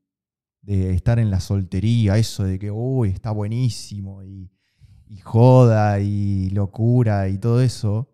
de 0.63 0.93
estar 0.93 1.21
en 1.21 1.31
la 1.31 1.41
soltería, 1.41 2.19
eso 2.19 2.45
de 2.45 2.59
que, 2.59 2.71
uy, 2.71 3.11
está 3.11 3.31
buenísimo 3.31 4.25
y 4.25 4.51
joda 5.23 6.01
y 6.01 6.51
locura 6.51 7.29
y 7.29 7.39
todo 7.39 7.63
eso, 7.63 8.11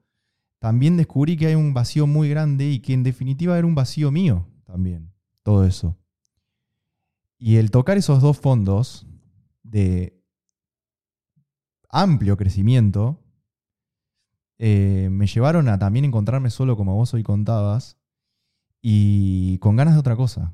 también 0.64 0.96
descubrí 0.96 1.37
que 1.37 1.46
hay 1.46 1.55
un 1.55 1.74
vacío 1.74 2.07
muy 2.07 2.31
grande 2.31 2.70
y 2.70 2.81
que 2.81 2.94
en 2.94 3.03
definitiva 3.03 3.59
era 3.59 3.66
un 3.66 3.74
vacío 3.74 4.11
mío 4.11 4.46
también, 4.64 5.12
todo 5.42 5.66
eso. 5.66 5.98
Y 7.38 7.57
el 7.57 7.70
tocar 7.70 7.98
esos 7.98 8.22
dos 8.22 8.38
fondos 8.38 9.07
de 9.62 10.18
amplio 11.90 12.38
crecimiento 12.38 13.23
eh, 14.59 15.09
me 15.11 15.27
llevaron 15.27 15.69
a 15.69 15.79
también 15.79 16.05
encontrarme 16.05 16.51
solo 16.51 16.77
como 16.77 16.95
vos 16.95 17.14
hoy 17.14 17.23
contabas 17.23 17.99
y 18.81 19.59
con 19.59 19.77
ganas 19.77 19.95
de 19.95 20.01
otra 20.01 20.17
cosa. 20.17 20.53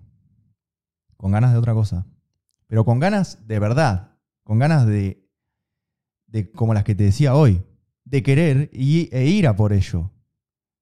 Con 1.16 1.32
ganas 1.32 1.52
de 1.52 1.58
otra 1.58 1.74
cosa. 1.74 2.06
Pero 2.66 2.84
con 2.84 2.98
ganas 2.98 3.46
de 3.46 3.58
verdad. 3.58 4.16
Con 4.44 4.58
ganas 4.58 4.86
de 4.86 5.30
de, 6.30 6.50
como 6.52 6.74
las 6.74 6.84
que 6.84 6.94
te 6.94 7.04
decía 7.04 7.34
hoy, 7.34 7.62
de 8.04 8.22
querer 8.22 8.70
y, 8.72 9.08
e 9.12 9.26
ir 9.26 9.46
a 9.46 9.56
por 9.56 9.72
ello. 9.72 10.10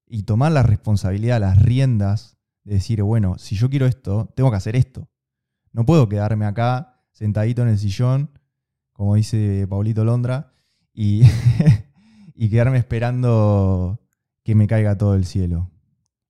Y 0.07 0.23
tomar 0.23 0.53
la 0.53 0.63
responsabilidad, 0.63 1.41
las 1.41 1.61
riendas, 1.61 2.37
de 2.65 2.75
decir, 2.75 3.03
bueno, 3.03 3.39
si 3.39 3.57
yo 3.57 3.69
quiero 3.69 3.87
esto, 3.87 4.33
tengo 4.35 4.51
que 4.51 4.57
hacer 4.57 4.77
esto. 4.77 5.09
No 5.73 5.85
puedo 5.85 6.09
quedarme 6.09 6.47
acá 6.47 7.03
sentadito 7.13 7.63
en 7.63 7.69
el 7.69 7.79
sillón, 7.79 8.31
como 8.93 9.15
dice 9.15 9.67
Paulito 9.69 10.05
Londra, 10.05 10.53
y, 10.93 11.23
y 12.41 12.51
quedarme 12.51 12.79
esperando 12.79 14.01
que 14.45 14.55
me 14.55 14.69
caiga 14.69 14.97
todo 14.97 15.17
el 15.17 15.25
cielo. 15.25 15.73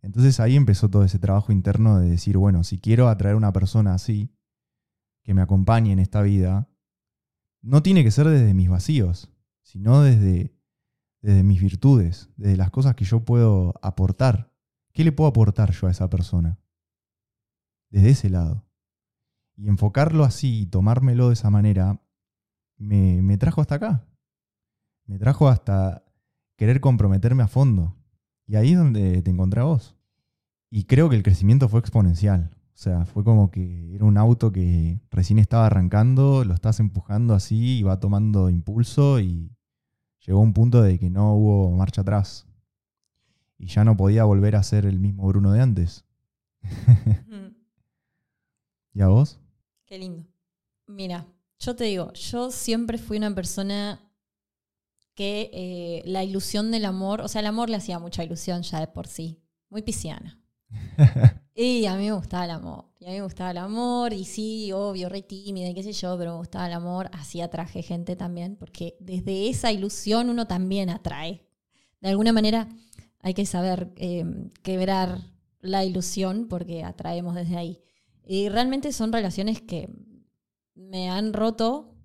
Entonces 0.01 0.41
ahí 0.41 0.57
empezó 0.57 0.89
todo 0.89 1.05
ese 1.05 1.19
trabajo 1.19 1.53
interno 1.53 1.99
de 2.01 2.09
decir, 2.09 2.39
bueno, 2.39 2.65
si 2.65 2.79
quiero 2.79 3.09
atraer 3.09 3.37
una 3.37 3.53
persona 3.53 3.93
así, 3.93 4.35
que 5.23 5.35
me 5.35 5.43
acompañe 5.43 5.93
en 5.93 5.99
esta 5.99 6.23
vida, 6.23 6.67
no 7.61 7.83
tiene 7.83 8.05
que 8.05 8.11
ser 8.11 8.27
desde 8.27 8.55
mis 8.55 8.71
vacíos, 8.71 9.31
sino 9.61 10.01
desde, 10.01 10.57
desde 11.21 11.43
mis 11.43 11.61
virtudes, 11.61 12.31
desde 12.39 12.57
las 12.57 12.71
cosas 12.71 12.95
que 12.95 13.05
yo 13.05 13.27
puedo 13.27 13.75
aportar. 13.83 14.51
¿Qué 14.95 15.05
le 15.05 15.13
puedo 15.13 15.29
aportar 15.29 15.73
yo 15.73 15.89
a 15.89 15.91
esa 15.91 16.09
persona? 16.09 16.59
Desde 17.91 18.11
ese 18.11 18.31
lado. 18.31 18.65
Y 19.57 19.69
enfocarlo 19.69 20.25
así 20.25 20.61
y 20.61 20.67
tomármelo 20.67 21.29
de 21.29 21.35
esa 21.35 21.51
manera 21.51 22.01
me, 22.79 23.21
me 23.21 23.37
trajo 23.37 23.61
hasta 23.61 23.75
acá. 23.75 24.08
Me 25.09 25.19
trajo 25.19 25.49
hasta 25.49 26.05
querer 26.57 26.81
comprometerme 26.81 27.43
a 27.43 27.49
fondo. 27.49 27.97
Y 28.47 28.57
ahí 28.57 28.73
es 28.73 28.79
donde 28.79 29.23
te 29.23 29.31
encontré 29.31 29.63
a 29.63 29.65
vos. 29.65 29.97
Y 30.71 30.85
creo 30.85 31.09
que 31.09 31.17
el 31.17 31.23
crecimiento 31.23 31.69
fue 31.71 31.81
exponencial. 31.81 32.51
O 32.75 32.77
sea, 32.81 33.07
fue 33.07 33.25
como 33.25 33.51
que 33.51 33.95
era 33.95 34.05
un 34.05 34.19
auto 34.19 34.53
que 34.53 35.01
recién 35.11 35.39
estaba 35.39 35.67
arrancando, 35.67 36.45
lo 36.45 36.53
estás 36.53 36.79
empujando 36.79 37.35
así 37.35 37.79
y 37.79 37.83
va 37.83 37.99
tomando 38.01 38.51
impulso 38.51 39.19
y 39.19 39.51
llegó 40.21 40.41
a 40.41 40.43
un 40.43 40.53
punto 40.53 40.83
de 40.83 40.99
que 40.99 41.09
no 41.09 41.35
hubo 41.35 41.75
marcha 41.75 42.03
atrás. 42.03 42.47
Y 43.57 43.69
ya 43.69 43.85
no 43.85 43.97
podía 43.97 44.25
volver 44.25 44.57
a 44.57 44.63
ser 44.63 44.85
el 44.85 45.01
mismo 45.01 45.27
Bruno 45.27 45.53
de 45.53 45.63
antes. 45.63 46.05
¿Y 48.93 49.01
a 49.01 49.09
vos? 49.09 49.41
Qué 49.87 49.99
lindo. 49.99 50.27
Mira, 50.87 51.27
yo 51.59 51.75
te 51.75 51.85
digo, 51.85 52.13
yo 52.13 52.51
siempre 52.51 52.99
fui 52.99 53.17
una 53.17 53.35
persona 53.35 54.08
que 55.19 55.51
eh, 55.53 56.03
la 56.05 56.23
ilusión 56.23 56.71
del 56.71 56.85
amor, 56.85 57.23
o 57.23 57.27
sea, 57.27 57.41
el 57.41 57.49
amor 57.49 57.71
le 57.71 57.77
hacía 57.77 57.99
mucha 57.99 58.23
ilusión 58.23 58.63
ya 58.63 58.79
de 58.79 58.87
por 58.87 59.09
sí, 59.09 59.43
muy 59.69 59.83
pisciana. 59.83 60.41
Y 61.61 61.87
a 61.87 61.97
mí 61.97 62.05
me 62.05 62.13
gustaba 62.13 62.45
el 62.45 62.53
amor. 62.53 62.85
Y 63.01 63.07
a 63.07 63.09
mí 63.09 63.15
me 63.17 63.23
gustaba 63.23 63.51
el 63.51 63.59
amor. 63.59 64.13
Y 64.13 64.25
sí, 64.25 64.71
obvio, 64.71 65.09
re 65.09 65.23
tímida 65.23 65.69
y 65.69 65.75
qué 65.75 65.83
sé 65.83 65.93
yo, 65.93 66.17
pero 66.17 66.31
me 66.31 66.39
gustaba 66.39 66.69
el 66.69 66.73
amor. 66.73 67.11
Así 67.13 67.41
atraje 67.41 67.83
gente 67.83 68.15
también, 68.15 68.55
porque 68.55 68.97
desde 69.01 69.49
esa 69.49 69.73
ilusión 69.73 70.31
uno 70.31 70.47
también 70.47 70.89
atrae. 70.89 71.49
De 72.01 72.11
alguna 72.11 72.33
manera 72.33 72.69
hay 73.19 73.35
que 73.35 73.45
saber 73.45 73.93
eh, 73.97 74.25
quebrar 74.63 75.19
la 75.61 75.85
ilusión 75.85 76.47
porque 76.47 76.85
atraemos 76.85 77.35
desde 77.35 77.57
ahí. 77.57 77.83
Y 78.25 78.51
realmente 78.51 78.93
son 78.93 79.13
relaciones 79.13 79.61
que 79.61 79.91
me 80.77 81.11
han 81.11 81.33
roto 81.33 81.98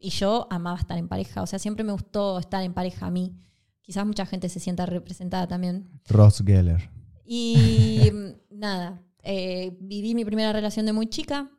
y 0.00 0.10
yo 0.10 0.46
amaba 0.50 0.78
estar 0.78 0.96
en 0.98 1.08
pareja. 1.08 1.42
O 1.42 1.46
sea, 1.46 1.58
siempre 1.58 1.84
me 1.84 1.92
gustó 1.92 2.38
estar 2.38 2.64
en 2.64 2.72
pareja 2.72 3.06
a 3.06 3.10
mí. 3.10 3.36
Quizás 3.82 4.06
mucha 4.06 4.24
gente 4.24 4.48
se 4.48 4.58
sienta 4.58 4.86
representada 4.86 5.46
también. 5.46 6.00
Ross 6.08 6.42
Geller. 6.44 6.90
Y 7.24 8.10
nada, 8.50 9.02
eh, 9.22 9.76
viví 9.80 10.14
mi 10.14 10.24
primera 10.24 10.52
relación 10.52 10.86
de 10.86 10.94
muy 10.94 11.06
chica. 11.06 11.50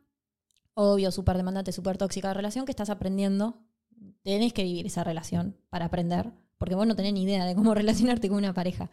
Obvio, 0.74 1.12
súper 1.12 1.36
demandante, 1.36 1.70
súper 1.70 1.98
tóxica 1.98 2.28
de 2.28 2.34
relación 2.34 2.64
que 2.64 2.72
estás 2.72 2.90
aprendiendo. 2.90 3.62
Tenés 4.22 4.52
que 4.52 4.64
vivir 4.64 4.86
esa 4.86 5.04
relación 5.04 5.56
para 5.70 5.84
aprender, 5.84 6.32
porque 6.58 6.74
vos 6.74 6.86
no 6.86 6.96
tenés 6.96 7.12
ni 7.12 7.22
idea 7.22 7.44
de 7.44 7.54
cómo 7.54 7.74
relacionarte 7.74 8.28
con 8.28 8.38
una 8.38 8.54
pareja. 8.54 8.90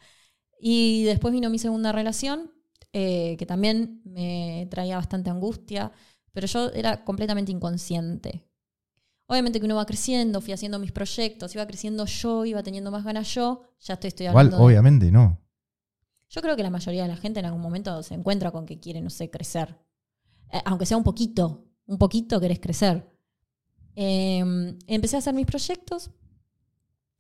Y 0.61 1.03
después 1.05 1.33
vino 1.33 1.49
mi 1.49 1.57
segunda 1.57 1.91
relación, 1.91 2.51
eh, 2.93 3.35
que 3.37 3.45
también 3.47 4.01
me 4.03 4.67
traía 4.69 4.97
bastante 4.97 5.29
angustia, 5.31 5.91
pero 6.33 6.45
yo 6.45 6.69
era 6.71 7.03
completamente 7.03 7.51
inconsciente. 7.51 8.48
Obviamente 9.31 9.59
que 9.59 9.67
uno 9.67 9.75
va 9.75 9.85
creciendo, 9.85 10.41
fui 10.41 10.53
haciendo 10.53 10.79
mis 10.79 10.91
proyectos, 10.91 11.53
iba 11.53 11.67
creciendo 11.67 12.03
yo, 12.07 12.45
iba 12.45 12.63
teniendo 12.63 12.89
más 12.89 13.03
ganas 13.03 13.31
yo, 13.35 13.61
ya 13.79 13.93
estoy 13.93 14.07
estudiando. 14.07 14.41
Igual, 14.41 14.59
obviamente 14.59 15.11
no. 15.11 15.39
Yo 16.31 16.41
creo 16.41 16.55
que 16.55 16.63
la 16.63 16.71
mayoría 16.71 17.03
de 17.03 17.09
la 17.09 17.15
gente 17.15 17.39
en 17.39 17.45
algún 17.45 17.61
momento 17.61 18.01
se 18.01 18.15
encuentra 18.15 18.49
con 18.49 18.65
que 18.65 18.79
quiere, 18.79 19.01
no 19.01 19.11
sé, 19.11 19.29
crecer. 19.29 19.77
Eh, 20.51 20.59
aunque 20.65 20.87
sea 20.87 20.97
un 20.97 21.03
poquito, 21.03 21.67
un 21.85 21.99
poquito 21.99 22.39
querés 22.39 22.59
crecer. 22.59 23.07
Em, 23.93 24.79
empecé 24.87 25.17
a 25.17 25.19
hacer 25.19 25.35
mis 25.35 25.45
proyectos 25.45 26.09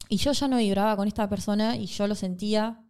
y 0.07 0.17
yo 0.17 0.31
ya 0.31 0.47
no 0.47 0.57
vibraba 0.57 0.95
con 0.95 1.07
esta 1.07 1.29
persona 1.29 1.77
y 1.77 1.85
yo 1.85 2.07
lo 2.07 2.15
sentía 2.15 2.83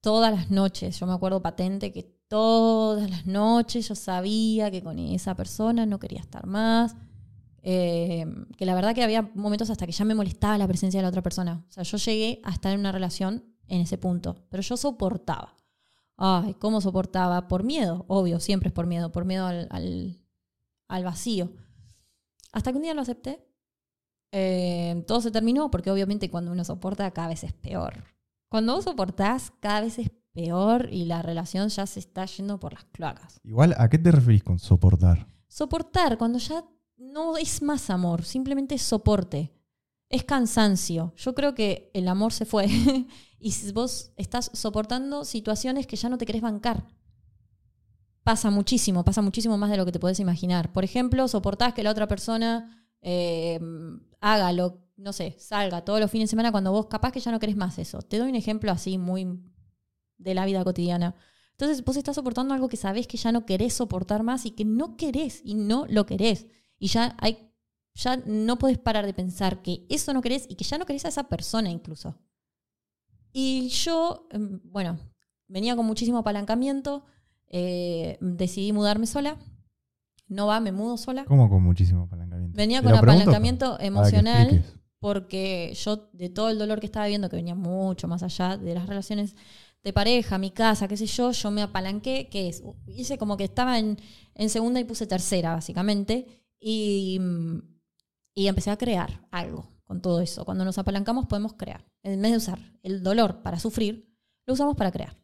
todas 0.00 0.34
las 0.34 0.50
noches. 0.50 0.98
Yo 0.98 1.06
me 1.06 1.12
acuerdo 1.12 1.42
patente 1.42 1.92
que 1.92 2.02
todas 2.28 3.10
las 3.10 3.26
noches 3.26 3.86
yo 3.88 3.94
sabía 3.94 4.70
que 4.70 4.82
con 4.82 4.98
esa 4.98 5.34
persona 5.34 5.84
no 5.84 5.98
quería 5.98 6.20
estar 6.20 6.46
más. 6.46 6.96
Em, 7.68 8.46
que 8.56 8.64
la 8.64 8.76
verdad 8.76 8.94
que 8.94 9.02
había 9.02 9.28
momentos 9.34 9.70
hasta 9.70 9.86
que 9.86 9.92
ya 9.92 10.04
me 10.04 10.14
molestaba 10.14 10.56
la 10.56 10.68
presencia 10.68 10.98
de 10.98 11.02
la 11.02 11.08
otra 11.08 11.20
persona. 11.20 11.64
O 11.68 11.72
sea, 11.72 11.82
yo 11.82 11.96
llegué 11.96 12.40
a 12.44 12.52
estar 12.52 12.72
en 12.72 12.78
una 12.78 12.92
relación 12.92 13.42
en 13.66 13.80
ese 13.80 13.98
punto, 13.98 14.36
pero 14.50 14.62
yo 14.62 14.76
soportaba. 14.76 15.56
Ay, 16.16 16.54
¿cómo 16.60 16.80
soportaba? 16.80 17.48
Por 17.48 17.64
miedo, 17.64 18.04
obvio, 18.06 18.38
siempre 18.38 18.68
es 18.68 18.72
por 18.72 18.86
miedo, 18.86 19.10
por 19.10 19.24
miedo 19.24 19.46
al, 19.46 19.66
al, 20.86 21.04
vacío. 21.04 21.50
Hasta 22.52 22.70
que 22.70 22.76
un 22.76 22.84
día 22.84 22.94
lo 22.94 23.00
acepté. 23.00 23.44
Eh, 24.30 25.02
todo 25.04 25.20
se 25.20 25.32
terminó 25.32 25.68
porque 25.68 25.90
obviamente 25.90 26.30
cuando 26.30 26.52
uno 26.52 26.64
soporta 26.64 27.10
cada 27.10 27.26
vez 27.26 27.42
es 27.42 27.52
peor. 27.52 28.04
Cuando 28.48 28.76
vos 28.76 28.84
soportás 28.84 29.52
cada 29.58 29.80
vez 29.80 29.98
es 29.98 30.12
peor 30.32 30.88
y 30.92 31.06
la 31.06 31.20
relación 31.20 31.68
ya 31.68 31.84
se 31.86 31.98
está 31.98 32.26
yendo 32.26 32.60
por 32.60 32.74
las 32.74 32.84
cloacas. 32.84 33.40
Igual, 33.42 33.74
¿a 33.76 33.88
qué 33.88 33.98
te 33.98 34.12
referís 34.12 34.44
con 34.44 34.60
soportar? 34.60 35.26
Soportar, 35.48 36.16
cuando 36.16 36.38
ya 36.38 36.64
no 36.96 37.36
es 37.36 37.62
más 37.62 37.90
amor, 37.90 38.24
simplemente 38.24 38.74
es 38.74 38.82
soporte. 38.82 39.52
Es 40.08 40.24
cansancio. 40.24 41.12
Yo 41.16 41.34
creo 41.34 41.54
que 41.54 41.90
el 41.92 42.06
amor 42.08 42.32
se 42.32 42.46
fue 42.46 42.68
y 43.40 43.72
vos 43.72 44.12
estás 44.16 44.50
soportando 44.54 45.24
situaciones 45.24 45.86
que 45.86 45.96
ya 45.96 46.08
no 46.08 46.18
te 46.18 46.26
querés 46.26 46.42
bancar. 46.42 46.86
Pasa 48.22 48.50
muchísimo, 48.50 49.04
pasa 49.04 49.22
muchísimo 49.22 49.56
más 49.58 49.70
de 49.70 49.76
lo 49.76 49.84
que 49.84 49.92
te 49.92 50.00
podés 50.00 50.20
imaginar. 50.20 50.72
Por 50.72 50.84
ejemplo, 50.84 51.26
soportás 51.28 51.74
que 51.74 51.82
la 51.82 51.90
otra 51.90 52.08
persona 52.08 52.88
eh, 53.00 53.60
haga 54.20 54.52
lo, 54.52 54.80
no 54.96 55.12
sé, 55.12 55.36
salga 55.38 55.84
todos 55.84 56.00
los 56.00 56.10
fines 56.10 56.28
de 56.28 56.30
semana 56.30 56.50
cuando 56.50 56.72
vos 56.72 56.86
capaz 56.86 57.12
que 57.12 57.20
ya 57.20 57.30
no 57.30 57.38
querés 57.38 57.56
más 57.56 57.78
eso. 57.78 58.02
Te 58.02 58.18
doy 58.18 58.30
un 58.30 58.36
ejemplo 58.36 58.70
así 58.72 58.98
muy 58.98 59.40
de 60.18 60.34
la 60.34 60.44
vida 60.44 60.64
cotidiana. 60.64 61.14
Entonces 61.52 61.84
vos 61.84 61.96
estás 61.96 62.16
soportando 62.16 62.54
algo 62.54 62.68
que 62.68 62.76
sabés 62.76 63.06
que 63.06 63.16
ya 63.16 63.32
no 63.32 63.46
querés 63.46 63.74
soportar 63.74 64.22
más 64.22 64.44
y 64.44 64.50
que 64.52 64.64
no 64.64 64.96
querés 64.96 65.40
y 65.44 65.54
no 65.54 65.86
lo 65.88 66.06
querés. 66.06 66.46
Y 66.78 66.88
ya 66.88 67.16
hay, 67.20 67.50
ya 67.94 68.16
no 68.26 68.58
podés 68.58 68.78
parar 68.78 69.06
de 69.06 69.14
pensar 69.14 69.62
que 69.62 69.86
eso 69.88 70.12
no 70.12 70.22
querés 70.22 70.46
y 70.48 70.56
que 70.56 70.64
ya 70.64 70.78
no 70.78 70.86
querés 70.86 71.04
a 71.04 71.08
esa 71.08 71.28
persona 71.28 71.70
incluso. 71.70 72.18
Y 73.32 73.68
yo, 73.68 74.28
em, 74.30 74.60
bueno, 74.64 74.98
venía 75.48 75.76
con 75.76 75.86
muchísimo 75.86 76.18
apalancamiento, 76.18 77.04
eh, 77.48 78.18
decidí 78.20 78.72
mudarme 78.72 79.06
sola 79.06 79.38
no 80.28 80.46
va, 80.46 80.60
me 80.60 80.72
mudo 80.72 80.96
sola. 80.96 81.24
¿Cómo 81.24 81.48
con 81.48 81.62
muchísimo 81.62 82.04
apalancamiento? 82.04 82.56
Venía 82.56 82.82
con 82.82 82.94
apalancamiento 82.94 83.78
emocional 83.80 84.64
porque 84.98 85.72
yo 85.74 86.08
de 86.12 86.30
todo 86.30 86.50
el 86.50 86.58
dolor 86.58 86.80
que 86.80 86.86
estaba 86.86 87.06
viendo, 87.06 87.28
que 87.28 87.36
venía 87.36 87.54
mucho 87.54 88.08
más 88.08 88.22
allá 88.22 88.56
de 88.56 88.74
las 88.74 88.86
relaciones 88.86 89.36
de 89.84 89.92
pareja, 89.92 90.38
mi 90.38 90.50
casa, 90.50 90.88
qué 90.88 90.96
sé 90.96 91.06
yo, 91.06 91.30
yo 91.30 91.50
me 91.52 91.62
apalanqué, 91.62 92.28
que 92.28 92.48
es, 92.48 92.62
hice 92.88 93.18
como 93.18 93.36
que 93.36 93.44
estaba 93.44 93.78
en, 93.78 93.98
en 94.34 94.50
segunda 94.50 94.80
y 94.80 94.84
puse 94.84 95.06
tercera, 95.06 95.52
básicamente, 95.52 96.26
y, 96.60 97.18
mm, 97.20 97.58
y 98.34 98.48
empecé 98.48 98.70
a 98.70 98.78
crear 98.78 99.26
algo 99.30 99.68
con 99.84 100.02
todo 100.02 100.20
eso. 100.20 100.44
Cuando 100.44 100.64
nos 100.64 100.78
apalancamos 100.78 101.26
podemos 101.26 101.54
crear. 101.54 101.84
En 102.02 102.20
vez 102.20 102.32
de 102.32 102.38
usar 102.38 102.58
el 102.82 103.02
dolor 103.02 103.42
para 103.42 103.58
sufrir, 103.58 104.12
lo 104.44 104.54
usamos 104.54 104.76
para 104.76 104.92
crear. 104.92 105.16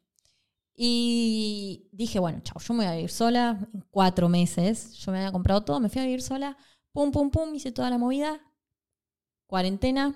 Y 0.74 1.88
dije, 1.92 2.18
bueno, 2.18 2.40
chao, 2.42 2.60
yo 2.60 2.74
me 2.74 2.84
voy 2.84 2.92
a 2.92 2.96
vivir 2.96 3.10
sola 3.10 3.68
cuatro 3.90 4.28
meses. 4.28 4.94
Yo 4.94 5.12
me 5.12 5.18
había 5.18 5.32
comprado 5.32 5.64
todo, 5.64 5.80
me 5.80 5.88
fui 5.88 6.00
a 6.00 6.04
vivir 6.04 6.22
sola. 6.22 6.56
Pum, 6.92 7.10
pum, 7.12 7.30
pum, 7.30 7.54
hice 7.54 7.72
toda 7.72 7.90
la 7.90 7.98
movida. 7.98 8.40
Cuarentena. 9.46 10.14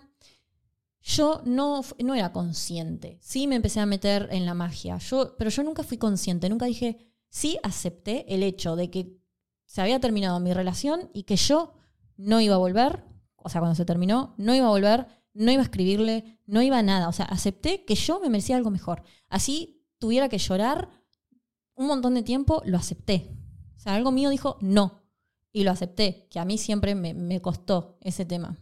Yo 1.02 1.42
no, 1.44 1.82
no 2.02 2.14
era 2.14 2.32
consciente. 2.32 3.18
Sí 3.20 3.46
me 3.46 3.56
empecé 3.56 3.80
a 3.80 3.86
meter 3.86 4.28
en 4.32 4.46
la 4.46 4.54
magia. 4.54 4.98
Yo, 4.98 5.36
pero 5.36 5.50
yo 5.50 5.62
nunca 5.62 5.82
fui 5.82 5.98
consciente. 5.98 6.48
Nunca 6.48 6.66
dije, 6.66 7.12
sí 7.28 7.58
acepté 7.62 8.24
el 8.34 8.42
hecho 8.42 8.74
de 8.74 8.90
que 8.90 9.20
se 9.66 9.82
había 9.82 10.00
terminado 10.00 10.40
mi 10.40 10.52
relación 10.52 11.10
y 11.12 11.24
que 11.24 11.36
yo 11.36 11.74
no 12.16 12.40
iba 12.40 12.54
a 12.54 12.58
volver. 12.58 13.04
O 13.36 13.48
sea, 13.48 13.60
cuando 13.60 13.74
se 13.74 13.84
terminó, 13.84 14.34
no 14.38 14.54
iba 14.54 14.66
a 14.66 14.70
volver, 14.70 15.06
no 15.34 15.52
iba 15.52 15.60
a 15.60 15.64
escribirle, 15.64 16.40
no 16.46 16.62
iba 16.62 16.78
a 16.78 16.82
nada. 16.82 17.08
O 17.08 17.12
sea, 17.12 17.26
acepté 17.26 17.84
que 17.84 17.94
yo 17.94 18.20
me 18.20 18.30
merecía 18.30 18.56
algo 18.56 18.70
mejor. 18.70 19.02
Así 19.28 19.84
tuviera 19.98 20.28
que 20.28 20.38
llorar 20.38 20.88
un 21.74 21.86
montón 21.86 22.14
de 22.14 22.22
tiempo, 22.22 22.62
lo 22.64 22.78
acepté. 22.78 23.30
O 23.76 23.80
sea, 23.80 23.94
algo 23.94 24.10
mío 24.12 24.30
dijo 24.30 24.56
no. 24.60 25.02
Y 25.52 25.64
lo 25.64 25.70
acepté, 25.70 26.26
que 26.30 26.38
a 26.38 26.44
mí 26.44 26.58
siempre 26.58 26.94
me, 26.94 27.14
me 27.14 27.40
costó 27.40 27.98
ese 28.00 28.24
tema. 28.24 28.56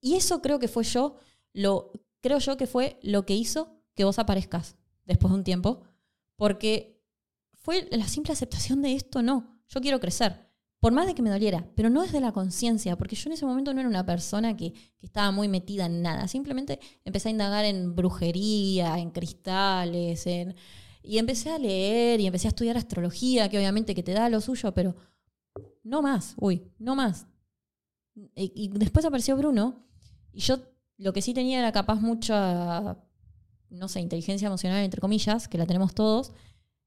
Y 0.00 0.14
eso 0.14 0.42
creo 0.42 0.58
que 0.58 0.68
fue 0.68 0.84
yo, 0.84 1.16
lo, 1.52 1.92
creo 2.20 2.38
yo 2.38 2.56
que 2.56 2.66
fue 2.66 2.98
lo 3.02 3.24
que 3.24 3.34
hizo 3.34 3.80
que 3.94 4.04
vos 4.04 4.18
aparezcas 4.18 4.76
después 5.04 5.32
de 5.32 5.38
un 5.38 5.44
tiempo. 5.44 5.82
Porque 6.36 7.00
fue 7.54 7.88
la 7.92 8.08
simple 8.08 8.32
aceptación 8.32 8.82
de 8.82 8.94
esto, 8.94 9.22
no. 9.22 9.51
Yo 9.72 9.80
quiero 9.80 10.00
crecer. 10.00 10.50
Por 10.80 10.92
más 10.92 11.06
de 11.06 11.14
que 11.14 11.22
me 11.22 11.30
doliera, 11.30 11.64
pero 11.76 11.90
no 11.90 12.02
desde 12.02 12.20
la 12.20 12.32
conciencia, 12.32 12.96
porque 12.96 13.14
yo 13.14 13.28
en 13.28 13.34
ese 13.34 13.46
momento 13.46 13.72
no 13.72 13.78
era 13.80 13.88
una 13.88 14.04
persona 14.04 14.56
que, 14.56 14.72
que 14.72 15.06
estaba 15.06 15.30
muy 15.30 15.46
metida 15.46 15.86
en 15.86 16.02
nada. 16.02 16.26
Simplemente 16.26 16.80
empecé 17.04 17.28
a 17.28 17.30
indagar 17.30 17.64
en 17.64 17.94
brujería, 17.94 18.98
en 18.98 19.10
cristales, 19.10 20.26
en, 20.26 20.56
y 21.04 21.18
empecé 21.18 21.50
a 21.50 21.58
leer 21.58 22.20
y 22.20 22.26
empecé 22.26 22.48
a 22.48 22.50
estudiar 22.50 22.76
astrología, 22.76 23.48
que 23.48 23.58
obviamente 23.58 23.94
que 23.94 24.02
te 24.02 24.12
da 24.12 24.28
lo 24.28 24.40
suyo, 24.40 24.74
pero 24.74 24.96
no 25.84 26.02
más, 26.02 26.34
uy, 26.36 26.64
no 26.78 26.96
más. 26.96 27.28
Y, 28.34 28.52
y 28.54 28.68
después 28.68 29.04
apareció 29.04 29.36
Bruno 29.36 29.86
y 30.32 30.40
yo 30.40 30.58
lo 30.98 31.12
que 31.12 31.22
sí 31.22 31.32
tenía 31.32 31.60
era 31.60 31.70
capaz 31.70 32.00
mucha, 32.00 32.96
no 33.70 33.88
sé, 33.88 34.00
inteligencia 34.00 34.46
emocional, 34.46 34.82
entre 34.82 35.00
comillas, 35.00 35.46
que 35.46 35.58
la 35.58 35.66
tenemos 35.66 35.94
todos. 35.94 36.32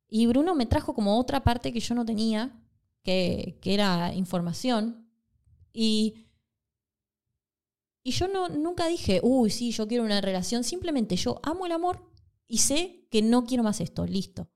Y 0.10 0.28
Bruno 0.28 0.54
me 0.54 0.66
trajo 0.66 0.94
como 0.94 1.18
otra 1.18 1.44
parte 1.44 1.74
que 1.74 1.80
yo 1.80 1.96
no 1.96 2.06
tenía, 2.06 2.62
que, 3.06 3.60
que 3.62 3.74
era 3.74 4.14
información. 4.14 5.08
Y, 5.72 6.28
y 8.04 8.12
yo 8.12 8.28
no, 8.28 8.50
nunca 8.50 8.88
dije, 8.88 9.22
uy, 9.24 9.50
sí, 9.52 9.72
yo 9.72 9.88
quiero 9.88 10.04
una 10.04 10.20
relación. 10.20 10.64
Simplemente 10.66 11.16
yo 11.16 11.40
amo 11.44 11.66
el 11.66 11.72
amor 11.72 12.12
y 12.48 12.58
sé 12.58 13.08
que 13.12 13.22
no 13.22 13.46
quiero 13.46 13.64
más 13.64 13.80
esto, 13.80 14.06
listo. 14.06 14.50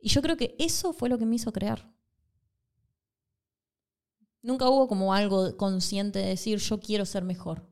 Y 0.00 0.08
yo 0.08 0.22
creo 0.22 0.36
que 0.36 0.56
eso 0.58 0.92
fue 0.92 1.08
lo 1.08 1.18
que 1.18 1.26
me 1.26 1.36
hizo 1.36 1.52
crear. 1.52 1.92
Nunca 4.42 4.68
hubo 4.68 4.88
como 4.88 5.12
algo 5.12 5.56
consciente 5.56 6.20
de 6.20 6.28
decir, 6.28 6.58
yo 6.58 6.80
quiero 6.80 7.04
ser 7.04 7.24
mejor. 7.24 7.68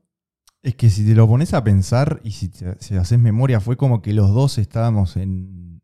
Es 0.61 0.75
que 0.75 0.89
si 0.89 1.05
te 1.05 1.15
lo 1.15 1.27
pones 1.27 1.53
a 1.53 1.63
pensar 1.63 2.19
y 2.23 2.31
si, 2.31 2.49
te, 2.49 2.81
si 2.81 2.95
haces 2.95 3.19
memoria, 3.19 3.59
fue 3.59 3.77
como 3.77 4.01
que 4.01 4.13
los 4.13 4.33
dos 4.33 4.57
estábamos 4.57 5.15
en, 5.15 5.81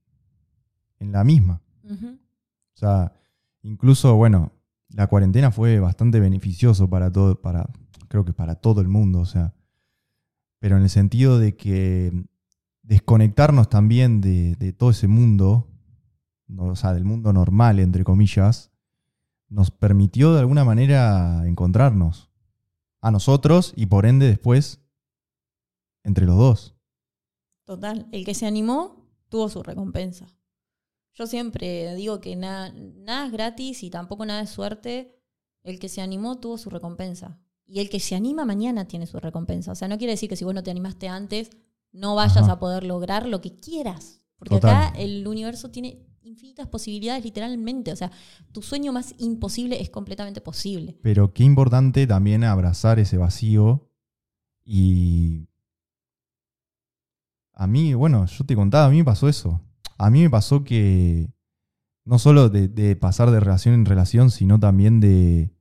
en 0.99 1.11
la 1.11 1.24
misma. 1.24 1.61
O 1.84 2.78
sea, 2.78 3.13
incluso, 3.64 4.16
bueno, 4.16 4.51
la 4.89 5.07
cuarentena 5.07 5.51
fue 5.51 5.80
bastante 5.80 6.20
beneficioso 6.20 6.89
para 6.89 7.12
todo, 7.12 7.41
para, 7.41 7.70
creo 8.07 8.26
que 8.26 8.34
para 8.34 8.55
todo 8.55 8.82
el 8.82 8.88
mundo, 8.88 9.20
o 9.20 9.26
sea. 9.26 9.53
Pero 10.59 10.78
en 10.78 10.84
el 10.84 10.89
sentido 10.89 11.39
de 11.39 11.55
que 11.55 12.12
desconectarnos 12.84 13.70
también 13.70 14.22
de, 14.22 14.76
todo 14.78 14.91
ese 14.91 15.07
mundo, 15.07 15.68
o 16.57 16.76
sea, 16.76 16.93
del 16.93 17.05
mundo 17.05 17.34
normal, 17.34 17.80
entre 17.80 18.03
comillas, 18.03 18.72
nos 19.49 19.72
permitió 19.72 20.34
de 20.34 20.41
alguna 20.41 20.64
manera 20.64 21.47
encontrarnos 21.47 22.30
a 23.01 23.12
nosotros 23.12 23.74
y 23.76 23.88
por 23.88 24.05
ende 24.05 24.28
después 24.28 24.82
entre 26.03 26.26
los 26.26 26.38
dos. 26.38 26.76
Total. 27.66 28.07
El 28.12 28.26
que 28.26 28.34
se 28.34 28.45
animó 28.45 29.07
tuvo 29.30 29.49
su 29.49 29.64
recompensa. 29.64 30.28
Yo 31.14 31.28
siempre 31.28 31.93
digo 31.95 32.22
que 32.22 32.36
nada, 32.36 32.74
nada 32.74 33.26
es 33.26 33.32
gratis 33.32 33.84
y 33.84 33.89
tampoco 33.89 34.26
nada 34.26 34.41
es 34.41 34.49
suerte. 34.49 35.18
El 35.64 35.80
que 35.80 35.89
se 35.89 36.01
animó 36.01 36.39
tuvo 36.39 36.57
su 36.57 36.70
recompensa. 36.70 37.39
Y 37.68 37.80
el 37.80 37.89
que 37.89 37.99
se 37.99 38.16
anima 38.16 38.45
mañana 38.45 38.88
tiene 38.88 39.05
su 39.05 39.20
recompensa. 39.20 39.72
O 39.72 39.76
sea, 39.76 39.88
no 39.88 39.97
quiere 39.97 40.14
decir 40.14 40.30
que 40.30 40.36
si 40.36 40.43
vos 40.43 40.53
no 40.53 40.64
te 40.64 40.72
animaste 40.72 41.07
antes, 41.07 41.51
no 41.91 42.16
vayas 42.16 42.38
Ajá. 42.38 42.53
a 42.53 42.59
poder 42.59 42.84
lograr 42.84 43.28
lo 43.28 43.41
que 43.41 43.55
quieras. 43.59 44.22
Porque 44.38 44.55
Total. 44.55 44.88
acá 44.88 44.97
el 44.97 45.28
universo 45.28 45.70
tiene 45.70 46.05
infinitas 46.24 46.68
posibilidades, 46.68 47.24
literalmente. 47.24 47.91
O 47.91 47.95
sea, 47.95 48.12
tu 48.51 48.62
sueño 48.62 48.91
más 48.91 49.14
imposible 49.20 49.82
es 49.82 49.89
completamente 49.89 50.41
posible. 50.41 50.97
Pero 51.01 51.34
qué 51.34 51.43
importante 51.43 52.07
también 52.07 52.43
abrazar 52.43 52.99
ese 52.99 53.18
vacío 53.18 53.89
y 54.64 55.47
a 57.53 57.68
mí, 57.68 57.93
bueno, 57.93 58.26
yo 58.26 58.45
te 58.45 58.55
contaba, 58.55 58.86
a 58.86 58.89
mí 58.89 58.97
me 58.97 59.05
pasó 59.05 59.30
eso. 59.30 59.62
A 60.02 60.10
mí 60.10 60.22
me 60.24 60.30
pasó 60.30 60.64
que 60.64 61.32
no 62.06 62.18
solo 62.18 62.49
de, 62.49 62.68
de 62.68 62.95
pasar 62.95 63.30
de 63.30 63.39
relación 63.39 63.76
en 63.76 63.86
relación, 63.86 64.32
sino 64.32 64.60
también 64.60 64.99
de, 64.99 65.54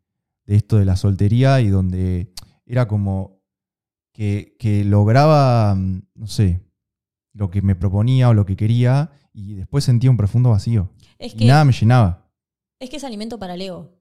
de 0.47 0.57
esto 0.57 0.79
de 0.79 0.85
la 0.85 0.97
soltería 0.97 1.61
y 1.61 1.69
donde 1.69 2.33
era 2.65 2.89
como 2.89 3.41
que, 4.13 4.57
que 4.59 4.85
lograba, 4.85 5.75
mm, 5.75 6.03
no 6.15 6.27
sé, 6.27 6.65
lo 7.33 7.51
que 7.51 7.63
me 7.63 7.77
proponía 7.77 8.29
o 8.31 8.35
lo 8.35 8.47
que 8.47 8.57
quería 8.57 9.13
y 9.33 9.55
después 9.55 9.85
sentía 9.85 10.11
un 10.11 10.17
profundo 10.17 10.51
vacío. 10.51 10.91
Es 11.19 11.35
Y 11.35 11.37
que, 11.37 11.45
nada 11.47 11.65
me 11.65 11.73
llenaba, 11.73 12.31
es 12.79 12.89
que 12.89 12.97
es 12.97 13.05
alimento 13.05 13.39
para 13.39 13.55
el 13.55 13.61
ego. 13.61 14.01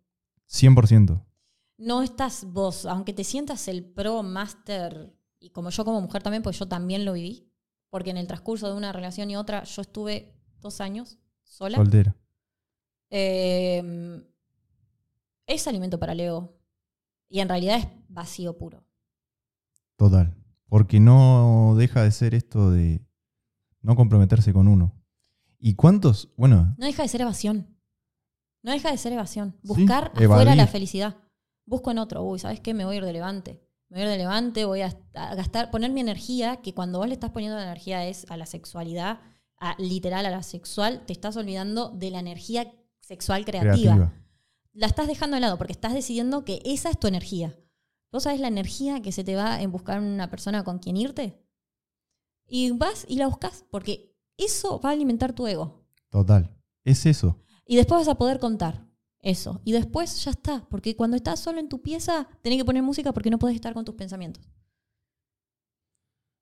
100%. 0.50 1.22
no 1.78 2.02
estás 2.02 2.46
vos, 2.46 2.86
aunque 2.86 3.14
te 3.14 3.24
sientas 3.24 3.68
el 3.68 3.84
pro 3.84 4.24
master, 4.24 5.14
y 5.40 5.52
como 5.52 5.70
yo 5.70 5.86
como 5.86 6.02
mujer 6.02 6.24
también, 6.24 6.44
pues 6.44 6.58
yo 6.58 6.68
también 6.68 7.06
lo 7.06 7.14
viví, 7.14 7.49
porque 7.90 8.12
en 8.12 8.18
el 8.18 8.28
transcurso 8.28 8.68
de 8.68 8.74
una 8.76 8.92
relación 8.92 9.30
y 9.30 9.36
otra 9.36 9.64
yo 9.64 9.82
estuve 9.82 10.36
dos 10.60 10.82
años 10.82 11.18
sola. 11.44 11.78
Soltera. 11.78 12.16
Eh, 13.10 14.24
es 15.48 15.68
alimento 15.68 16.00
para 16.00 16.14
el 16.14 16.20
ego. 16.20 16.56
Y 17.28 17.40
en 17.40 17.50
realidad 17.50 17.80
es 17.80 17.88
vacío 18.08 18.58
puro. 18.58 18.84
Total. 19.96 20.36
Porque 20.68 21.00
no 21.00 21.76
deja 21.78 22.04
de 22.04 22.12
ser 22.12 22.36
esto 22.36 22.72
de 22.72 23.02
no 23.82 23.96
comprometerse 23.96 24.54
con 24.54 24.68
uno. 24.68 24.96
¿Y 25.60 25.76
cuántos? 25.76 26.30
Bueno, 26.38 26.76
No 26.78 26.86
deja 26.86 27.04
de 27.04 27.10
ser 27.10 27.22
evasión. 27.22 27.76
No 28.62 28.72
deja 28.72 28.92
de 28.92 28.98
ser 28.98 29.14
evasión. 29.14 29.58
Sí, 29.62 29.68
Buscar 29.68 30.12
afuera 30.16 30.56
la 30.56 30.68
felicidad. 30.68 31.18
Busco 31.66 31.92
en 31.92 31.98
otro. 31.98 32.24
Uy, 32.24 32.40
¿sabes 32.40 32.60
qué? 32.60 32.74
Me 32.74 32.86
voy 32.86 32.96
a 32.96 32.98
ir 33.00 33.06
de 33.06 33.14
levante. 33.14 33.62
Me 33.90 33.98
voy 33.98 34.02
a 34.02 34.06
ir 34.06 34.12
de 34.12 34.18
levante, 34.18 34.66
voy 34.66 34.82
a, 34.82 34.96
gastar, 35.14 35.72
poner 35.72 35.92
mi 35.92 36.02
energía, 36.02 36.58
que 36.58 36.74
cuando 36.74 37.00
vos 37.00 37.08
le 37.08 37.14
estás 37.14 37.32
poniendo 37.32 37.58
la 37.58 37.64
energía 37.64 38.06
es 38.06 38.30
a 38.30 38.38
la 38.38 38.46
sexualidad, 38.46 39.20
a, 39.58 39.76
literal 39.80 40.26
a 40.28 40.30
la 40.30 40.44
sexual, 40.44 41.06
te 41.06 41.14
estás 41.14 41.36
olvidando 41.38 41.90
de 41.90 42.12
la 42.12 42.20
energía 42.20 42.72
sexual 43.02 43.46
creativa. 43.46 43.74
creativa. 43.74 44.14
La 44.74 44.88
estás 44.88 45.08
dejando 45.08 45.36
de 45.36 45.42
lado 45.42 45.58
porque 45.58 45.74
estás 45.74 45.94
decidiendo 45.94 46.46
que 46.46 46.62
esa 46.64 46.92
es 46.92 47.00
tu 47.00 47.08
energía. 47.08 47.58
¿Vos 48.12 48.24
sabés 48.24 48.40
la 48.40 48.48
energía 48.48 49.02
que 49.02 49.12
se 49.12 49.24
te 49.24 49.36
va 49.36 49.62
en 49.62 49.72
buscar 49.72 50.00
una 50.00 50.30
persona 50.30 50.64
con 50.64 50.80
quien 50.80 50.96
irte? 50.96 51.44
Y 52.48 52.72
vas 52.72 53.06
y 53.08 53.18
la 53.18 53.28
buscas 53.28 53.66
porque 53.72 54.16
eso 54.38 54.80
va 54.80 54.90
a 54.90 54.94
alimentar 54.94 55.34
tu 55.34 55.48
ego. 55.48 55.86
Total. 56.10 56.56
Es 56.84 57.06
eso. 57.06 57.40
Y 57.66 57.76
después 57.76 58.02
vas 58.02 58.08
a 58.08 58.18
poder 58.18 58.40
contar 58.40 58.89
eso. 59.22 59.62
Y 59.66 59.72
después 59.72 60.24
ya 60.24 60.32
está. 60.32 60.66
Porque 60.70 60.96
cuando 60.96 61.18
estás 61.18 61.40
solo 61.40 61.60
en 61.60 61.70
tu 61.70 61.82
pieza, 61.82 62.28
tenés 62.42 62.58
que 62.60 62.66
poner 62.66 62.84
música 62.84 63.14
porque 63.14 63.30
no 63.30 63.40
podés 63.40 63.56
estar 63.56 63.74
con 63.74 63.86
tus 63.86 63.96
pensamientos. 63.96 64.50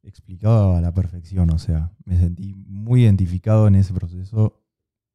Explicado 0.04 0.74
a 0.76 0.82
la 0.82 0.94
perfección. 0.94 1.50
O 1.52 1.60
sea, 1.60 1.92
me 2.06 2.18
sentí 2.18 2.54
muy 2.54 3.04
identificado 3.04 3.68
en 3.68 3.76
ese 3.76 3.94
proceso, 3.94 4.64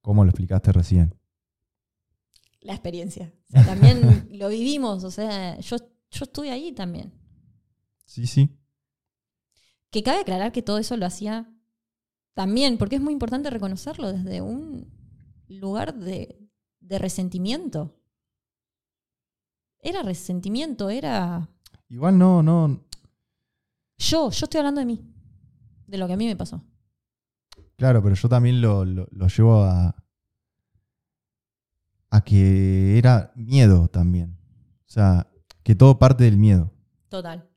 como 0.01 0.25
lo 0.25 0.31
explicaste 0.31 0.73
recién. 0.73 1.15
La 2.61 2.75
experiencia. 2.75 3.33
O 3.49 3.53
sea, 3.53 3.65
también 3.65 4.29
lo 4.39 4.49
vivimos. 4.49 5.05
O 5.05 5.11
sea, 5.11 5.59
yo, 5.61 5.77
yo 6.11 6.25
estuve 6.25 6.51
ahí 6.51 6.73
también. 6.73 7.13
Sí, 8.05 8.27
sí. 8.27 8.51
Que 9.91 10.03
cabe 10.03 10.21
aclarar 10.21 10.53
que 10.53 10.63
todo 10.63 10.79
eso 10.79 10.97
lo 10.97 11.07
hacía 11.07 11.49
también, 12.35 12.79
porque 12.79 12.97
es 12.97 13.03
muy 13.03 13.13
importante 13.13 13.51
reconocerlo 13.51 14.11
desde 14.13 14.41
un 14.41 14.91
lugar 15.49 15.95
de, 15.95 16.42
de 16.83 16.99
resentimiento. 16.99 17.95
Era 19.81 20.03
resentimiento, 20.03 20.91
era 20.91 21.49
Igual 21.89 22.19
no, 22.19 22.43
no. 22.43 22.85
yo, 23.99 24.31
yo 24.31 24.45
estoy 24.45 24.59
hablando 24.59 24.81
de 24.81 24.87
mí, 24.87 25.05
de 25.87 25.99
lo 25.99 26.07
que 26.07 26.13
a 26.13 26.17
mí 26.17 26.27
me 26.27 26.37
pasó. 26.37 26.63
Claro, 27.77 28.03
pero 28.03 28.15
yo 28.15 28.29
también 28.29 28.61
lo, 28.61 28.85
lo- 28.85 29.09
lo 29.11 29.27
llevo 29.29 29.63
a. 29.65 29.95
a 32.11 32.21
que 32.23 32.99
era 32.99 33.33
miedo 33.35 33.89
también. 33.89 34.39
O 34.87 34.91
sea, 34.93 35.29
que 35.63 35.75
todo 35.75 35.99
parte 35.99 36.25
del 36.25 36.37
miedo. 36.39 36.71
Total. 37.09 37.49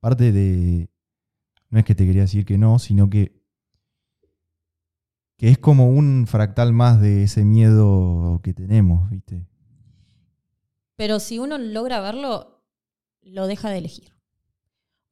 Parte 0.00 0.32
de. 0.32 0.88
No 1.70 1.78
es 1.78 1.84
que 1.84 1.94
te 1.94 2.06
quería 2.06 2.22
decir 2.22 2.44
que 2.46 2.56
no, 2.56 2.78
sino 2.78 3.10
que. 3.10 3.37
Que 5.38 5.48
es 5.48 5.56
como 5.56 5.88
un 5.88 6.26
fractal 6.26 6.72
más 6.72 7.00
de 7.00 7.22
ese 7.22 7.44
miedo 7.44 8.40
que 8.42 8.52
tenemos, 8.52 9.08
¿viste? 9.08 9.46
Pero 10.96 11.20
si 11.20 11.38
uno 11.38 11.58
logra 11.58 12.00
verlo, 12.00 12.64
lo 13.22 13.46
deja 13.46 13.70
de 13.70 13.78
elegir. 13.78 14.12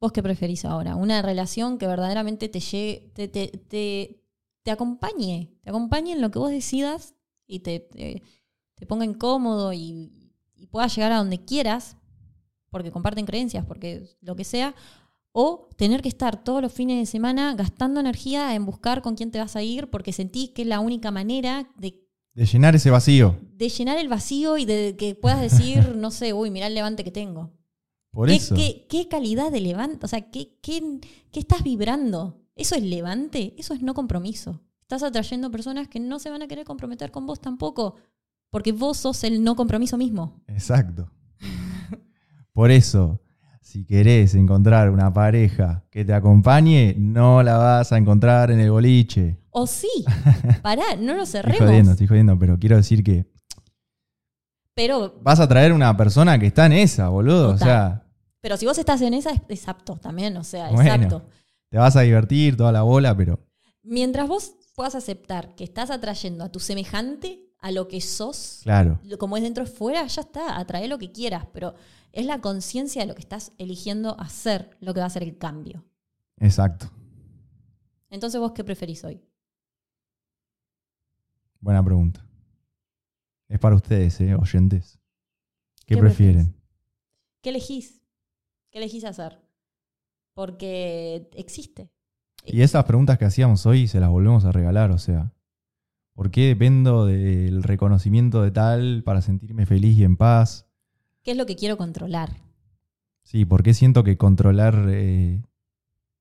¿Vos 0.01 0.11
qué 0.11 0.21
preferís 0.21 0.65
ahora? 0.65 0.97
Una 0.97 1.21
relación 1.21 1.77
que 1.77 1.87
verdaderamente 1.87 2.49
te 2.49 2.59
llegue, 2.59 3.09
te, 3.15 3.29
te, 3.29 3.47
te, 3.47 4.21
te 4.63 4.71
acompañe, 4.71 5.57
te 5.63 5.69
acompañe 5.69 6.11
en 6.11 6.21
lo 6.21 6.29
que 6.29 6.39
vos 6.39 6.51
decidas 6.51 7.15
y 7.47 7.59
te, 7.59 7.79
te, 7.79 8.85
ponga 8.85 9.05
incómodo 9.05 9.71
y, 9.71 10.33
y 10.55 10.67
puedas 10.67 10.93
llegar 10.93 11.13
a 11.13 11.17
donde 11.19 11.45
quieras, 11.45 11.95
porque 12.69 12.91
comparten 12.91 13.25
creencias, 13.25 13.65
porque 13.65 14.17
lo 14.19 14.35
que 14.35 14.43
sea, 14.43 14.75
o 15.31 15.69
tener 15.77 16.01
que 16.01 16.09
estar 16.09 16.43
todos 16.43 16.61
los 16.61 16.71
fines 16.73 16.97
de 16.97 17.05
semana 17.05 17.53
gastando 17.55 17.99
energía 17.99 18.55
en 18.55 18.65
buscar 18.65 19.01
con 19.01 19.15
quién 19.15 19.31
te 19.31 19.39
vas 19.39 19.55
a 19.55 19.61
ir, 19.63 19.89
porque 19.89 20.11
sentís 20.13 20.49
que 20.51 20.63
es 20.63 20.67
la 20.67 20.79
única 20.79 21.11
manera 21.11 21.69
de 21.77 22.01
De 22.33 22.45
llenar 22.45 22.75
ese 22.75 22.89
vacío. 22.89 23.37
de 23.53 23.69
llenar 23.69 23.97
el 23.97 24.07
vacío 24.07 24.57
y 24.57 24.65
de 24.65 24.95
que 24.97 25.15
puedas 25.15 25.41
decir, 25.41 25.95
no 25.95 26.11
sé, 26.11 26.33
uy, 26.33 26.49
mirá 26.51 26.67
el 26.67 26.73
levante 26.75 27.03
que 27.03 27.11
tengo. 27.11 27.51
Por 28.11 28.29
¿Qué, 28.29 28.35
eso. 28.35 28.55
qué- 28.55 28.87
qué 28.89 29.07
calidad 29.07 29.51
de 29.51 29.61
levante? 29.61 30.05
O 30.05 30.07
sea, 30.07 30.21
¿qué, 30.31 30.57
qué, 30.61 30.99
qué 31.31 31.39
estás 31.39 31.61
vibrando? 31.63 32.41
¿Eso 32.55 32.73
es 32.75 32.81
levante? 32.83 33.53
Eso 33.57 33.73
es 33.75 33.81
no 33.83 33.93
compromiso. 33.93 34.61
Estás 34.81 35.03
atrayendo 35.03 35.51
personas 35.51 35.87
que 35.87 35.99
no 35.99 36.17
se 36.17 36.29
van 36.31 36.41
a 36.41 36.47
querer 36.47 36.65
comprometer 36.65 37.11
con 37.11 37.27
vos 37.27 37.39
tampoco, 37.41 37.95
porque 38.49 38.71
vos 38.71 38.97
sos 38.97 39.23
el 39.25 39.43
no 39.43 39.55
compromiso 39.55 39.97
mismo. 39.97 40.41
Exacto. 40.47 41.11
Por 42.53 42.71
eso, 42.71 43.19
si 43.67 43.83
querés 43.85 44.33
encontrar 44.33 44.89
una 44.89 45.13
pareja 45.13 45.83
que 45.91 46.05
te 46.05 46.13
acompañe, 46.13 46.95
no 46.97 47.43
la 47.43 47.57
vas 47.57 47.91
a 47.91 47.97
encontrar 47.97 48.49
en 48.49 48.61
el 48.61 48.71
boliche. 48.71 49.41
O 49.49 49.67
sí, 49.67 49.89
pará, 50.61 50.95
no 50.97 51.13
lo 51.15 51.23
Estoy 51.23 51.41
cerremos. 51.41 51.59
jodiendo, 51.67 51.91
estoy 51.91 52.07
jodiendo, 52.07 52.39
pero 52.39 52.57
quiero 52.57 52.77
decir 52.77 53.03
que 53.03 53.25
Pero, 54.73 55.19
vas 55.21 55.41
a 55.41 55.47
traer 55.49 55.73
una 55.73 55.97
persona 55.97 56.39
que 56.39 56.45
está 56.47 56.65
en 56.67 56.73
esa, 56.73 57.09
boludo. 57.09 57.49
O 57.49 57.57
sea, 57.57 58.05
pero 58.39 58.55
si 58.55 58.65
vos 58.65 58.77
estás 58.77 59.01
en 59.01 59.13
esa, 59.13 59.31
es, 59.31 59.41
es 59.49 59.67
apto 59.67 59.97
también, 59.97 60.37
o 60.37 60.45
sea, 60.45 60.69
Bueno. 60.69 60.89
exacto. 60.89 61.25
te 61.69 61.77
vas 61.77 61.97
a 61.97 62.01
divertir 62.01 62.55
toda 62.55 62.71
la 62.71 62.83
bola, 62.83 63.17
pero 63.17 63.37
Mientras 63.83 64.29
vos 64.29 64.53
puedas 64.75 64.95
aceptar 64.95 65.55
que 65.55 65.65
estás 65.65 65.91
atrayendo 65.91 66.45
a 66.45 66.51
tu 66.53 66.59
semejante 66.61 67.46
a 67.59 67.71
lo 67.71 67.87
que 67.87 68.01
sos, 68.01 68.61
claro, 68.63 68.99
como 69.17 69.37
es 69.37 69.43
dentro 69.43 69.63
es 69.63 69.71
fuera, 69.73 70.05
ya 70.05 70.21
está, 70.21 70.59
atrae 70.59 70.87
lo 70.87 70.97
que 70.97 71.11
quieras, 71.11 71.47
pero 71.53 71.73
es 72.11 72.25
la 72.25 72.39
conciencia 72.39 73.01
de 73.01 73.07
lo 73.07 73.15
que 73.15 73.21
estás 73.21 73.51
eligiendo 73.57 74.19
hacer 74.19 74.77
lo 74.79 74.93
que 74.93 74.99
va 74.99 75.05
a 75.05 75.09
ser 75.09 75.23
el 75.23 75.37
cambio. 75.37 75.85
exacto. 76.39 76.91
Entonces, 78.09 78.39
¿vos 78.39 78.53
qué 78.53 78.63
preferís 78.63 79.03
hoy? 79.03 79.21
Buena 81.59 81.83
pregunta. 81.83 82.25
Es 83.49 83.59
para 83.59 83.75
ustedes, 83.75 84.21
¿eh, 84.21 84.33
oyentes. 84.35 84.97
¿Qué, 85.85 85.95
¿Qué 85.95 86.01
prefieren? 86.01 86.55
¿Qué 87.41 87.49
elegís? 87.49 88.01
¿Qué 88.71 88.77
elegís 88.77 89.03
hacer? 89.03 89.41
Porque 90.33 91.29
existe. 91.33 91.91
Y 92.45 92.61
esas 92.61 92.85
preguntas 92.85 93.17
que 93.17 93.25
hacíamos 93.25 93.65
hoy 93.65 93.87
se 93.87 93.99
las 93.99 94.09
volvemos 94.09 94.45
a 94.45 94.51
regalar, 94.51 94.91
o 94.91 94.97
sea, 94.97 95.33
¿por 96.17 96.31
qué 96.31 96.47
dependo 96.47 97.05
del 97.05 97.61
reconocimiento 97.61 98.41
de 98.41 98.49
tal 98.49 99.03
para 99.03 99.21
sentirme 99.21 99.67
feliz 99.67 99.95
y 99.99 100.03
en 100.03 100.17
paz? 100.17 100.65
¿Qué 101.21 101.31
es 101.31 101.37
lo 101.37 101.45
que 101.45 101.55
quiero 101.55 101.77
controlar? 101.77 102.41
Sí, 103.21 103.45
¿por 103.45 103.61
qué 103.61 103.75
siento 103.75 104.03
que 104.03 104.17
controlar 104.17 104.87
eh, 104.89 105.43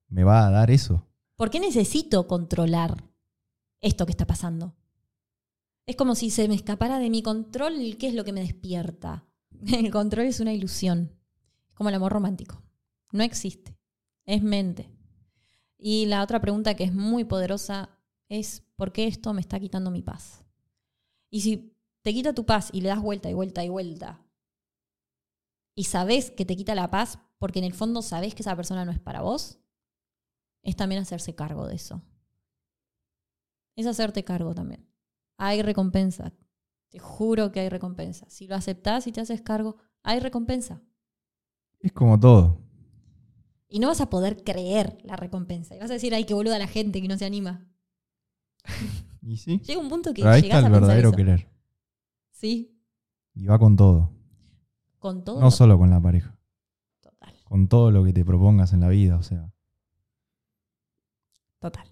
me 0.09 0.23
va 0.23 0.47
a 0.47 0.51
dar 0.51 0.71
eso? 0.71 1.07
¿Por 1.35 1.49
qué 1.49 1.61
necesito 1.61 2.27
controlar 2.27 3.05
esto 3.81 4.05
que 4.05 4.13
está 4.13 4.27
pasando? 4.27 4.75
Es 5.87 5.97
como 5.97 6.15
si 6.15 6.29
se 6.29 6.47
me 6.47 6.57
escapara 6.57 6.99
de 6.99 7.09
mi 7.09 7.23
control, 7.23 7.97
¿qué 7.99 8.09
es 8.09 8.15
lo 8.15 8.25
que 8.25 8.35
me 8.35 8.43
despierta? 8.43 9.25
El 9.67 9.91
control 9.91 10.27
es 10.27 10.41
una 10.41 10.53
ilusión, 10.53 11.11
como 11.73 11.89
el 11.89 11.95
amor 11.95 12.13
romántico. 12.13 12.63
No 13.13 13.23
existe, 13.23 13.79
es 14.27 14.43
mente. 14.43 14.91
Y 15.79 16.05
la 16.05 16.23
otra 16.23 16.43
pregunta 16.43 16.75
que 16.75 16.85
es 16.85 16.93
muy 16.93 17.25
poderosa 17.25 17.96
es, 18.29 18.63
¿por 18.77 18.93
qué 18.93 19.07
esto 19.07 19.33
me 19.33 19.41
está 19.41 19.61
quitando 19.61 19.91
mi 19.91 20.03
paz? 20.03 20.45
Y 21.31 21.41
si 21.41 21.77
te 22.03 22.13
quita 22.13 22.35
tu 22.35 22.47
paz 22.47 22.71
y 22.73 22.81
le 22.81 22.89
das 22.89 23.01
vuelta 23.01 23.31
y 23.31 23.35
vuelta 23.35 23.65
y 23.65 23.69
vuelta, 23.69 24.25
y 25.75 25.85
sabes 25.85 26.31
que 26.31 26.45
te 26.45 26.57
quita 26.57 26.75
la 26.75 26.91
paz 26.91 27.19
porque 27.39 27.59
en 27.59 27.65
el 27.65 27.75
fondo 27.75 28.03
sabes 28.03 28.35
que 28.35 28.43
esa 28.43 28.57
persona 28.57 28.85
no 28.85 28.93
es 28.93 28.99
para 28.99 29.21
vos, 29.21 29.59
es 30.63 30.75
también 30.75 31.03
hacerse 31.03 31.35
cargo 31.35 31.67
de 31.67 31.77
eso. 31.77 32.03
Es 33.77 33.87
hacerte 33.87 34.25
cargo 34.25 34.55
también. 34.55 34.89
Hay 35.37 35.63
recompensa. 35.63 36.33
Te 36.89 36.99
juro 36.99 37.53
que 37.53 37.61
hay 37.61 37.69
recompensa. 37.69 38.29
Si 38.31 38.47
lo 38.47 38.57
aceptás 38.57 39.07
y 39.07 39.13
te 39.13 39.21
haces 39.21 39.43
cargo, 39.43 39.77
hay 40.03 40.19
recompensa. 40.19 40.83
Es 41.81 41.93
como 41.93 42.19
todo. 42.19 42.59
Y 43.69 43.79
no 43.79 43.89
vas 43.89 44.01
a 44.01 44.09
poder 44.09 44.43
creer 44.43 44.99
la 45.05 45.17
recompensa. 45.17 45.77
Y 45.77 45.79
vas 45.79 45.91
a 45.91 45.95
decir, 45.95 46.15
ay, 46.15 46.25
qué 46.25 46.35
boluda 46.35 46.59
la 46.59 46.69
gente 46.69 47.03
que 47.03 47.09
no 47.09 47.19
se 47.19 47.27
anima. 47.27 47.69
Y 49.23 49.37
sí, 49.39 49.59
Llega 49.59 49.81
un 49.81 49.89
punto 49.89 50.15
que 50.15 50.23
pero 50.23 50.35
ahí 50.35 50.43
está 50.43 50.59
el 50.61 50.67
a 50.67 50.69
verdadero 50.69 51.09
eso. 51.09 51.17
querer. 51.17 51.49
Sí, 52.31 52.79
Y 53.35 53.47
va 53.47 53.59
con 53.59 53.75
todo. 53.77 54.13
con 55.01 55.25
todo. 55.25 55.41
No 55.41 55.51
solo 55.51 55.77
con 55.79 55.91
la 55.91 56.01
pareja, 56.01 56.39
Total, 57.01 57.35
con 57.45 57.67
todo 57.67 57.91
lo 57.91 58.05
que 58.05 58.13
te 58.13 58.25
propongas 58.25 58.73
en 58.73 58.81
la 58.81 58.89
vida, 58.89 59.17
o 59.17 59.23
sea. 59.23 59.53
total. 61.59 61.89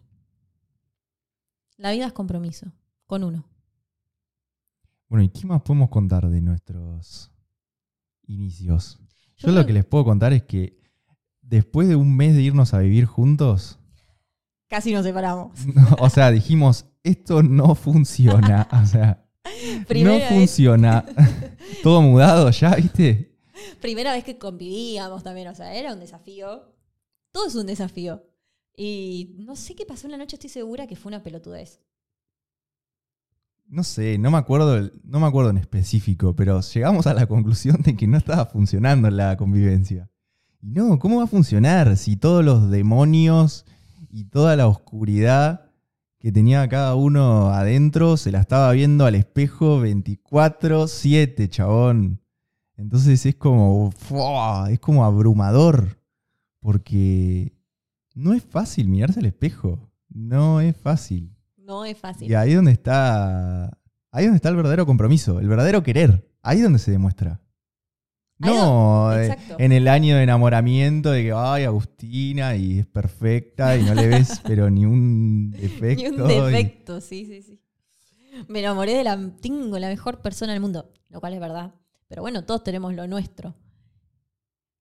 La 1.77 1.91
vida 1.91 2.07
es 2.07 2.13
compromiso, 2.13 2.71
con 3.07 3.25
uno. 3.25 3.45
Bueno, 5.09 5.25
¿y 5.25 5.29
qué 5.29 5.47
más 5.47 5.63
podemos 5.63 5.91
contar 5.91 6.29
de 6.29 6.41
nuestros 6.41 7.33
inicios? 8.27 9.01
Yo, 9.37 9.51
lo 9.51 9.67
que 9.67 9.73
les 9.73 9.85
puedo 9.85 10.05
contar 10.05 10.33
es 10.33 10.45
que 10.45 10.81
después 11.43 11.89
de 11.89 11.97
un 11.97 12.17
mes 12.17 12.35
de 12.37 12.43
irnos 12.43 12.75
a 12.75 12.79
vivir 12.79 13.07
juntos, 13.07 13.81
Casi 14.69 14.93
nos 14.93 15.05
separamos. 15.05 15.67
no, 15.75 15.97
o 15.99 16.11
sea, 16.11 16.31
dijimos, 16.31 16.87
esto 17.03 17.43
no 17.43 17.75
funciona. 17.75 18.69
O 18.83 18.87
sea, 18.87 19.25
Primera 19.87 20.15
no 20.15 20.21
vez. 20.21 20.29
funciona. 20.29 21.05
Todo 21.83 22.01
mudado 22.03 22.51
ya, 22.51 22.75
¿viste? 22.77 23.37
Primera 23.81 24.13
vez 24.13 24.25
que 24.25 24.39
convivíamos 24.39 25.23
también, 25.23 25.49
o 25.49 25.55
sea, 25.55 25.75
era 25.75 25.93
un 25.93 26.01
desafío. 26.01 26.75
Todo 27.31 27.47
es 27.47 27.55
un 27.55 27.67
desafío. 27.67 28.25
Y 28.77 29.37
no 29.39 29.55
sé 29.55 29.75
qué 29.75 29.87
pasó 29.87 30.07
en 30.07 30.13
la 30.13 30.19
noche, 30.19 30.37
estoy 30.37 30.51
segura 30.51 30.87
que 30.87 30.97
fue 30.97 31.11
una 31.11 31.23
pelotudez. 31.23 31.81
No 33.67 33.83
sé, 33.83 34.19
no 34.19 34.31
me 34.31 34.39
acuerdo, 34.39 34.91
no 35.05 35.21
me 35.21 35.27
acuerdo 35.27 35.51
en 35.51 35.59
específico, 35.59 36.35
pero 36.37 36.61
llegamos 36.61 37.07
a 37.07 37.15
la 37.15 37.27
conclusión 37.27 37.81
de 37.83 37.97
que 37.97 38.07
no 38.07 38.19
estaba 38.19 38.47
funcionando 38.47 39.11
la 39.11 39.37
convivencia. 39.37 40.11
No, 40.61 40.99
¿cómo 40.99 41.19
va 41.19 41.25
a 41.25 41.29
funcionar 41.29 41.97
si 41.97 42.17
todos 42.17 42.45
los 42.45 42.71
demonios 42.71 43.65
y 44.15 44.27
toda 44.27 44.55
la 44.55 44.69
oscuridad 44.69 45.73
que 46.21 46.31
tenía 46.31 46.69
cada 46.69 46.95
uno 46.95 47.49
adentro 47.49 48.17
se 48.17 48.31
la 48.31 48.41
estaba 48.41 48.71
viendo 48.71 49.07
al 49.07 49.17
espejo 49.17 49.81
24/7, 49.81 51.49
chabón? 51.49 52.21
Entonces 52.77 53.27
es 53.27 53.35
como, 53.35 53.91
¡fua! 53.91 54.71
es 54.71 54.79
como 54.79 55.05
abrumador, 55.05 55.99
porque 56.61 57.53
no 58.15 58.35
es 58.35 58.45
fácil 58.45 58.89
mirarse 58.89 59.19
al 59.19 59.27
espejo, 59.27 59.91
no 60.09 60.61
es 60.61 60.77
fácil. 60.77 61.37
No 61.59 61.85
es 61.85 61.99
fácil. 61.99 62.31
Y 62.31 62.35
ahí 62.35 62.55
donde 62.55 62.71
está. 62.71 63.77
Ahí 64.13 64.27
donde 64.27 64.37
está 64.37 64.49
el 64.49 64.57
verdadero 64.57 64.87
compromiso, 64.87 65.41
el 65.41 65.49
verdadero 65.49 65.83
querer. 65.83 66.31
Ahí 66.41 66.61
donde 66.61 66.79
se 66.79 66.93
demuestra. 66.93 67.41
No, 68.39 69.13
eh, 69.17 69.27
exacto. 69.27 69.57
en 69.59 69.73
el 69.73 69.87
año 69.89 70.17
de 70.17 70.23
enamoramiento 70.25 71.11
de 71.13 71.23
que, 71.23 71.33
ay, 71.33 71.65
Agustina, 71.65 72.57
y 72.57 72.81
es 72.81 72.87
perfecta, 72.87 73.77
y 73.77 73.83
no 73.85 73.95
le 73.95 74.09
ves, 74.09 74.41
pero 74.45 74.71
ni 74.71 74.85
un 74.85 75.51
defecto. 75.53 76.11
Ni 76.11 76.21
un 76.21 76.31
y- 76.31 76.53
defecto, 76.53 77.01
sí, 77.01 77.25
sí, 77.27 77.43
sí. 77.43 77.61
Me 78.49 78.59
enamoré 78.61 78.95
de 78.95 79.05
la. 79.05 79.17
Tengo 79.41 79.79
la 79.79 79.89
mejor 79.89 80.21
persona 80.21 80.53
del 80.53 80.61
mundo, 80.61 80.93
lo 81.09 81.21
cual 81.21 81.35
es 81.35 81.41
verdad. 81.41 81.75
Pero 82.09 82.23
bueno, 82.23 82.45
todos 82.45 82.65
tenemos 82.65 82.93
lo 82.93 83.07
nuestro. 83.07 83.55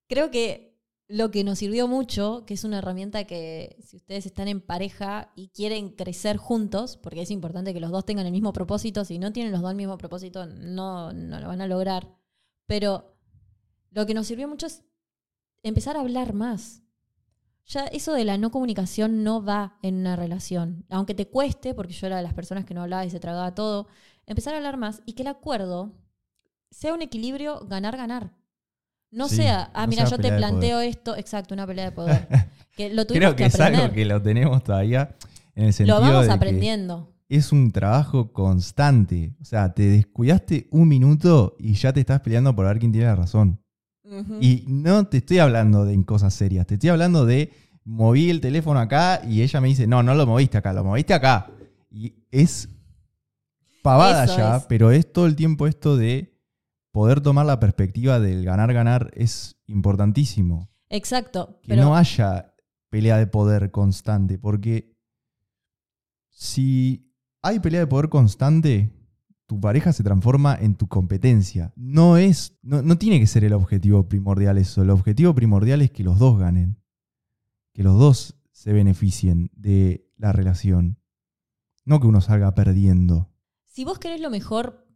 Creo 0.08 0.32
que 0.32 0.74
lo 1.08 1.30
que 1.30 1.44
nos 1.44 1.60
sirvió 1.60 1.88
mucho, 1.88 2.44
que 2.48 2.56
es 2.56 2.64
una 2.64 2.80
herramienta 2.80 3.26
que 3.26 3.78
si 3.86 3.98
ustedes 3.98 4.26
están 4.26 4.48
en 4.48 4.62
pareja 4.62 5.32
y 5.36 5.50
quieren 5.50 5.90
crecer 5.90 6.38
juntos, 6.38 6.98
porque 6.98 7.22
es 7.22 7.30
importante 7.32 7.74
que 7.74 7.80
los 7.80 7.92
dos 7.92 8.06
tengan 8.06 8.26
el 8.26 8.32
mismo 8.32 8.54
propósito, 8.54 9.06
si 9.06 9.20
no 9.20 9.32
tienen 9.32 9.52
los 9.52 9.62
dos 9.62 9.70
el 9.72 9.78
mismo 9.78 9.98
propósito, 9.98 10.48
no, 10.48 11.14
no 11.14 11.40
lo 11.40 11.48
van 11.48 11.62
a 11.62 11.68
lograr. 11.68 12.10
Pero 12.66 13.13
lo 13.94 14.06
que 14.06 14.14
nos 14.14 14.28
sirvió 14.28 14.48
mucho 14.48 14.68
es 14.68 14.84
empezar 15.62 15.96
a 15.96 16.02
hablar 16.02 16.34
más. 16.34 16.82
Ya 17.66 17.86
eso 17.86 18.14
de 18.14 18.26
la 18.26 18.38
no 18.38 18.52
comunicación 18.52 19.24
no 19.24 19.44
va 19.44 19.78
en 19.82 19.96
una 19.96 20.16
relación. 20.16 20.86
Aunque 20.90 21.14
te 21.14 21.28
cueste, 21.30 21.74
porque 21.74 21.94
yo 21.94 22.08
era 22.08 22.18
de 22.18 22.24
las 22.24 22.34
personas 22.34 22.66
que 22.66 22.74
no 22.74 22.82
hablaba 22.82 23.06
y 23.06 23.10
se 23.10 23.20
tragaba 23.20 23.56
todo, 23.56 23.88
empezar 24.26 24.54
a 24.54 24.58
hablar 24.58 24.78
más 24.78 25.02
y 25.06 25.14
que 25.14 25.22
el 25.22 25.30
acuerdo 25.30 25.94
sea 26.72 26.94
un 26.94 27.02
equilibrio 27.02 27.66
ganar-ganar. 27.68 28.34
No 29.12 29.30
Sí, 29.30 29.38
sea, 29.38 29.72
ah, 29.74 29.84
no 29.84 29.90
mira, 29.90 30.06
yo 30.06 30.18
te 30.18 30.32
planteo 30.32 30.82
esto, 30.82 31.16
exacto, 31.16 31.54
una 31.54 31.68
pelea 31.68 31.86
de 31.86 31.92
poder. 31.92 32.28
que 32.76 32.90
lo 32.92 33.06
Creo 33.06 33.36
que, 33.36 33.46
es 33.46 33.56
aprender. 33.56 33.82
algo 33.82 33.94
que 33.94 34.06
lo 34.06 34.22
tenemos 34.22 34.64
todavía 34.64 35.16
en 35.56 35.66
el 35.66 35.74
sentido 35.74 36.00
lo 36.00 36.02
vamos 36.02 36.22
de 36.24 36.28
que 36.28 36.34
aprendiendo. 36.34 37.14
es 37.30 37.52
un 37.52 37.72
trabajo 37.72 38.34
constante. 38.34 39.36
O 39.40 39.46
sea, 39.46 39.74
te 39.74 39.84
descuidaste 39.84 40.68
un 40.72 40.88
minuto 40.88 41.56
y 41.60 41.76
ya 41.76 41.94
te 41.94 42.00
estás 42.00 42.22
peleando 42.22 42.56
por 42.56 42.66
ver 42.66 42.80
quién 42.80 42.92
tiene 42.92 43.08
la 43.08 43.16
razón. 43.16 43.63
Y 44.42 44.66
no 44.68 45.08
te 45.08 45.18
estoy 45.18 45.40
hablando 45.40 45.86
de 45.86 46.04
cosas 46.06 46.34
serias, 46.34 46.68
te 46.68 46.74
estoy 46.74 46.90
hablando 46.90 47.26
de 47.26 47.52
moví 47.86 48.30
el 48.30 48.42
teléfono 48.42 48.80
acá 48.80 49.22
y 49.28 49.42
ella 49.42 49.62
me 49.62 49.70
dice, 49.70 49.88
no, 49.88 50.04
no 50.04 50.14
lo 50.16 50.26
moviste 50.26 50.58
acá, 50.58 50.74
lo 50.74 50.84
moviste 50.84 51.14
acá. 51.14 51.50
Y 51.90 52.14
es 52.32 52.70
pavada 53.82 54.26
Eso 54.26 54.38
ya, 54.38 54.58
es. 54.58 54.64
pero 54.66 54.92
es 54.92 55.12
todo 55.12 55.26
el 55.26 55.36
tiempo 55.36 55.68
esto 55.68 55.96
de 55.98 56.34
poder 56.92 57.22
tomar 57.22 57.46
la 57.46 57.60
perspectiva 57.60 58.20
del 58.20 58.46
ganar-ganar 58.46 59.12
es 59.14 59.58
importantísimo. 59.68 60.70
Exacto. 60.90 61.60
Que 61.62 61.70
Pero 61.70 61.84
no 61.84 61.96
haya 61.96 62.54
pelea 62.90 63.18
de 63.18 63.28
poder 63.28 63.72
constante, 63.72 64.38
porque 64.38 64.96
si 66.30 67.12
hay 67.42 67.60
pelea 67.60 67.82
de 67.82 67.88
poder 67.88 68.10
constante, 68.10 68.92
tu 69.54 69.62
pareja 69.62 69.94
se 69.94 70.04
transforma 70.04 70.56
en 70.60 70.76
tu 70.76 70.88
competencia. 70.88 71.72
No 71.76 72.18
es, 72.18 72.58
no, 72.64 72.82
no 72.82 72.98
tiene 72.98 73.20
que 73.20 73.28
ser 73.28 73.44
el 73.44 73.54
objetivo 73.54 74.08
primordial 74.08 74.58
eso. 74.58 74.82
El 74.82 74.90
objetivo 74.90 75.36
primordial 75.36 75.82
es 75.82 75.92
que 75.92 76.04
los 76.04 76.18
dos 76.18 76.40
ganen. 76.40 76.82
Que 77.74 77.84
los 77.84 77.98
dos 78.00 78.36
se 78.52 78.74
beneficien 78.74 79.52
de 79.56 80.10
la 80.18 80.32
relación. 80.32 81.00
No 81.86 82.00
que 82.00 82.08
uno 82.08 82.22
salga 82.22 82.54
perdiendo. 82.56 83.30
si 83.66 83.86
vos 83.86 84.00
querés 84.00 84.22
lo 84.22 84.30
mejor 84.30 84.88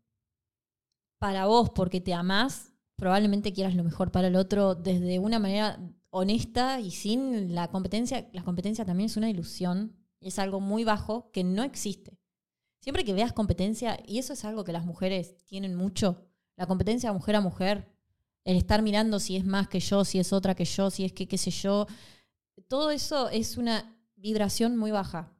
para 1.19 1.45
vos 1.45 1.69
porque 1.69 2.01
te 2.01 2.13
amás, 2.13 2.73
probablemente 2.95 3.53
quieras 3.53 3.75
lo 3.75 3.83
mejor 3.83 4.11
para 4.11 4.27
el 4.27 4.35
otro 4.35 4.75
desde 4.75 5.19
una 5.19 5.37
manera 5.37 5.79
honesta 6.09 6.79
y 6.79 6.91
sin 6.91 7.53
la 7.53 7.67
competencia. 7.67 8.27
La 8.33 8.43
competencia 8.43 8.85
también 8.85 9.07
es 9.07 9.17
una 9.17 9.29
ilusión 9.29 9.97
es 10.19 10.39
algo 10.39 10.59
muy 10.59 10.83
bajo 10.83 11.31
que 11.31 11.43
no 11.43 11.63
existe. 11.63 12.19
Siempre 12.87 13.03
que 13.03 13.11
veas 13.11 13.33
competencia, 13.33 13.99
y 14.07 14.17
eso 14.17 14.31
es 14.31 14.45
algo 14.45 14.63
que 14.63 14.71
las 14.71 14.85
mujeres 14.85 15.43
tienen 15.43 15.75
mucho, 15.75 16.23
la 16.55 16.67
competencia 16.67 17.11
mujer 17.11 17.35
a 17.35 17.41
mujer, 17.41 17.85
el 18.45 18.55
estar 18.55 18.81
mirando 18.81 19.19
si 19.19 19.35
es 19.35 19.43
más 19.43 19.67
que 19.67 19.81
yo, 19.81 20.05
si 20.05 20.19
es 20.19 20.31
otra 20.31 20.55
que 20.55 20.63
yo, 20.63 20.89
si 20.89 21.03
es 21.03 21.11
que 21.11 21.27
qué 21.27 21.37
sé 21.37 21.51
yo, 21.51 21.85
todo 22.69 22.91
eso 22.91 23.27
es 23.27 23.57
una 23.57 23.93
vibración 24.15 24.77
muy 24.77 24.91
baja. 24.91 25.33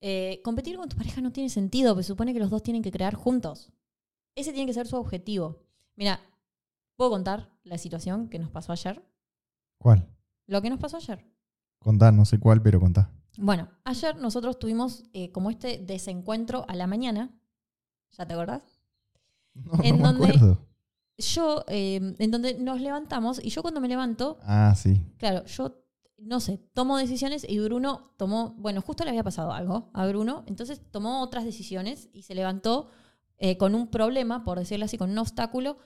Eh, 0.00 0.40
competir 0.44 0.76
con 0.76 0.88
tu 0.88 0.96
pareja 0.96 1.20
no 1.20 1.32
tiene 1.32 1.50
sentido, 1.50 1.92
porque 1.92 2.04
supone 2.04 2.32
que 2.32 2.38
los 2.38 2.50
dos 2.50 2.62
tienen 2.62 2.84
que 2.84 2.92
crear 2.92 3.14
juntos. 3.14 3.72
Ese 4.36 4.52
tiene 4.52 4.68
que 4.68 4.74
ser 4.74 4.86
su 4.86 4.94
objetivo. 4.94 5.64
Mira, 5.96 6.20
¿puedo 6.94 7.10
contar 7.10 7.50
la 7.64 7.78
situación 7.78 8.28
que 8.28 8.38
nos 8.38 8.50
pasó 8.52 8.70
ayer? 8.70 9.04
¿Cuál? 9.76 10.06
Lo 10.46 10.62
que 10.62 10.70
nos 10.70 10.78
pasó 10.78 10.98
ayer. 10.98 11.26
Contá, 11.80 12.12
no 12.12 12.24
sé 12.24 12.38
cuál, 12.38 12.62
pero 12.62 12.78
contá. 12.78 13.10
Bueno, 13.40 13.70
ayer 13.84 14.16
nosotros 14.16 14.58
tuvimos 14.58 15.04
eh, 15.12 15.32
como 15.32 15.50
este 15.50 15.78
desencuentro 15.78 16.64
a 16.68 16.74
la 16.76 16.86
mañana. 16.86 17.30
¿Ya 18.16 18.26
te 18.26 18.34
acordás? 18.34 18.62
No, 19.54 19.72
En 19.82 19.96
no 19.98 20.02
me 20.02 20.12
donde- 20.12 20.24
acuerdo. 20.36 20.66
Yo, 21.18 21.64
eh, 21.68 22.14
en 22.18 22.30
donde 22.30 22.54
nos 22.58 22.80
levantamos, 22.80 23.44
y 23.44 23.50
yo 23.50 23.60
cuando 23.62 23.80
me 23.80 23.88
levanto, 23.88 24.38
Ah, 24.42 24.74
sí. 24.74 25.02
claro, 25.18 25.44
yo, 25.46 25.82
no 26.16 26.40
sé, 26.40 26.56
tomo 26.72 26.96
decisiones 26.96 27.44
y 27.46 27.58
Bruno 27.58 28.14
tomó, 28.16 28.54
bueno, 28.58 28.80
justo 28.80 29.04
le 29.04 29.10
había 29.10 29.22
pasado 29.24 29.52
algo 29.52 29.90
a 29.92 30.06
Bruno, 30.06 30.44
entonces 30.46 30.80
tomó 30.90 31.20
otras 31.20 31.44
decisiones 31.44 32.08
y 32.14 32.22
se 32.22 32.34
levantó 32.34 32.88
eh, 33.36 33.58
con 33.58 33.74
un 33.74 33.88
problema, 33.90 34.44
por 34.44 34.58
decirlo 34.58 34.86
así, 34.86 34.96
con 34.96 35.10
un 35.10 35.18
obstáculo 35.18 35.76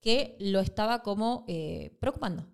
que 0.00 0.36
lo 0.38 0.60
estaba 0.60 1.02
como 1.02 1.44
eh, 1.48 1.96
preocupando. 2.00 2.46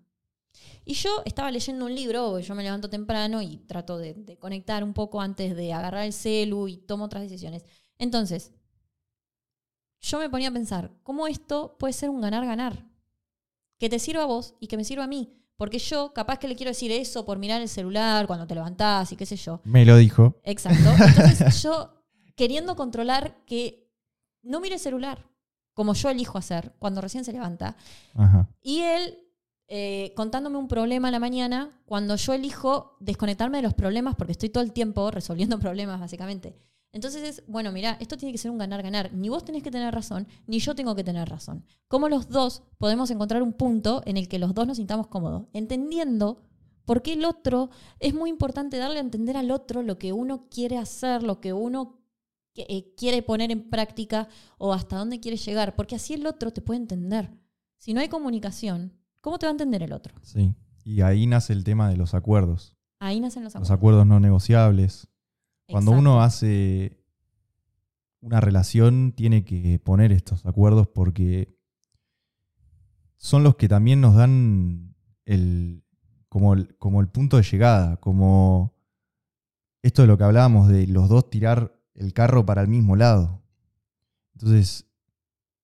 Y 0.83 0.93
yo 0.93 1.21
estaba 1.25 1.51
leyendo 1.51 1.85
un 1.85 1.95
libro, 1.95 2.39
yo 2.39 2.55
me 2.55 2.63
levanto 2.63 2.89
temprano 2.89 3.41
y 3.41 3.57
trato 3.57 3.97
de, 3.97 4.13
de 4.15 4.37
conectar 4.37 4.83
un 4.83 4.93
poco 4.93 5.21
antes 5.21 5.55
de 5.55 5.73
agarrar 5.73 6.05
el 6.05 6.13
celu 6.13 6.67
y 6.67 6.77
tomo 6.77 7.05
otras 7.05 7.23
decisiones. 7.23 7.63
Entonces, 7.97 8.51
yo 10.01 10.19
me 10.19 10.29
ponía 10.29 10.49
a 10.49 10.53
pensar, 10.53 10.91
¿cómo 11.03 11.27
esto 11.27 11.77
puede 11.77 11.93
ser 11.93 12.09
un 12.09 12.21
ganar-ganar? 12.21 12.85
Que 13.77 13.89
te 13.89 13.99
sirva 13.99 14.23
a 14.23 14.27
vos 14.27 14.55
y 14.59 14.67
que 14.67 14.77
me 14.77 14.83
sirva 14.83 15.03
a 15.03 15.07
mí. 15.07 15.37
Porque 15.55 15.77
yo, 15.77 16.11
capaz 16.13 16.39
que 16.39 16.47
le 16.47 16.55
quiero 16.55 16.71
decir 16.71 16.91
eso 16.91 17.23
por 17.23 17.37
mirar 17.37 17.61
el 17.61 17.69
celular 17.69 18.25
cuando 18.25 18.47
te 18.47 18.55
levantás 18.55 19.11
y 19.11 19.15
qué 19.15 19.27
sé 19.27 19.35
yo. 19.35 19.61
Me 19.63 19.85
lo 19.85 19.95
dijo. 19.95 20.39
Exacto. 20.43 20.89
Entonces 21.05 21.61
yo, 21.61 22.03
queriendo 22.35 22.75
controlar 22.75 23.45
que 23.45 23.87
no 24.41 24.59
mire 24.59 24.75
el 24.75 24.81
celular, 24.81 25.29
como 25.75 25.93
yo 25.93 26.09
elijo 26.09 26.39
hacer 26.39 26.73
cuando 26.79 26.99
recién 26.99 27.23
se 27.23 27.31
levanta, 27.31 27.75
Ajá. 28.15 28.49
y 28.59 28.79
él 28.79 29.19
eh, 29.73 30.11
contándome 30.17 30.57
un 30.57 30.67
problema 30.67 31.07
a 31.07 31.11
la 31.11 31.19
mañana 31.19 31.81
cuando 31.85 32.17
yo 32.17 32.33
elijo 32.33 32.97
desconectarme 32.99 33.59
de 33.59 33.61
los 33.61 33.73
problemas 33.73 34.15
porque 34.15 34.33
estoy 34.33 34.49
todo 34.49 34.65
el 34.65 34.73
tiempo 34.73 35.11
resolviendo 35.11 35.59
problemas, 35.61 35.97
básicamente. 35.97 36.57
Entonces 36.91 37.23
es, 37.23 37.43
bueno, 37.47 37.71
mira, 37.71 37.95
esto 38.01 38.17
tiene 38.17 38.33
que 38.33 38.37
ser 38.37 38.51
un 38.51 38.57
ganar-ganar. 38.57 39.13
Ni 39.13 39.29
vos 39.29 39.45
tenés 39.45 39.63
que 39.63 39.71
tener 39.71 39.93
razón, 39.93 40.27
ni 40.45 40.59
yo 40.59 40.75
tengo 40.75 40.93
que 40.93 41.05
tener 41.05 41.29
razón. 41.29 41.63
¿Cómo 41.87 42.09
los 42.09 42.27
dos 42.27 42.63
podemos 42.79 43.11
encontrar 43.11 43.41
un 43.41 43.53
punto 43.53 44.01
en 44.05 44.17
el 44.17 44.27
que 44.27 44.39
los 44.39 44.53
dos 44.53 44.67
nos 44.67 44.75
sintamos 44.75 45.07
cómodos? 45.07 45.43
Entendiendo 45.53 46.43
por 46.83 47.01
qué 47.01 47.13
el 47.13 47.23
otro, 47.23 47.69
es 48.01 48.13
muy 48.13 48.29
importante 48.29 48.75
darle 48.75 48.97
a 48.97 49.01
entender 49.03 49.37
al 49.37 49.51
otro 49.51 49.83
lo 49.83 49.97
que 49.97 50.11
uno 50.11 50.49
quiere 50.49 50.77
hacer, 50.79 51.23
lo 51.23 51.39
que 51.39 51.53
uno 51.53 52.03
eh, 52.55 52.93
quiere 52.97 53.23
poner 53.23 53.51
en 53.51 53.69
práctica 53.69 54.27
o 54.57 54.73
hasta 54.73 54.97
dónde 54.97 55.21
quiere 55.21 55.37
llegar, 55.37 55.77
porque 55.77 55.95
así 55.95 56.13
el 56.13 56.27
otro 56.27 56.51
te 56.51 56.61
puede 56.61 56.81
entender. 56.81 57.31
Si 57.77 57.93
no 57.93 58.01
hay 58.01 58.09
comunicación, 58.09 58.99
¿cómo 59.21 59.39
te 59.39 59.45
va 59.45 59.51
a 59.51 59.53
entender 59.53 59.83
el 59.83 59.93
otro? 59.93 60.13
Sí. 60.23 60.53
Y 60.83 61.01
ahí 61.01 61.27
nace 61.27 61.53
el 61.53 61.63
tema 61.63 61.89
de 61.89 61.97
los 61.97 62.13
acuerdos. 62.13 62.75
Ahí 62.99 63.19
nacen 63.19 63.43
los 63.43 63.53
Los 63.53 63.61
acuerdos. 63.71 63.77
acuerdos 63.77 64.07
no 64.07 64.19
negociables. 64.19 65.07
Cuando 65.67 65.91
uno 65.91 66.21
hace 66.21 66.99
una 68.19 68.41
relación, 68.41 69.13
tiene 69.15 69.45
que 69.45 69.79
poner 69.79 70.11
estos 70.11 70.45
acuerdos 70.45 70.87
porque 70.87 71.57
son 73.17 73.43
los 73.43 73.55
que 73.55 73.69
también 73.69 74.01
nos 74.01 74.15
dan 74.15 74.95
el, 75.25 75.83
como, 76.29 76.53
el, 76.53 76.75
como 76.77 76.99
el 77.01 77.07
punto 77.07 77.37
de 77.37 77.43
llegada, 77.43 77.97
como 77.97 78.73
esto 79.81 80.01
de 80.01 80.07
lo 80.07 80.17
que 80.17 80.23
hablábamos 80.23 80.67
de 80.67 80.87
los 80.87 81.07
dos 81.09 81.29
tirar 81.29 81.75
el 81.95 82.13
carro 82.13 82.45
para 82.45 82.61
el 82.61 82.67
mismo 82.67 82.95
lado. 82.95 83.41
Entonces, 84.33 84.85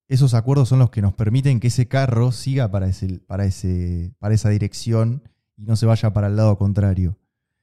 esos 0.08 0.34
acuerdos 0.34 0.70
son 0.70 0.80
los 0.80 0.90
que 0.90 1.02
nos 1.02 1.14
permiten 1.14 1.60
que 1.60 1.68
ese 1.68 1.88
carro 1.88 2.32
siga 2.32 2.72
para, 2.72 2.88
ese, 2.88 3.20
para, 3.20 3.46
ese, 3.46 4.14
para 4.20 4.34
esa 4.34 4.50
dirección 4.50 5.24
y 5.56 5.66
no 5.66 5.76
se 5.76 5.86
vaya 5.86 6.14
para 6.14 6.28
el 6.28 6.36
lado 6.36 6.58
contrario. 6.58 7.18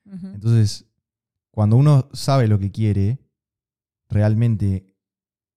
Entonces, 0.04 0.86
cuando 1.50 1.76
uno 1.76 2.08
sabe 2.12 2.46
lo 2.46 2.58
que 2.58 2.70
quiere, 2.70 3.18
realmente 4.08 4.94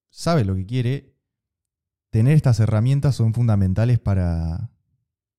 sabe 0.09 0.45
lo 0.45 0.55
que 0.55 0.65
quiere, 0.65 1.15
tener 2.09 2.35
estas 2.35 2.59
herramientas 2.59 3.15
son 3.15 3.33
fundamentales 3.33 3.99
para, 3.99 4.71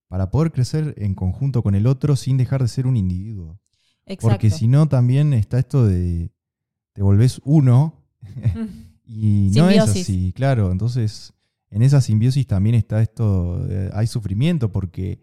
para 0.07 0.29
poder 0.29 0.51
crecer 0.51 0.93
en 0.97 1.15
conjunto 1.15 1.63
con 1.63 1.75
el 1.75 1.87
otro 1.87 2.15
sin 2.15 2.37
dejar 2.37 2.61
de 2.61 2.67
ser 2.67 2.85
un 2.85 2.95
individuo. 2.95 3.59
Exacto. 4.05 4.29
Porque 4.29 4.51
si 4.51 4.67
no, 4.67 4.87
también 4.87 5.33
está 5.33 5.59
esto 5.59 5.85
de 5.85 6.31
te 6.93 7.01
volvés 7.01 7.41
uno 7.43 8.03
y 9.05 9.51
no 9.55 9.69
es 9.69 9.79
así, 9.79 10.31
claro. 10.33 10.71
Entonces, 10.71 11.33
en 11.69 11.81
esa 11.81 12.01
simbiosis 12.01 12.47
también 12.47 12.75
está 12.75 13.01
esto, 13.01 13.65
hay 13.93 14.07
sufrimiento 14.07 14.71
porque 14.71 15.19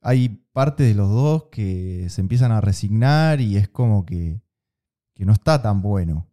hay 0.00 0.28
parte 0.52 0.84
de 0.84 0.94
los 0.94 1.08
dos 1.10 1.44
que 1.50 2.06
se 2.08 2.20
empiezan 2.20 2.52
a 2.52 2.60
resignar 2.60 3.40
y 3.40 3.56
es 3.56 3.68
como 3.68 4.04
que, 4.04 4.40
que 5.14 5.24
no 5.24 5.32
está 5.32 5.60
tan 5.60 5.82
bueno. 5.82 6.28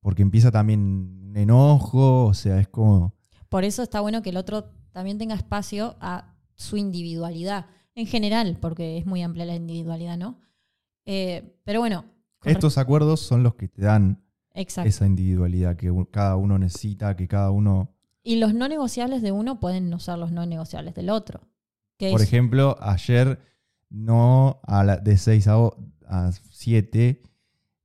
Porque 0.00 0.22
empieza 0.22 0.50
también 0.50 0.80
un 0.80 1.36
enojo, 1.36 2.26
o 2.26 2.34
sea, 2.34 2.60
es 2.60 2.68
como... 2.68 3.14
Por 3.48 3.64
eso 3.64 3.82
está 3.82 4.00
bueno 4.00 4.22
que 4.22 4.30
el 4.30 4.36
otro 4.36 4.64
también 4.90 5.18
tenga 5.18 5.34
espacio 5.34 5.96
a 6.00 6.34
su 6.56 6.76
individualidad. 6.76 7.66
En 7.94 8.06
general, 8.06 8.58
porque 8.60 8.98
es 8.98 9.06
muy 9.06 9.22
amplia 9.22 9.44
la 9.44 9.54
individualidad, 9.54 10.18
¿no? 10.18 10.40
Eh, 11.04 11.60
pero 11.64 11.78
bueno. 11.78 12.04
Estos 12.42 12.76
acuerdos 12.76 13.20
son 13.20 13.44
los 13.44 13.54
que 13.54 13.68
te 13.68 13.82
dan 13.82 14.24
Exacto. 14.52 14.88
esa 14.88 15.06
individualidad 15.06 15.76
que 15.76 15.92
cada 16.10 16.36
uno 16.36 16.58
necesita, 16.58 17.16
que 17.16 17.28
cada 17.28 17.50
uno... 17.50 17.93
Y 18.24 18.36
los 18.36 18.54
no 18.54 18.66
negociables 18.68 19.22
de 19.22 19.30
uno 19.30 19.60
pueden 19.60 19.90
no 19.90 20.00
ser 20.00 20.18
los 20.18 20.32
no 20.32 20.44
negociables 20.46 20.94
del 20.94 21.10
otro. 21.10 21.40
Por 21.98 22.20
es- 22.20 22.22
ejemplo, 22.22 22.76
ayer 22.80 23.38
no 23.90 24.60
a 24.64 24.82
la, 24.82 24.96
de 24.96 25.16
6 25.16 25.46
a, 25.46 25.56
a 26.08 26.32
7, 26.50 27.22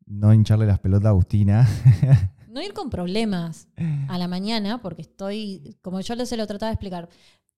no 0.07 0.33
hincharle 0.33 0.65
las 0.65 0.79
pelotas 0.79 1.05
a 1.07 1.09
Agustina. 1.09 1.67
no 2.49 2.61
ir 2.63 2.73
con 2.73 2.89
problemas 2.89 3.67
a 4.07 4.17
la 4.17 4.27
mañana, 4.27 4.81
porque 4.81 5.03
estoy, 5.03 5.77
como 5.81 5.99
yo 6.01 6.15
se 6.25 6.37
lo 6.37 6.47
trataba 6.47 6.69
de 6.71 6.73
explicar, 6.73 7.09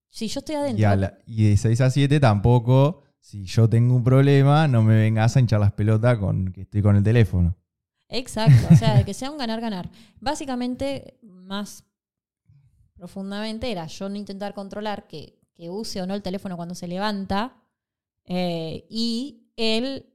Si 0.10 0.28
yo 0.28 0.40
estoy 0.40 0.56
Y, 0.56 0.58
adentro, 0.58 0.90
a 0.90 0.96
la- 0.98 1.18
y 1.26 1.50
de 1.50 1.58
6 1.58 1.80
a 1.82 1.90
7 1.90 2.20
tampoco, 2.20 3.04
si 3.22 3.46
yo 3.46 3.70
tengo 3.70 3.96
un 3.96 4.04
problema, 4.04 4.68
no 4.68 4.82
me 4.84 4.96
vengas 4.96 5.38
a 5.38 5.40
hinchar 5.40 5.60
las 5.62 5.72
pelotas 5.72 6.18
con 6.18 6.52
que 6.52 6.62
estoy 6.64 6.82
con 6.82 6.96
el 6.98 7.04
teléfono. 7.04 7.56
Exacto, 8.10 8.68
o 8.70 8.76
sea, 8.76 8.96
de 8.98 9.06
que 9.06 9.14
sea 9.14 9.32
un 9.32 9.38
ganar-ganar. 9.38 9.90
Básicamente, 10.20 11.18
más 11.22 11.86
profundamente, 13.02 13.72
era 13.72 13.88
yo 13.88 14.10
no 14.10 14.16
intentar 14.16 14.54
controlar 14.54 15.08
que, 15.08 15.40
que 15.56 15.72
use 15.72 16.00
o 16.04 16.06
no 16.06 16.14
el 16.14 16.22
teléfono 16.22 16.56
cuando 16.56 16.76
se 16.76 16.88
levanta 16.88 17.60
eh, 18.26 18.86
y 18.92 19.48
el 19.56 20.14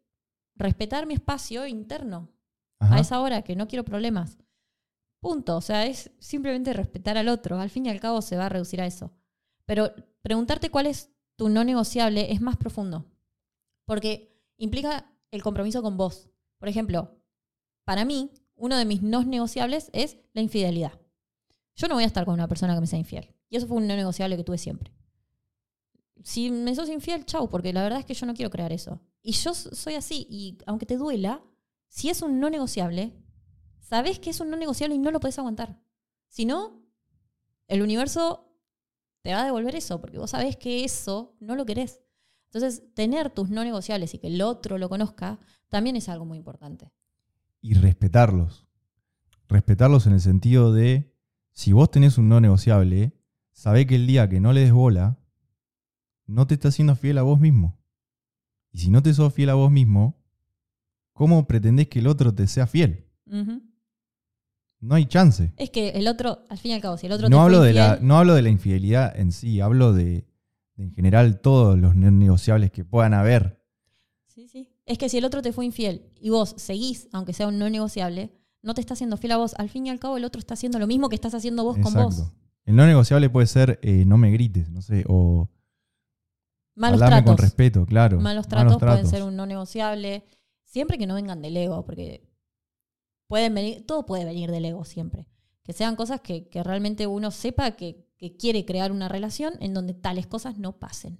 respetar 0.54 1.04
mi 1.04 1.14
espacio 1.14 1.66
interno 1.66 2.30
Ajá. 2.78 2.94
a 2.94 3.00
esa 3.00 3.20
hora, 3.20 3.42
que 3.42 3.56
no 3.56 3.66
quiero 3.66 3.84
problemas. 3.84 4.38
Punto. 5.20 5.56
O 5.56 5.60
sea, 5.60 5.84
es 5.84 6.12
simplemente 6.20 6.72
respetar 6.74 7.18
al 7.18 7.28
otro. 7.28 7.58
Al 7.58 7.70
fin 7.70 7.86
y 7.86 7.88
al 7.88 7.98
cabo 7.98 8.22
se 8.22 8.36
va 8.36 8.46
a 8.46 8.50
reducir 8.50 8.80
a 8.80 8.86
eso. 8.86 9.10
Pero 9.64 9.92
preguntarte 10.22 10.70
cuál 10.70 10.86
es 10.86 11.10
tu 11.34 11.48
no 11.48 11.64
negociable 11.64 12.30
es 12.30 12.40
más 12.40 12.56
profundo. 12.56 13.04
Porque 13.84 14.40
implica 14.58 15.12
el 15.32 15.42
compromiso 15.42 15.82
con 15.82 15.96
vos. 15.96 16.30
Por 16.60 16.68
ejemplo, 16.68 17.20
para 17.84 18.04
mí, 18.04 18.30
uno 18.54 18.76
de 18.76 18.84
mis 18.84 19.02
no 19.02 19.24
negociables 19.24 19.90
es 19.92 20.18
la 20.34 20.42
infidelidad. 20.42 21.00
Yo 21.76 21.88
no 21.88 21.94
voy 21.94 22.04
a 22.04 22.06
estar 22.06 22.24
con 22.24 22.34
una 22.34 22.48
persona 22.48 22.74
que 22.74 22.80
me 22.80 22.86
sea 22.86 22.98
infiel. 22.98 23.34
Y 23.48 23.56
eso 23.56 23.66
fue 23.66 23.76
un 23.76 23.86
no 23.86 23.94
negociable 23.94 24.36
que 24.36 24.44
tuve 24.44 24.58
siempre. 24.58 24.92
Si 26.24 26.50
me 26.50 26.74
sos 26.74 26.88
infiel, 26.88 27.24
chau, 27.24 27.48
porque 27.48 27.72
la 27.72 27.82
verdad 27.82 28.00
es 28.00 28.04
que 28.06 28.14
yo 28.14 28.26
no 28.26 28.34
quiero 28.34 28.50
crear 28.50 28.72
eso. 28.72 29.00
Y 29.22 29.32
yo 29.32 29.54
soy 29.54 29.94
así, 29.94 30.26
y 30.28 30.58
aunque 30.66 30.86
te 30.86 30.96
duela, 30.96 31.42
si 31.88 32.08
es 32.08 32.22
un 32.22 32.40
no 32.40 32.50
negociable, 32.50 33.14
sabes 33.78 34.18
que 34.18 34.30
es 34.30 34.40
un 34.40 34.50
no 34.50 34.56
negociable 34.56 34.96
y 34.96 34.98
no 34.98 35.10
lo 35.10 35.20
puedes 35.20 35.38
aguantar. 35.38 35.78
Si 36.28 36.44
no, 36.44 36.82
el 37.68 37.82
universo 37.82 38.52
te 39.22 39.32
va 39.32 39.42
a 39.42 39.44
devolver 39.44 39.74
eso, 39.76 40.00
porque 40.00 40.18
vos 40.18 40.30
sabés 40.30 40.56
que 40.56 40.84
eso 40.84 41.36
no 41.40 41.54
lo 41.54 41.66
querés. 41.66 42.00
Entonces, 42.46 42.82
tener 42.94 43.30
tus 43.30 43.50
no 43.50 43.64
negociables 43.64 44.14
y 44.14 44.18
que 44.18 44.28
el 44.28 44.40
otro 44.40 44.78
lo 44.78 44.88
conozca, 44.88 45.38
también 45.68 45.96
es 45.96 46.08
algo 46.08 46.24
muy 46.24 46.38
importante. 46.38 46.90
y 47.60 47.74
respetarlos. 47.74 48.64
Respetarlos 49.48 50.06
en 50.06 50.12
el 50.12 50.20
sentido 50.20 50.72
de, 50.72 51.15
si 51.56 51.72
vos 51.72 51.90
tenés 51.90 52.18
un 52.18 52.28
no 52.28 52.38
negociable, 52.38 53.14
sabé 53.50 53.86
que 53.86 53.94
el 53.94 54.06
día 54.06 54.28
que 54.28 54.40
no 54.40 54.52
le 54.52 54.60
des 54.60 54.72
bola, 54.72 55.18
no 56.26 56.46
te 56.46 56.52
estás 56.52 56.74
siendo 56.74 56.94
fiel 56.96 57.16
a 57.16 57.22
vos 57.22 57.40
mismo. 57.40 57.80
Y 58.72 58.78
si 58.80 58.90
no 58.90 59.02
te 59.02 59.14
sos 59.14 59.32
fiel 59.32 59.48
a 59.48 59.54
vos 59.54 59.70
mismo, 59.70 60.22
¿cómo 61.14 61.46
pretendés 61.46 61.88
que 61.88 62.00
el 62.00 62.08
otro 62.08 62.34
te 62.34 62.46
sea 62.46 62.66
fiel? 62.66 63.08
No 63.24 64.94
hay 64.94 65.06
chance. 65.06 65.54
Es 65.56 65.70
que 65.70 65.88
el 65.90 66.08
otro, 66.08 66.44
al 66.50 66.58
fin 66.58 66.72
y 66.72 66.74
al 66.74 66.82
cabo, 66.82 66.98
si 66.98 67.06
el 67.06 67.12
otro 67.12 67.30
No 67.30 67.38
te 67.38 67.42
hablo, 67.42 67.58
fue 67.58 67.68
de 67.68 67.72
la, 67.72 67.98
no 68.02 68.18
hablo 68.18 68.34
de 68.34 68.42
la 68.42 68.50
infidelidad 68.50 69.18
en 69.18 69.32
sí, 69.32 69.62
hablo 69.62 69.94
de, 69.94 70.26
de 70.74 70.84
en 70.84 70.92
general 70.92 71.40
todos 71.40 71.78
los 71.78 71.96
no 71.96 72.10
negociables 72.10 72.70
que 72.70 72.84
puedan 72.84 73.14
haber. 73.14 73.64
Sí, 74.26 74.46
sí. 74.46 74.68
Es 74.84 74.98
que 74.98 75.08
si 75.08 75.16
el 75.16 75.24
otro 75.24 75.40
te 75.40 75.54
fue 75.54 75.64
infiel 75.64 76.12
y 76.20 76.28
vos 76.28 76.54
seguís, 76.58 77.08
aunque 77.12 77.32
sea 77.32 77.48
un 77.48 77.58
no 77.58 77.70
negociable, 77.70 78.30
no 78.62 78.74
te 78.74 78.80
está 78.80 78.94
haciendo 78.94 79.16
fiel 79.16 79.32
a 79.32 79.36
vos. 79.36 79.54
Al 79.54 79.68
fin 79.68 79.86
y 79.86 79.90
al 79.90 79.98
cabo, 79.98 80.16
el 80.16 80.24
otro 80.24 80.38
está 80.38 80.54
haciendo 80.54 80.78
lo 80.78 80.86
mismo 80.86 81.08
que 81.08 81.14
estás 81.14 81.34
haciendo 81.34 81.64
vos 81.64 81.78
con 81.78 81.94
vos. 81.94 82.32
El 82.64 82.76
no 82.76 82.86
negociable 82.86 83.30
puede 83.30 83.46
ser 83.46 83.78
eh, 83.82 84.04
no 84.04 84.18
me 84.18 84.30
grites, 84.30 84.70
no 84.70 84.82
sé, 84.82 85.04
o 85.08 85.48
Malos 86.74 87.00
hablarme 87.00 87.24
con 87.24 87.36
tratos. 87.36 87.44
respeto, 87.44 87.86
claro. 87.86 88.20
Malos 88.20 88.48
tratos 88.48 88.78
pueden 88.78 89.06
ser 89.06 89.22
un 89.22 89.36
no 89.36 89.46
negociable. 89.46 90.24
Siempre 90.64 90.98
que 90.98 91.06
no 91.06 91.14
vengan 91.14 91.40
del 91.40 91.56
ego, 91.56 91.84
porque 91.84 92.28
pueden 93.28 93.54
venir, 93.54 93.86
todo 93.86 94.04
puede 94.04 94.24
venir 94.24 94.50
del 94.50 94.64
ego 94.64 94.84
siempre. 94.84 95.28
Que 95.62 95.72
sean 95.72 95.96
cosas 95.96 96.20
que, 96.20 96.48
que 96.48 96.62
realmente 96.62 97.06
uno 97.06 97.30
sepa 97.30 97.72
que, 97.72 98.06
que 98.18 98.36
quiere 98.36 98.64
crear 98.64 98.92
una 98.92 99.08
relación 99.08 99.54
en 99.60 99.74
donde 99.74 99.94
tales 99.94 100.26
cosas 100.26 100.58
no 100.58 100.78
pasen. 100.78 101.18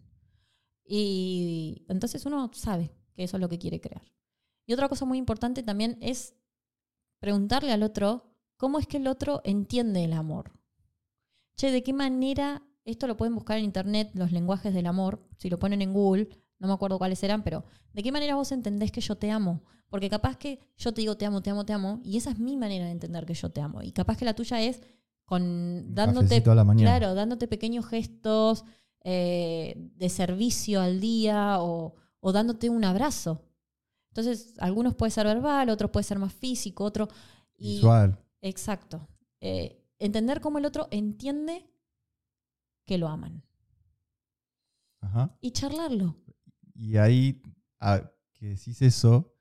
Y 0.85 1.85
entonces 1.89 2.27
uno 2.27 2.51
sabe 2.53 2.93
que 3.15 3.25
eso 3.25 3.37
es 3.37 3.41
lo 3.41 3.49
que 3.49 3.59
quiere 3.59 3.81
crear. 3.81 4.03
Y 4.67 4.73
otra 4.73 4.89
cosa 4.89 5.05
muy 5.05 5.19
importante 5.19 5.63
también 5.63 5.97
es 6.01 6.35
preguntarle 7.19 7.73
al 7.73 7.83
otro 7.83 8.25
cómo 8.57 8.79
es 8.79 8.87
que 8.87 8.97
el 8.97 9.07
otro 9.07 9.41
entiende 9.45 10.05
el 10.05 10.13
amor. 10.13 10.53
Che, 11.57 11.71
¿de 11.71 11.83
qué 11.83 11.93
manera? 11.93 12.63
Esto 12.85 13.07
lo 13.07 13.17
pueden 13.17 13.35
buscar 13.35 13.59
en 13.59 13.65
internet, 13.65 14.11
los 14.15 14.33
lenguajes 14.33 14.73
del 14.73 14.87
amor, 14.87 15.27
si 15.39 15.51
lo 15.51 15.59
ponen 15.59 15.83
en 15.83 15.93
Google, 15.93 16.29
no 16.59 16.69
me 16.69 16.75
acuerdo 16.75 16.99
cuáles 16.99 17.23
eran, 17.23 17.43
pero 17.43 17.65
¿de 17.93 18.03
qué 18.03 18.13
manera 18.13 18.37
vos 18.37 18.53
entendés 18.53 18.93
que 18.93 19.01
yo 19.01 19.17
te 19.17 19.31
amo? 19.31 19.65
Porque 19.89 20.09
capaz 20.09 20.37
que 20.37 20.61
yo 20.77 20.93
te 20.93 21.01
digo 21.01 21.17
te 21.17 21.27
amo, 21.27 21.43
te 21.43 21.51
amo, 21.51 21.65
te 21.65 21.73
amo, 21.73 22.01
y 22.05 22.17
esa 22.17 22.31
es 22.31 22.39
mi 22.39 22.57
manera 22.57 22.87
de 22.87 22.93
entender 22.93 23.27
que 23.27 23.35
yo 23.35 23.51
te 23.51 23.61
amo. 23.61 23.83
Y 23.83 23.93
capaz 23.93 24.17
que 24.17 24.25
la 24.25 24.35
tuya 24.35 24.61
es 24.61 24.83
con 25.25 25.95
dándote, 25.95 26.27
cafecito 26.27 26.53
a 26.53 26.55
la 26.55 26.65
mañana. 26.65 26.99
claro, 26.99 27.15
dándote 27.15 27.49
pequeños 27.49 27.87
gestos 27.87 28.65
eh, 29.03 29.91
de 29.97 30.09
servicio 30.09 30.81
al 30.81 31.01
día 31.01 31.61
o, 31.61 31.95
o 32.21 32.33
dándote 32.33 32.71
un 32.71 32.85
abrazo. 32.85 33.43
Entonces, 34.17 34.55
algunos 34.59 34.95
puede 34.95 35.11
ser 35.11 35.27
verbal, 35.27 35.69
otros 35.69 35.91
puede 35.91 36.05
ser 36.05 36.19
más 36.19 36.33
físico, 36.33 36.85
otro. 36.85 37.09
Y, 37.59 37.75
Visual. 37.77 38.19
Exacto. 38.41 39.07
Eh, 39.41 39.85
entender 39.99 40.41
cómo 40.41 40.59
el 40.59 40.65
otro 40.65 40.89
entiende 40.91 41.67
que 42.87 42.97
lo 42.99 43.09
aman. 43.09 43.43
Ajá. 45.01 45.37
Y 45.41 45.51
charlarlo. 45.51 46.17
Y 46.75 46.97
ahí 46.97 47.43
a- 47.81 48.11
que 48.33 48.47
decís 48.49 48.81
eso, 48.83 49.35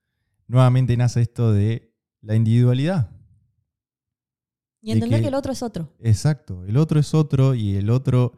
nuevamente 0.48 0.96
nace 0.98 1.22
esto 1.22 1.52
de 1.54 1.94
la 2.22 2.36
individualidad. 2.36 3.12
Y 4.82 4.88
De 4.88 4.94
entender 4.94 5.20
que- 5.20 5.24
que 5.24 5.28
el 5.30 5.36
otro 5.36 5.52
es 5.52 5.64
otro. 5.64 5.94
Exacto, 6.00 6.66
el 6.66 6.78
otro 6.78 7.00
es 7.00 7.14
otro 7.14 7.56
y 7.56 7.76
el 7.76 7.90
otro 7.90 8.34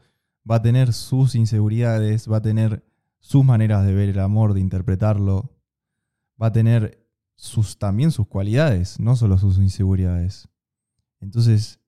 va 0.49 0.55
a 0.57 0.61
tener 0.61 0.93
sus 0.93 1.35
inseguridades, 1.35 2.31
va 2.31 2.37
a 2.37 2.41
tener 2.41 2.83
sus 3.19 3.43
maneras 3.43 3.85
de 3.85 3.93
ver 3.93 4.09
el 4.09 4.19
amor, 4.19 4.53
de 4.53 4.61
interpretarlo, 4.61 5.51
va 6.41 6.47
a 6.47 6.51
tener 6.51 7.05
sus, 7.35 7.77
también 7.77 8.11
sus 8.11 8.27
cualidades, 8.27 8.99
no 8.99 9.15
solo 9.15 9.37
sus 9.37 9.57
inseguridades. 9.57 10.47
Entonces, 11.19 11.79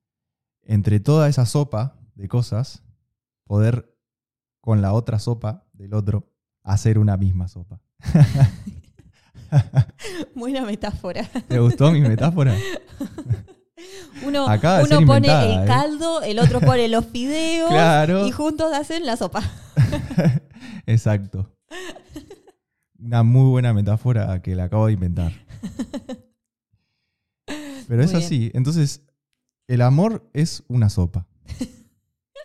entre 0.64 1.00
toda 1.00 1.28
esa 1.28 1.46
sopa 1.46 2.00
de 2.16 2.28
cosas, 2.28 2.84
poder 3.46 3.96
con 4.62 4.82
la 4.82 4.94
otra 4.94 5.20
sopa 5.20 5.66
del 5.74 5.94
otro 5.94 6.32
hacer 6.64 7.00
una 7.00 7.18
misma 7.18 7.48
sopa. 7.48 7.82
Buena 10.36 10.66
metáfora. 10.66 11.24
¿Te 11.48 11.60
gustó 11.60 11.92
mi 11.92 12.02
metáfora? 12.02 12.56
Uno, 14.26 14.46
uno 14.46 15.06
pone 15.06 15.30
el 15.30 15.64
¿eh? 15.64 15.66
caldo, 15.66 16.22
el 16.22 16.40
otro 16.40 16.60
pone 16.60 16.90
los 16.90 17.06
fideos 17.06 17.70
Claro. 17.70 18.28
y 18.28 18.32
juntos 18.32 18.74
hacen 18.74 19.06
la 19.06 19.16
sopa. 19.16 19.42
Exacto. 20.86 21.56
Una 23.02 23.24
muy 23.24 23.50
buena 23.50 23.74
metáfora 23.74 24.42
que 24.42 24.56
la 24.56 24.66
acabo 24.66 24.88
de 24.88 24.94
inventar. 24.94 25.32
Pero 27.88 28.04
es 28.04 28.12
bien. 28.12 28.24
así. 28.24 28.52
Entonces, 28.54 29.02
el 29.68 29.82
amor 29.82 30.30
es 30.34 30.64
una 30.68 30.90
sopa. 30.90 31.28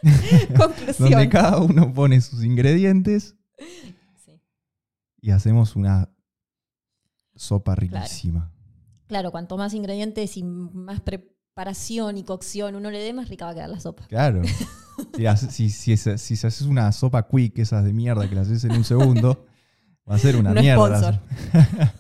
Conclusión. 0.57 1.11
Donde 1.11 1.29
cada 1.29 1.59
uno 1.61 1.93
pone 1.93 2.21
sus 2.21 2.45
ingredientes 2.45 3.37
Sí. 4.25 4.41
y 5.21 5.31
hacemos 5.31 5.77
una 5.77 6.11
sopa 7.35 7.75
riquísima. 7.75 8.53
Claro, 9.07 9.31
cuanto 9.31 9.57
más 9.57 9.75
ingredientes 9.75 10.37
y 10.37 10.43
más 10.45 11.01
preparación 11.01 12.17
y 12.17 12.25
cocción 12.25 12.75
uno 12.75 12.91
le 12.91 12.99
dé, 12.99 13.13
más 13.13 13.29
rica 13.29 13.45
va 13.47 13.51
a 13.53 13.55
quedar 13.55 13.71
la 13.71 13.81
sopa. 13.81 14.07
Claro. 14.07 14.43
Si, 15.51 15.71
si, 15.71 15.97
si, 15.97 16.19
si 16.19 16.37
se 16.37 16.47
haces 16.47 16.63
una 16.67 16.91
sopa 16.93 17.27
quick, 17.29 17.59
esas 17.59 17.85
de 17.85 17.93
mierda 17.93 18.29
que 18.29 18.35
las 18.35 18.47
haces 18.49 18.65
en 18.65 18.73
un 18.73 18.85
segundo, 18.85 19.47
va 20.11 20.15
a 20.15 20.19
ser 20.19 20.37
una 20.37 20.53
No 20.53 20.61
mierda. 20.61 21.23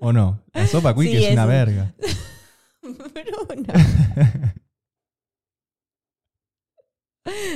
¿O 0.00 0.12
no? 0.12 0.42
La 0.52 0.66
sopa 0.66 0.94
quick 0.94 1.10
Sí, 1.10 1.24
es 1.24 1.32
una 1.32 1.44
un- 1.44 1.48
verga. 1.48 1.94
Bruno. 2.82 3.72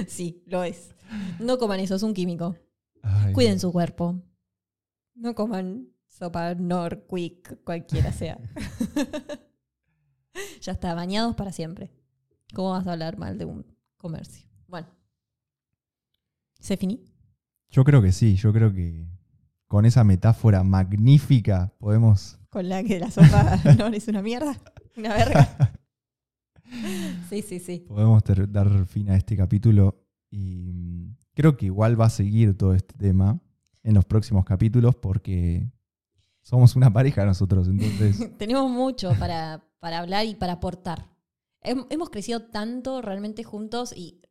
Sí, 0.06 0.42
lo 0.46 0.62
es. 0.64 0.94
No 1.38 1.58
coman 1.58 1.80
eso, 1.80 1.94
es 1.94 2.02
un 2.02 2.14
químico. 2.14 2.56
Ay, 3.02 3.32
Cuiden 3.32 3.58
su 3.58 3.72
cuerpo. 3.72 4.22
No 5.14 5.34
coman 5.34 5.88
sopa 6.08 6.54
Nor, 6.54 7.06
Quick, 7.06 7.62
cualquiera 7.64 8.12
sea. 8.12 8.38
ya 10.60 10.72
está, 10.72 10.94
bañados 10.94 11.34
para 11.36 11.52
siempre. 11.52 11.90
¿Cómo 12.54 12.70
vas 12.72 12.86
a 12.86 12.92
hablar 12.92 13.16
mal 13.16 13.38
de 13.38 13.44
un 13.46 13.64
comercio? 13.96 14.46
Bueno. 14.66 14.88
¿Se 16.62 16.76
finí? 16.76 17.04
Yo 17.70 17.82
creo 17.84 18.00
que 18.00 18.12
sí, 18.12 18.36
yo 18.36 18.52
creo 18.52 18.72
que 18.72 19.06
con 19.66 19.84
esa 19.84 20.04
metáfora 20.04 20.62
magnífica 20.62 21.72
podemos... 21.78 22.38
Con 22.50 22.68
la 22.68 22.82
que 22.84 23.00
la 23.00 23.10
sopa 23.10 23.58
Nor 23.78 23.94
es 23.94 24.06
una 24.08 24.22
mierda. 24.22 24.56
Una 24.96 25.14
verga. 25.14 25.72
Sí, 27.28 27.42
sí, 27.42 27.58
sí. 27.60 27.84
podemos 27.86 28.22
dar 28.48 28.86
fin 28.86 29.10
a 29.10 29.16
este 29.16 29.36
capítulo 29.36 30.06
y 30.30 30.72
mm, 30.72 31.16
creo 31.34 31.56
que 31.56 31.66
igual 31.66 32.00
va 32.00 32.06
a 32.06 32.10
seguir 32.10 32.56
todo 32.56 32.72
este 32.74 32.94
tema 32.96 33.40
en 33.82 33.94
los 33.94 34.04
próximos 34.06 34.44
capítulos 34.46 34.94
porque 34.96 35.70
somos 36.40 36.74
una 36.76 36.90
pareja 36.90 37.26
nosotros, 37.26 37.68
entonces 37.68 38.30
Tenemos 38.38 38.70
mucho 38.70 39.12
para, 39.18 39.62
para 39.80 39.98
hablar 39.98 40.24
y 40.26 40.34
para 40.34 40.54
aportar. 40.54 41.10
hem- 41.62 41.86
hemos 41.90 42.08
crecido 42.08 42.42
tanto 42.44 43.02
realmente 43.02 43.44
juntos 43.44 43.92
y 43.94 44.22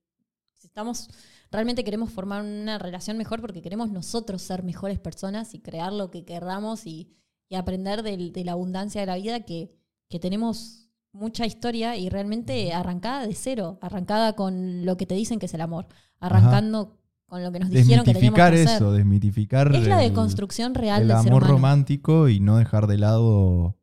estamos, 0.64 1.10
realmente 1.52 1.84
queremos 1.84 2.12
formar 2.12 2.44
una 2.44 2.78
relación 2.78 3.18
mejor 3.18 3.42
porque 3.42 3.62
queremos 3.62 3.92
nosotros 3.92 4.42
ser 4.42 4.64
mejores 4.64 5.00
personas 5.00 5.54
y 5.54 5.60
crear 5.60 5.92
lo 5.94 6.10
que 6.12 6.24
queramos 6.26 6.86
y, 6.88 7.10
y 7.50 7.56
aprender 7.56 8.04
del- 8.04 8.32
de 8.32 8.46
la 8.46 8.54
abundancia 8.54 9.02
de 9.02 9.08
la 9.08 9.16
vida 9.18 9.42
que, 9.42 9.72
que 10.10 10.20
tenemos 10.20 10.90
mucha 11.14 11.46
historia 11.46 11.98
y 11.98 12.08
realmente 12.10 12.74
arrancada 12.74 13.28
de 13.28 13.34
cero, 13.36 13.78
arrancada 13.82 14.34
con 14.34 14.86
lo 14.86 14.96
que 14.96 15.06
te 15.06 15.14
dicen 15.16 15.40
que 15.40 15.48
es 15.48 15.54
el 15.54 15.62
amor, 15.62 15.88
arrancando 16.22 16.98
con 17.26 17.44
lo 17.44 17.52
que 17.52 17.60
nos 17.60 17.70
dijeron 17.70 18.06
que 18.06 18.14
teníamos 18.14 18.38
que 18.38 18.44
Desmitificar 18.44 18.76
eso, 18.76 18.92
desmitificar 18.94 19.76
Es 19.76 19.88
la 19.88 20.02
el- 20.04 20.10
deconstrucción 20.10 20.74
real 20.74 21.02
el 21.02 21.08
del 21.10 21.18
ser 21.18 21.28
amor 21.28 21.44
humano. 21.44 21.54
romántico 21.56 22.30
y 22.30 22.40
no 22.40 22.58
dejar 22.58 22.88
de 22.88 22.98
lado 22.98 23.78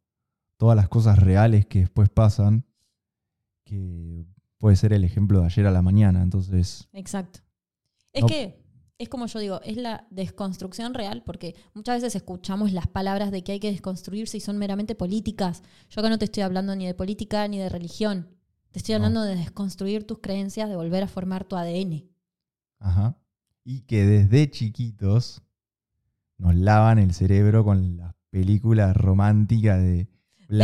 todas 0.56 0.74
las 0.76 0.88
cosas 0.88 1.18
reales 1.18 1.66
que 1.66 1.80
después 1.80 2.08
pasan, 2.08 2.64
que 3.64 4.24
puede 4.58 4.76
ser 4.76 4.92
el 4.92 5.04
ejemplo 5.04 5.40
de 5.40 5.46
ayer 5.46 5.66
a 5.66 5.70
la 5.70 5.82
mañana. 5.82 6.22
Entonces, 6.22 6.88
Exacto. 6.92 7.40
Es 8.12 8.22
No. 8.22 8.28
que 8.28 8.62
es 8.98 9.08
como 9.08 9.26
yo 9.26 9.38
digo, 9.38 9.60
es 9.62 9.76
la 9.76 10.06
desconstrucción 10.10 10.92
real, 10.92 11.22
porque 11.24 11.54
muchas 11.74 11.96
veces 12.02 12.16
escuchamos 12.16 12.72
las 12.72 12.88
palabras 12.88 13.30
de 13.30 13.44
que 13.44 13.52
hay 13.52 13.60
que 13.60 13.70
desconstruirse 13.70 14.36
y 14.38 14.40
son 14.40 14.58
meramente 14.58 14.94
políticas. 14.96 15.62
Yo 15.90 16.00
acá 16.00 16.08
no 16.10 16.18
te 16.18 16.24
estoy 16.24 16.42
hablando 16.42 16.74
ni 16.74 16.84
de 16.86 16.94
política 16.94 17.46
ni 17.46 17.58
de 17.58 17.68
religión. 17.68 18.28
Te 18.72 18.80
estoy 18.80 18.94
No. 18.94 18.96
hablando 18.96 19.22
de 19.22 19.36
desconstruir 19.36 20.04
tus 20.04 20.18
creencias, 20.18 20.68
de 20.68 20.74
volver 20.76 21.02
a 21.04 21.08
formar 21.08 21.44
tu 21.44 21.56
ADN. 21.56 22.08
ajá. 22.80 23.16
Y 23.64 23.82
que 23.82 24.04
desde 24.04 24.50
chiquitos 24.50 25.42
nos 26.38 26.54
lavan 26.56 26.98
el 26.98 27.12
cerebro 27.12 27.64
con 27.64 27.96
las 27.98 28.14
películas 28.30 28.96
románticas 28.96 29.78
de 29.82 30.08
de, 30.48 30.56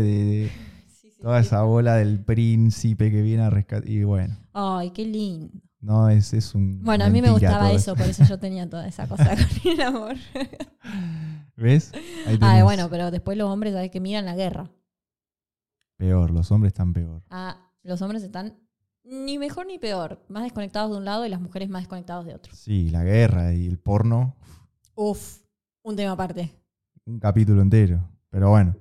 de 0.00 0.50
toda 1.20 1.40
esa 1.40 1.62
bola 1.62 1.96
del 1.96 2.20
príncipe 2.24 3.10
que 3.10 3.20
viene 3.22 3.42
a 3.42 3.50
rescatar. 3.50 3.88
Y 3.88 4.02
bueno, 4.04 4.36
Ay, 4.52 4.90
qué 4.90 5.04
lindo. 5.04 5.52
No, 5.84 6.08
es, 6.08 6.32
es 6.32 6.54
un. 6.54 6.82
Bueno, 6.82 7.04
a 7.04 7.10
mí 7.10 7.20
me 7.20 7.30
gustaba 7.30 7.70
eso, 7.70 7.94
por 7.94 8.06
eso 8.06 8.24
yo 8.24 8.38
tenía 8.38 8.68
toda 8.68 8.86
esa 8.88 9.06
cosa 9.06 9.36
con 9.62 9.72
el 9.72 9.80
amor. 9.82 10.16
¿Ves? 11.56 11.92
Tenés. 12.24 12.62
bueno, 12.64 12.88
pero 12.90 13.10
después 13.10 13.36
los 13.36 13.48
hombres, 13.50 13.74
¿sabes 13.74 13.90
que 13.90 14.00
Miran 14.00 14.24
la 14.24 14.34
guerra. 14.34 14.70
Peor, 15.96 16.30
los 16.30 16.50
hombres 16.50 16.72
están 16.72 16.92
peor. 16.92 17.22
Ah, 17.30 17.70
los 17.82 18.00
hombres 18.02 18.22
están 18.22 18.58
ni 19.04 19.38
mejor 19.38 19.66
ni 19.66 19.78
peor, 19.78 20.24
más 20.28 20.42
desconectados 20.44 20.90
de 20.90 20.96
un 20.96 21.04
lado 21.04 21.26
y 21.26 21.28
las 21.28 21.40
mujeres 21.40 21.68
más 21.68 21.82
desconectadas 21.82 22.24
de 22.24 22.34
otro. 22.34 22.52
Sí, 22.54 22.88
la 22.88 23.04
guerra 23.04 23.52
y 23.52 23.66
el 23.66 23.78
porno, 23.78 24.34
Uf, 24.94 25.40
un 25.82 25.94
tema 25.96 26.12
aparte. 26.12 26.50
un 27.04 27.18
capítulo 27.20 27.60
entero. 27.60 28.08
Pero 28.30 28.50
bueno. 28.50 28.74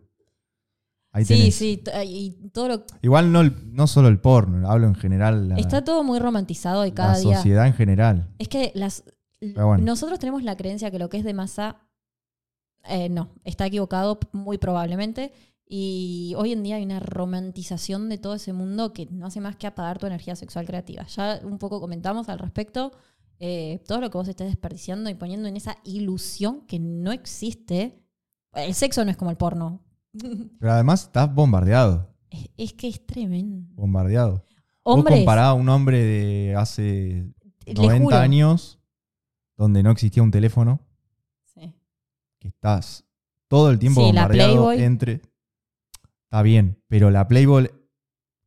Ahí 1.15 1.23
sí, 1.25 1.33
tenés. 1.37 1.55
sí, 1.55 1.77
t- 1.77 2.05
y 2.05 2.31
todo 2.51 2.67
lo, 2.67 2.85
Igual 3.01 3.31
no, 3.31 3.43
no 3.43 3.87
solo 3.87 4.07
el 4.09 4.19
porno, 4.19 4.69
hablo 4.69 4.87
en 4.87 4.95
general. 4.95 5.49
La, 5.49 5.55
está 5.55 5.83
todo 5.83 6.03
muy 6.03 6.17
romantizado 6.19 6.85
y 6.85 6.89
la 6.89 6.95
cada 6.95 7.17
día. 7.19 7.35
sociedad 7.37 7.67
en 7.67 7.73
general. 7.73 8.27
Es 8.39 8.47
que 8.49 8.71
las 8.73 9.03
Pero 9.39 9.67
bueno. 9.67 9.83
nosotros 9.85 10.17
tenemos 10.19 10.43
la 10.43 10.57
creencia 10.57 10.89
que 10.91 10.97
lo 10.99 11.09
que 11.09 11.17
es 11.19 11.23
de 11.23 11.33
masa 11.35 11.77
eh, 12.85 13.09
no, 13.09 13.29
está 13.43 13.65
equivocado 13.67 14.19
muy 14.31 14.57
probablemente. 14.57 15.31
Y 15.65 16.33
hoy 16.37 16.51
en 16.51 16.61
día 16.63 16.75
hay 16.75 16.83
una 16.83 16.99
romantización 16.99 18.09
de 18.09 18.17
todo 18.17 18.33
ese 18.35 18.51
mundo 18.53 18.91
que 18.93 19.05
no 19.07 19.25
hace 19.27 19.39
más 19.39 19.55
que 19.55 19.65
apagar 19.67 19.97
tu 19.97 20.05
energía 20.07 20.35
sexual 20.35 20.65
creativa. 20.65 21.05
Ya 21.07 21.39
un 21.43 21.57
poco 21.57 21.79
comentamos 21.79 22.27
al 22.29 22.39
respecto. 22.39 22.91
eh, 23.39 23.83
todo 23.87 23.99
lo 24.01 24.09
que 24.09 24.17
vos 24.17 24.27
estés 24.27 24.47
desperdiciando 24.47 25.09
y 25.09 25.15
poniendo 25.15 25.47
en 25.47 25.57
esa 25.57 25.77
ilusión 25.83 26.61
que 26.67 26.79
no 26.79 27.11
existe. 27.11 27.99
El 28.53 28.73
sexo 28.73 29.03
no 29.05 29.11
es 29.11 29.17
como 29.17 29.31
el 29.31 29.37
porno. 29.37 29.81
Pero 30.59 30.71
además 30.71 31.03
estás 31.03 31.33
bombardeado. 31.33 32.09
Es, 32.29 32.49
es 32.57 32.73
que 32.73 32.87
es 32.87 33.05
tremendo. 33.05 33.67
Bombardeado. 33.75 34.45
Vos 34.85 34.95
Hombres, 34.97 35.17
compará 35.19 35.47
a 35.49 35.53
un 35.53 35.69
hombre 35.69 35.99
de 36.03 36.55
hace 36.57 37.25
le 37.65 37.73
90 37.73 38.03
juro. 38.03 38.17
años, 38.17 38.79
donde 39.55 39.81
no 39.83 39.91
existía 39.91 40.21
un 40.23 40.31
teléfono, 40.31 40.79
Sí. 41.45 41.73
que 42.39 42.49
estás 42.49 43.05
todo 43.47 43.69
el 43.71 43.79
tiempo 43.79 44.01
Sí, 44.01 44.07
bombardeado 44.07 44.71
entre. 44.73 45.21
Está 46.25 46.41
bien, 46.41 46.81
pero 46.87 47.11
la 47.11 47.27
Playboy 47.27 47.69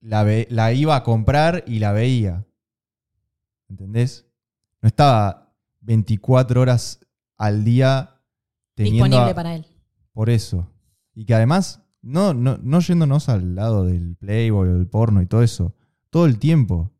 la, 0.00 0.24
ve- 0.24 0.46
la 0.50 0.72
iba 0.72 0.94
a 0.96 1.02
comprar 1.04 1.64
y 1.66 1.78
la 1.78 1.92
veía. 1.92 2.44
¿Entendés? 3.68 4.26
No 4.82 4.88
estaba 4.88 5.54
24 5.80 6.60
horas 6.60 7.00
al 7.38 7.64
día 7.64 8.20
teniendo. 8.74 9.04
Disponible 9.04 9.30
a- 9.30 9.34
para 9.34 9.54
él. 9.54 9.66
Por 10.12 10.28
eso. 10.30 10.68
Y 11.16 11.24
que 11.24 11.34
además, 11.34 11.82
no, 12.02 12.32
no, 12.34 12.58
no 12.62 12.78
yéndonos 12.80 13.28
al 13.28 13.54
lado 13.56 13.84
del 13.86 14.14
Playboy 14.16 14.68
o 14.68 14.74
del 14.74 14.86
porno 14.86 15.20
y 15.22 15.26
todo 15.26 15.42
eso, 15.42 15.74
todo 16.10 16.26
el 16.26 16.38
tiempo 16.38 16.92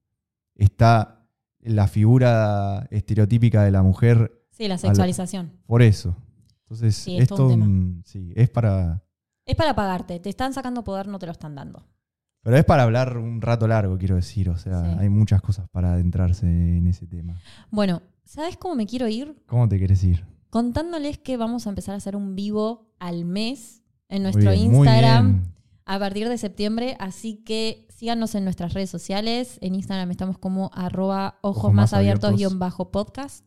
está 0.54 1.28
la 1.60 1.86
figura 1.86 2.88
estereotípica 2.90 3.62
de 3.62 3.70
la 3.70 3.82
mujer 3.82 4.42
Sí, 4.50 4.66
la 4.68 4.78
sexualización. 4.78 5.52
por 5.66 5.82
eso. 5.82 6.16
Entonces, 6.62 6.96
Sí, 6.96 7.16
es 7.18 7.24
es, 7.30 7.38
un 7.38 7.62
un- 7.62 8.02
sí, 8.04 8.32
es 8.34 8.48
para. 8.50 9.04
Es 9.44 9.54
para 9.54 9.74
pagarte. 9.74 10.18
Te 10.18 10.28
están 10.30 10.52
sacando 10.52 10.82
poder, 10.82 11.06
no 11.06 11.18
te 11.18 11.26
lo 11.26 11.32
están 11.32 11.54
dando. 11.54 11.86
Pero 12.42 12.56
es 12.56 12.64
para 12.64 12.82
hablar 12.84 13.18
un 13.18 13.40
rato 13.40 13.68
largo, 13.68 13.98
quiero 13.98 14.16
decir. 14.16 14.48
O 14.48 14.56
sea, 14.56 14.82
Sí. 14.82 14.96
hay 15.00 15.08
muchas 15.08 15.40
cosas 15.42 15.68
para 15.68 15.92
adentrarse 15.92 16.46
en 16.46 16.86
ese 16.86 17.06
tema. 17.06 17.38
Bueno, 17.70 18.02
¿sabes 18.24 18.56
cómo 18.56 18.74
me 18.74 18.86
quiero 18.86 19.06
ir? 19.08 19.36
¿Cómo 19.46 19.68
te 19.68 19.78
querés 19.78 20.02
ir? 20.04 20.24
Contándoles 20.50 21.18
que 21.18 21.36
vamos 21.36 21.66
a 21.66 21.70
empezar 21.70 21.94
a 21.94 21.98
hacer 21.98 22.16
un 22.16 22.34
vivo 22.34 22.92
al 22.98 23.24
mes 23.24 23.82
en 24.08 24.22
nuestro 24.22 24.52
bien, 24.52 24.74
Instagram 24.74 25.52
a 25.84 25.98
partir 25.98 26.28
de 26.28 26.38
septiembre. 26.38 26.96
Así 26.98 27.36
que 27.36 27.86
síganos 27.88 28.34
en 28.34 28.44
nuestras 28.44 28.74
redes 28.74 28.90
sociales. 28.90 29.58
En 29.60 29.74
Instagram 29.74 30.10
estamos 30.10 30.38
como 30.38 30.70
arroba 30.74 31.38
ojos 31.42 31.58
Ojos 31.58 31.72
más 31.72 31.82
más 31.84 31.92
abiertos 31.94 32.28
abiertos. 32.28 32.50
guion 32.50 32.58
bajo 32.58 32.90
podcast. 32.90 33.44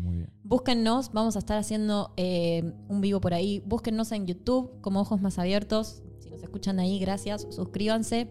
Muy 0.00 0.16
bien. 0.16 0.30
Búsquennos, 0.42 1.12
vamos 1.12 1.36
a 1.36 1.40
estar 1.40 1.58
haciendo 1.58 2.12
eh, 2.16 2.72
un 2.88 3.00
vivo 3.00 3.20
por 3.20 3.34
ahí. 3.34 3.62
Búsquennos 3.66 4.12
en 4.12 4.26
YouTube 4.26 4.80
como 4.80 5.00
Ojos 5.00 5.20
Más 5.20 5.38
Abiertos. 5.38 6.02
Si 6.20 6.30
nos 6.30 6.42
escuchan 6.42 6.78
ahí, 6.78 7.00
gracias. 7.00 7.46
Suscríbanse, 7.50 8.30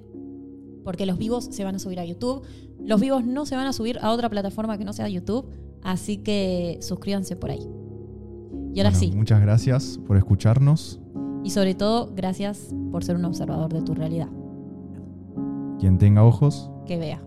porque 0.86 1.06
los 1.06 1.18
vivos 1.18 1.46
se 1.52 1.64
van 1.66 1.76
a 1.76 1.80
subir 1.80 2.00
a 2.00 2.06
YouTube. 2.06 2.46
Los 2.80 3.02
vivos 3.02 3.26
no 3.26 3.46
se 3.46 3.56
van 3.56 3.68
a 3.68 3.74
subir 3.74 4.00
a 4.00 4.12
otra 4.12 4.30
plataforma 4.30 4.78
que 4.78 4.86
no 4.86 4.94
sea 4.94 5.10
YouTube, 5.10 5.50
así 5.82 6.18
que 6.18 6.78
suscríbanse 6.82 7.36
por 7.36 7.52
ahí. 7.52 7.68
Y 8.76 8.80
ahora 8.82 8.90
Bueno, 8.92 9.12
sí, 9.12 9.18
Muchas 9.18 9.42
gracias 9.42 10.00
por 10.06 10.18
escucharnos. 10.18 11.00
y 11.44 11.50
sobre 11.52 11.76
todo, 11.76 12.12
gracias 12.16 12.76
por 12.92 13.04
ser 13.04 13.16
un 13.16 13.26
observador 13.26 13.72
de 13.74 13.82
tu 13.82 13.94
realidad. 13.96 14.28
Quien 15.80 15.98
tenga 15.98 16.24
ojos, 16.24 16.70
Que 16.86 16.98
vea. 16.98 17.22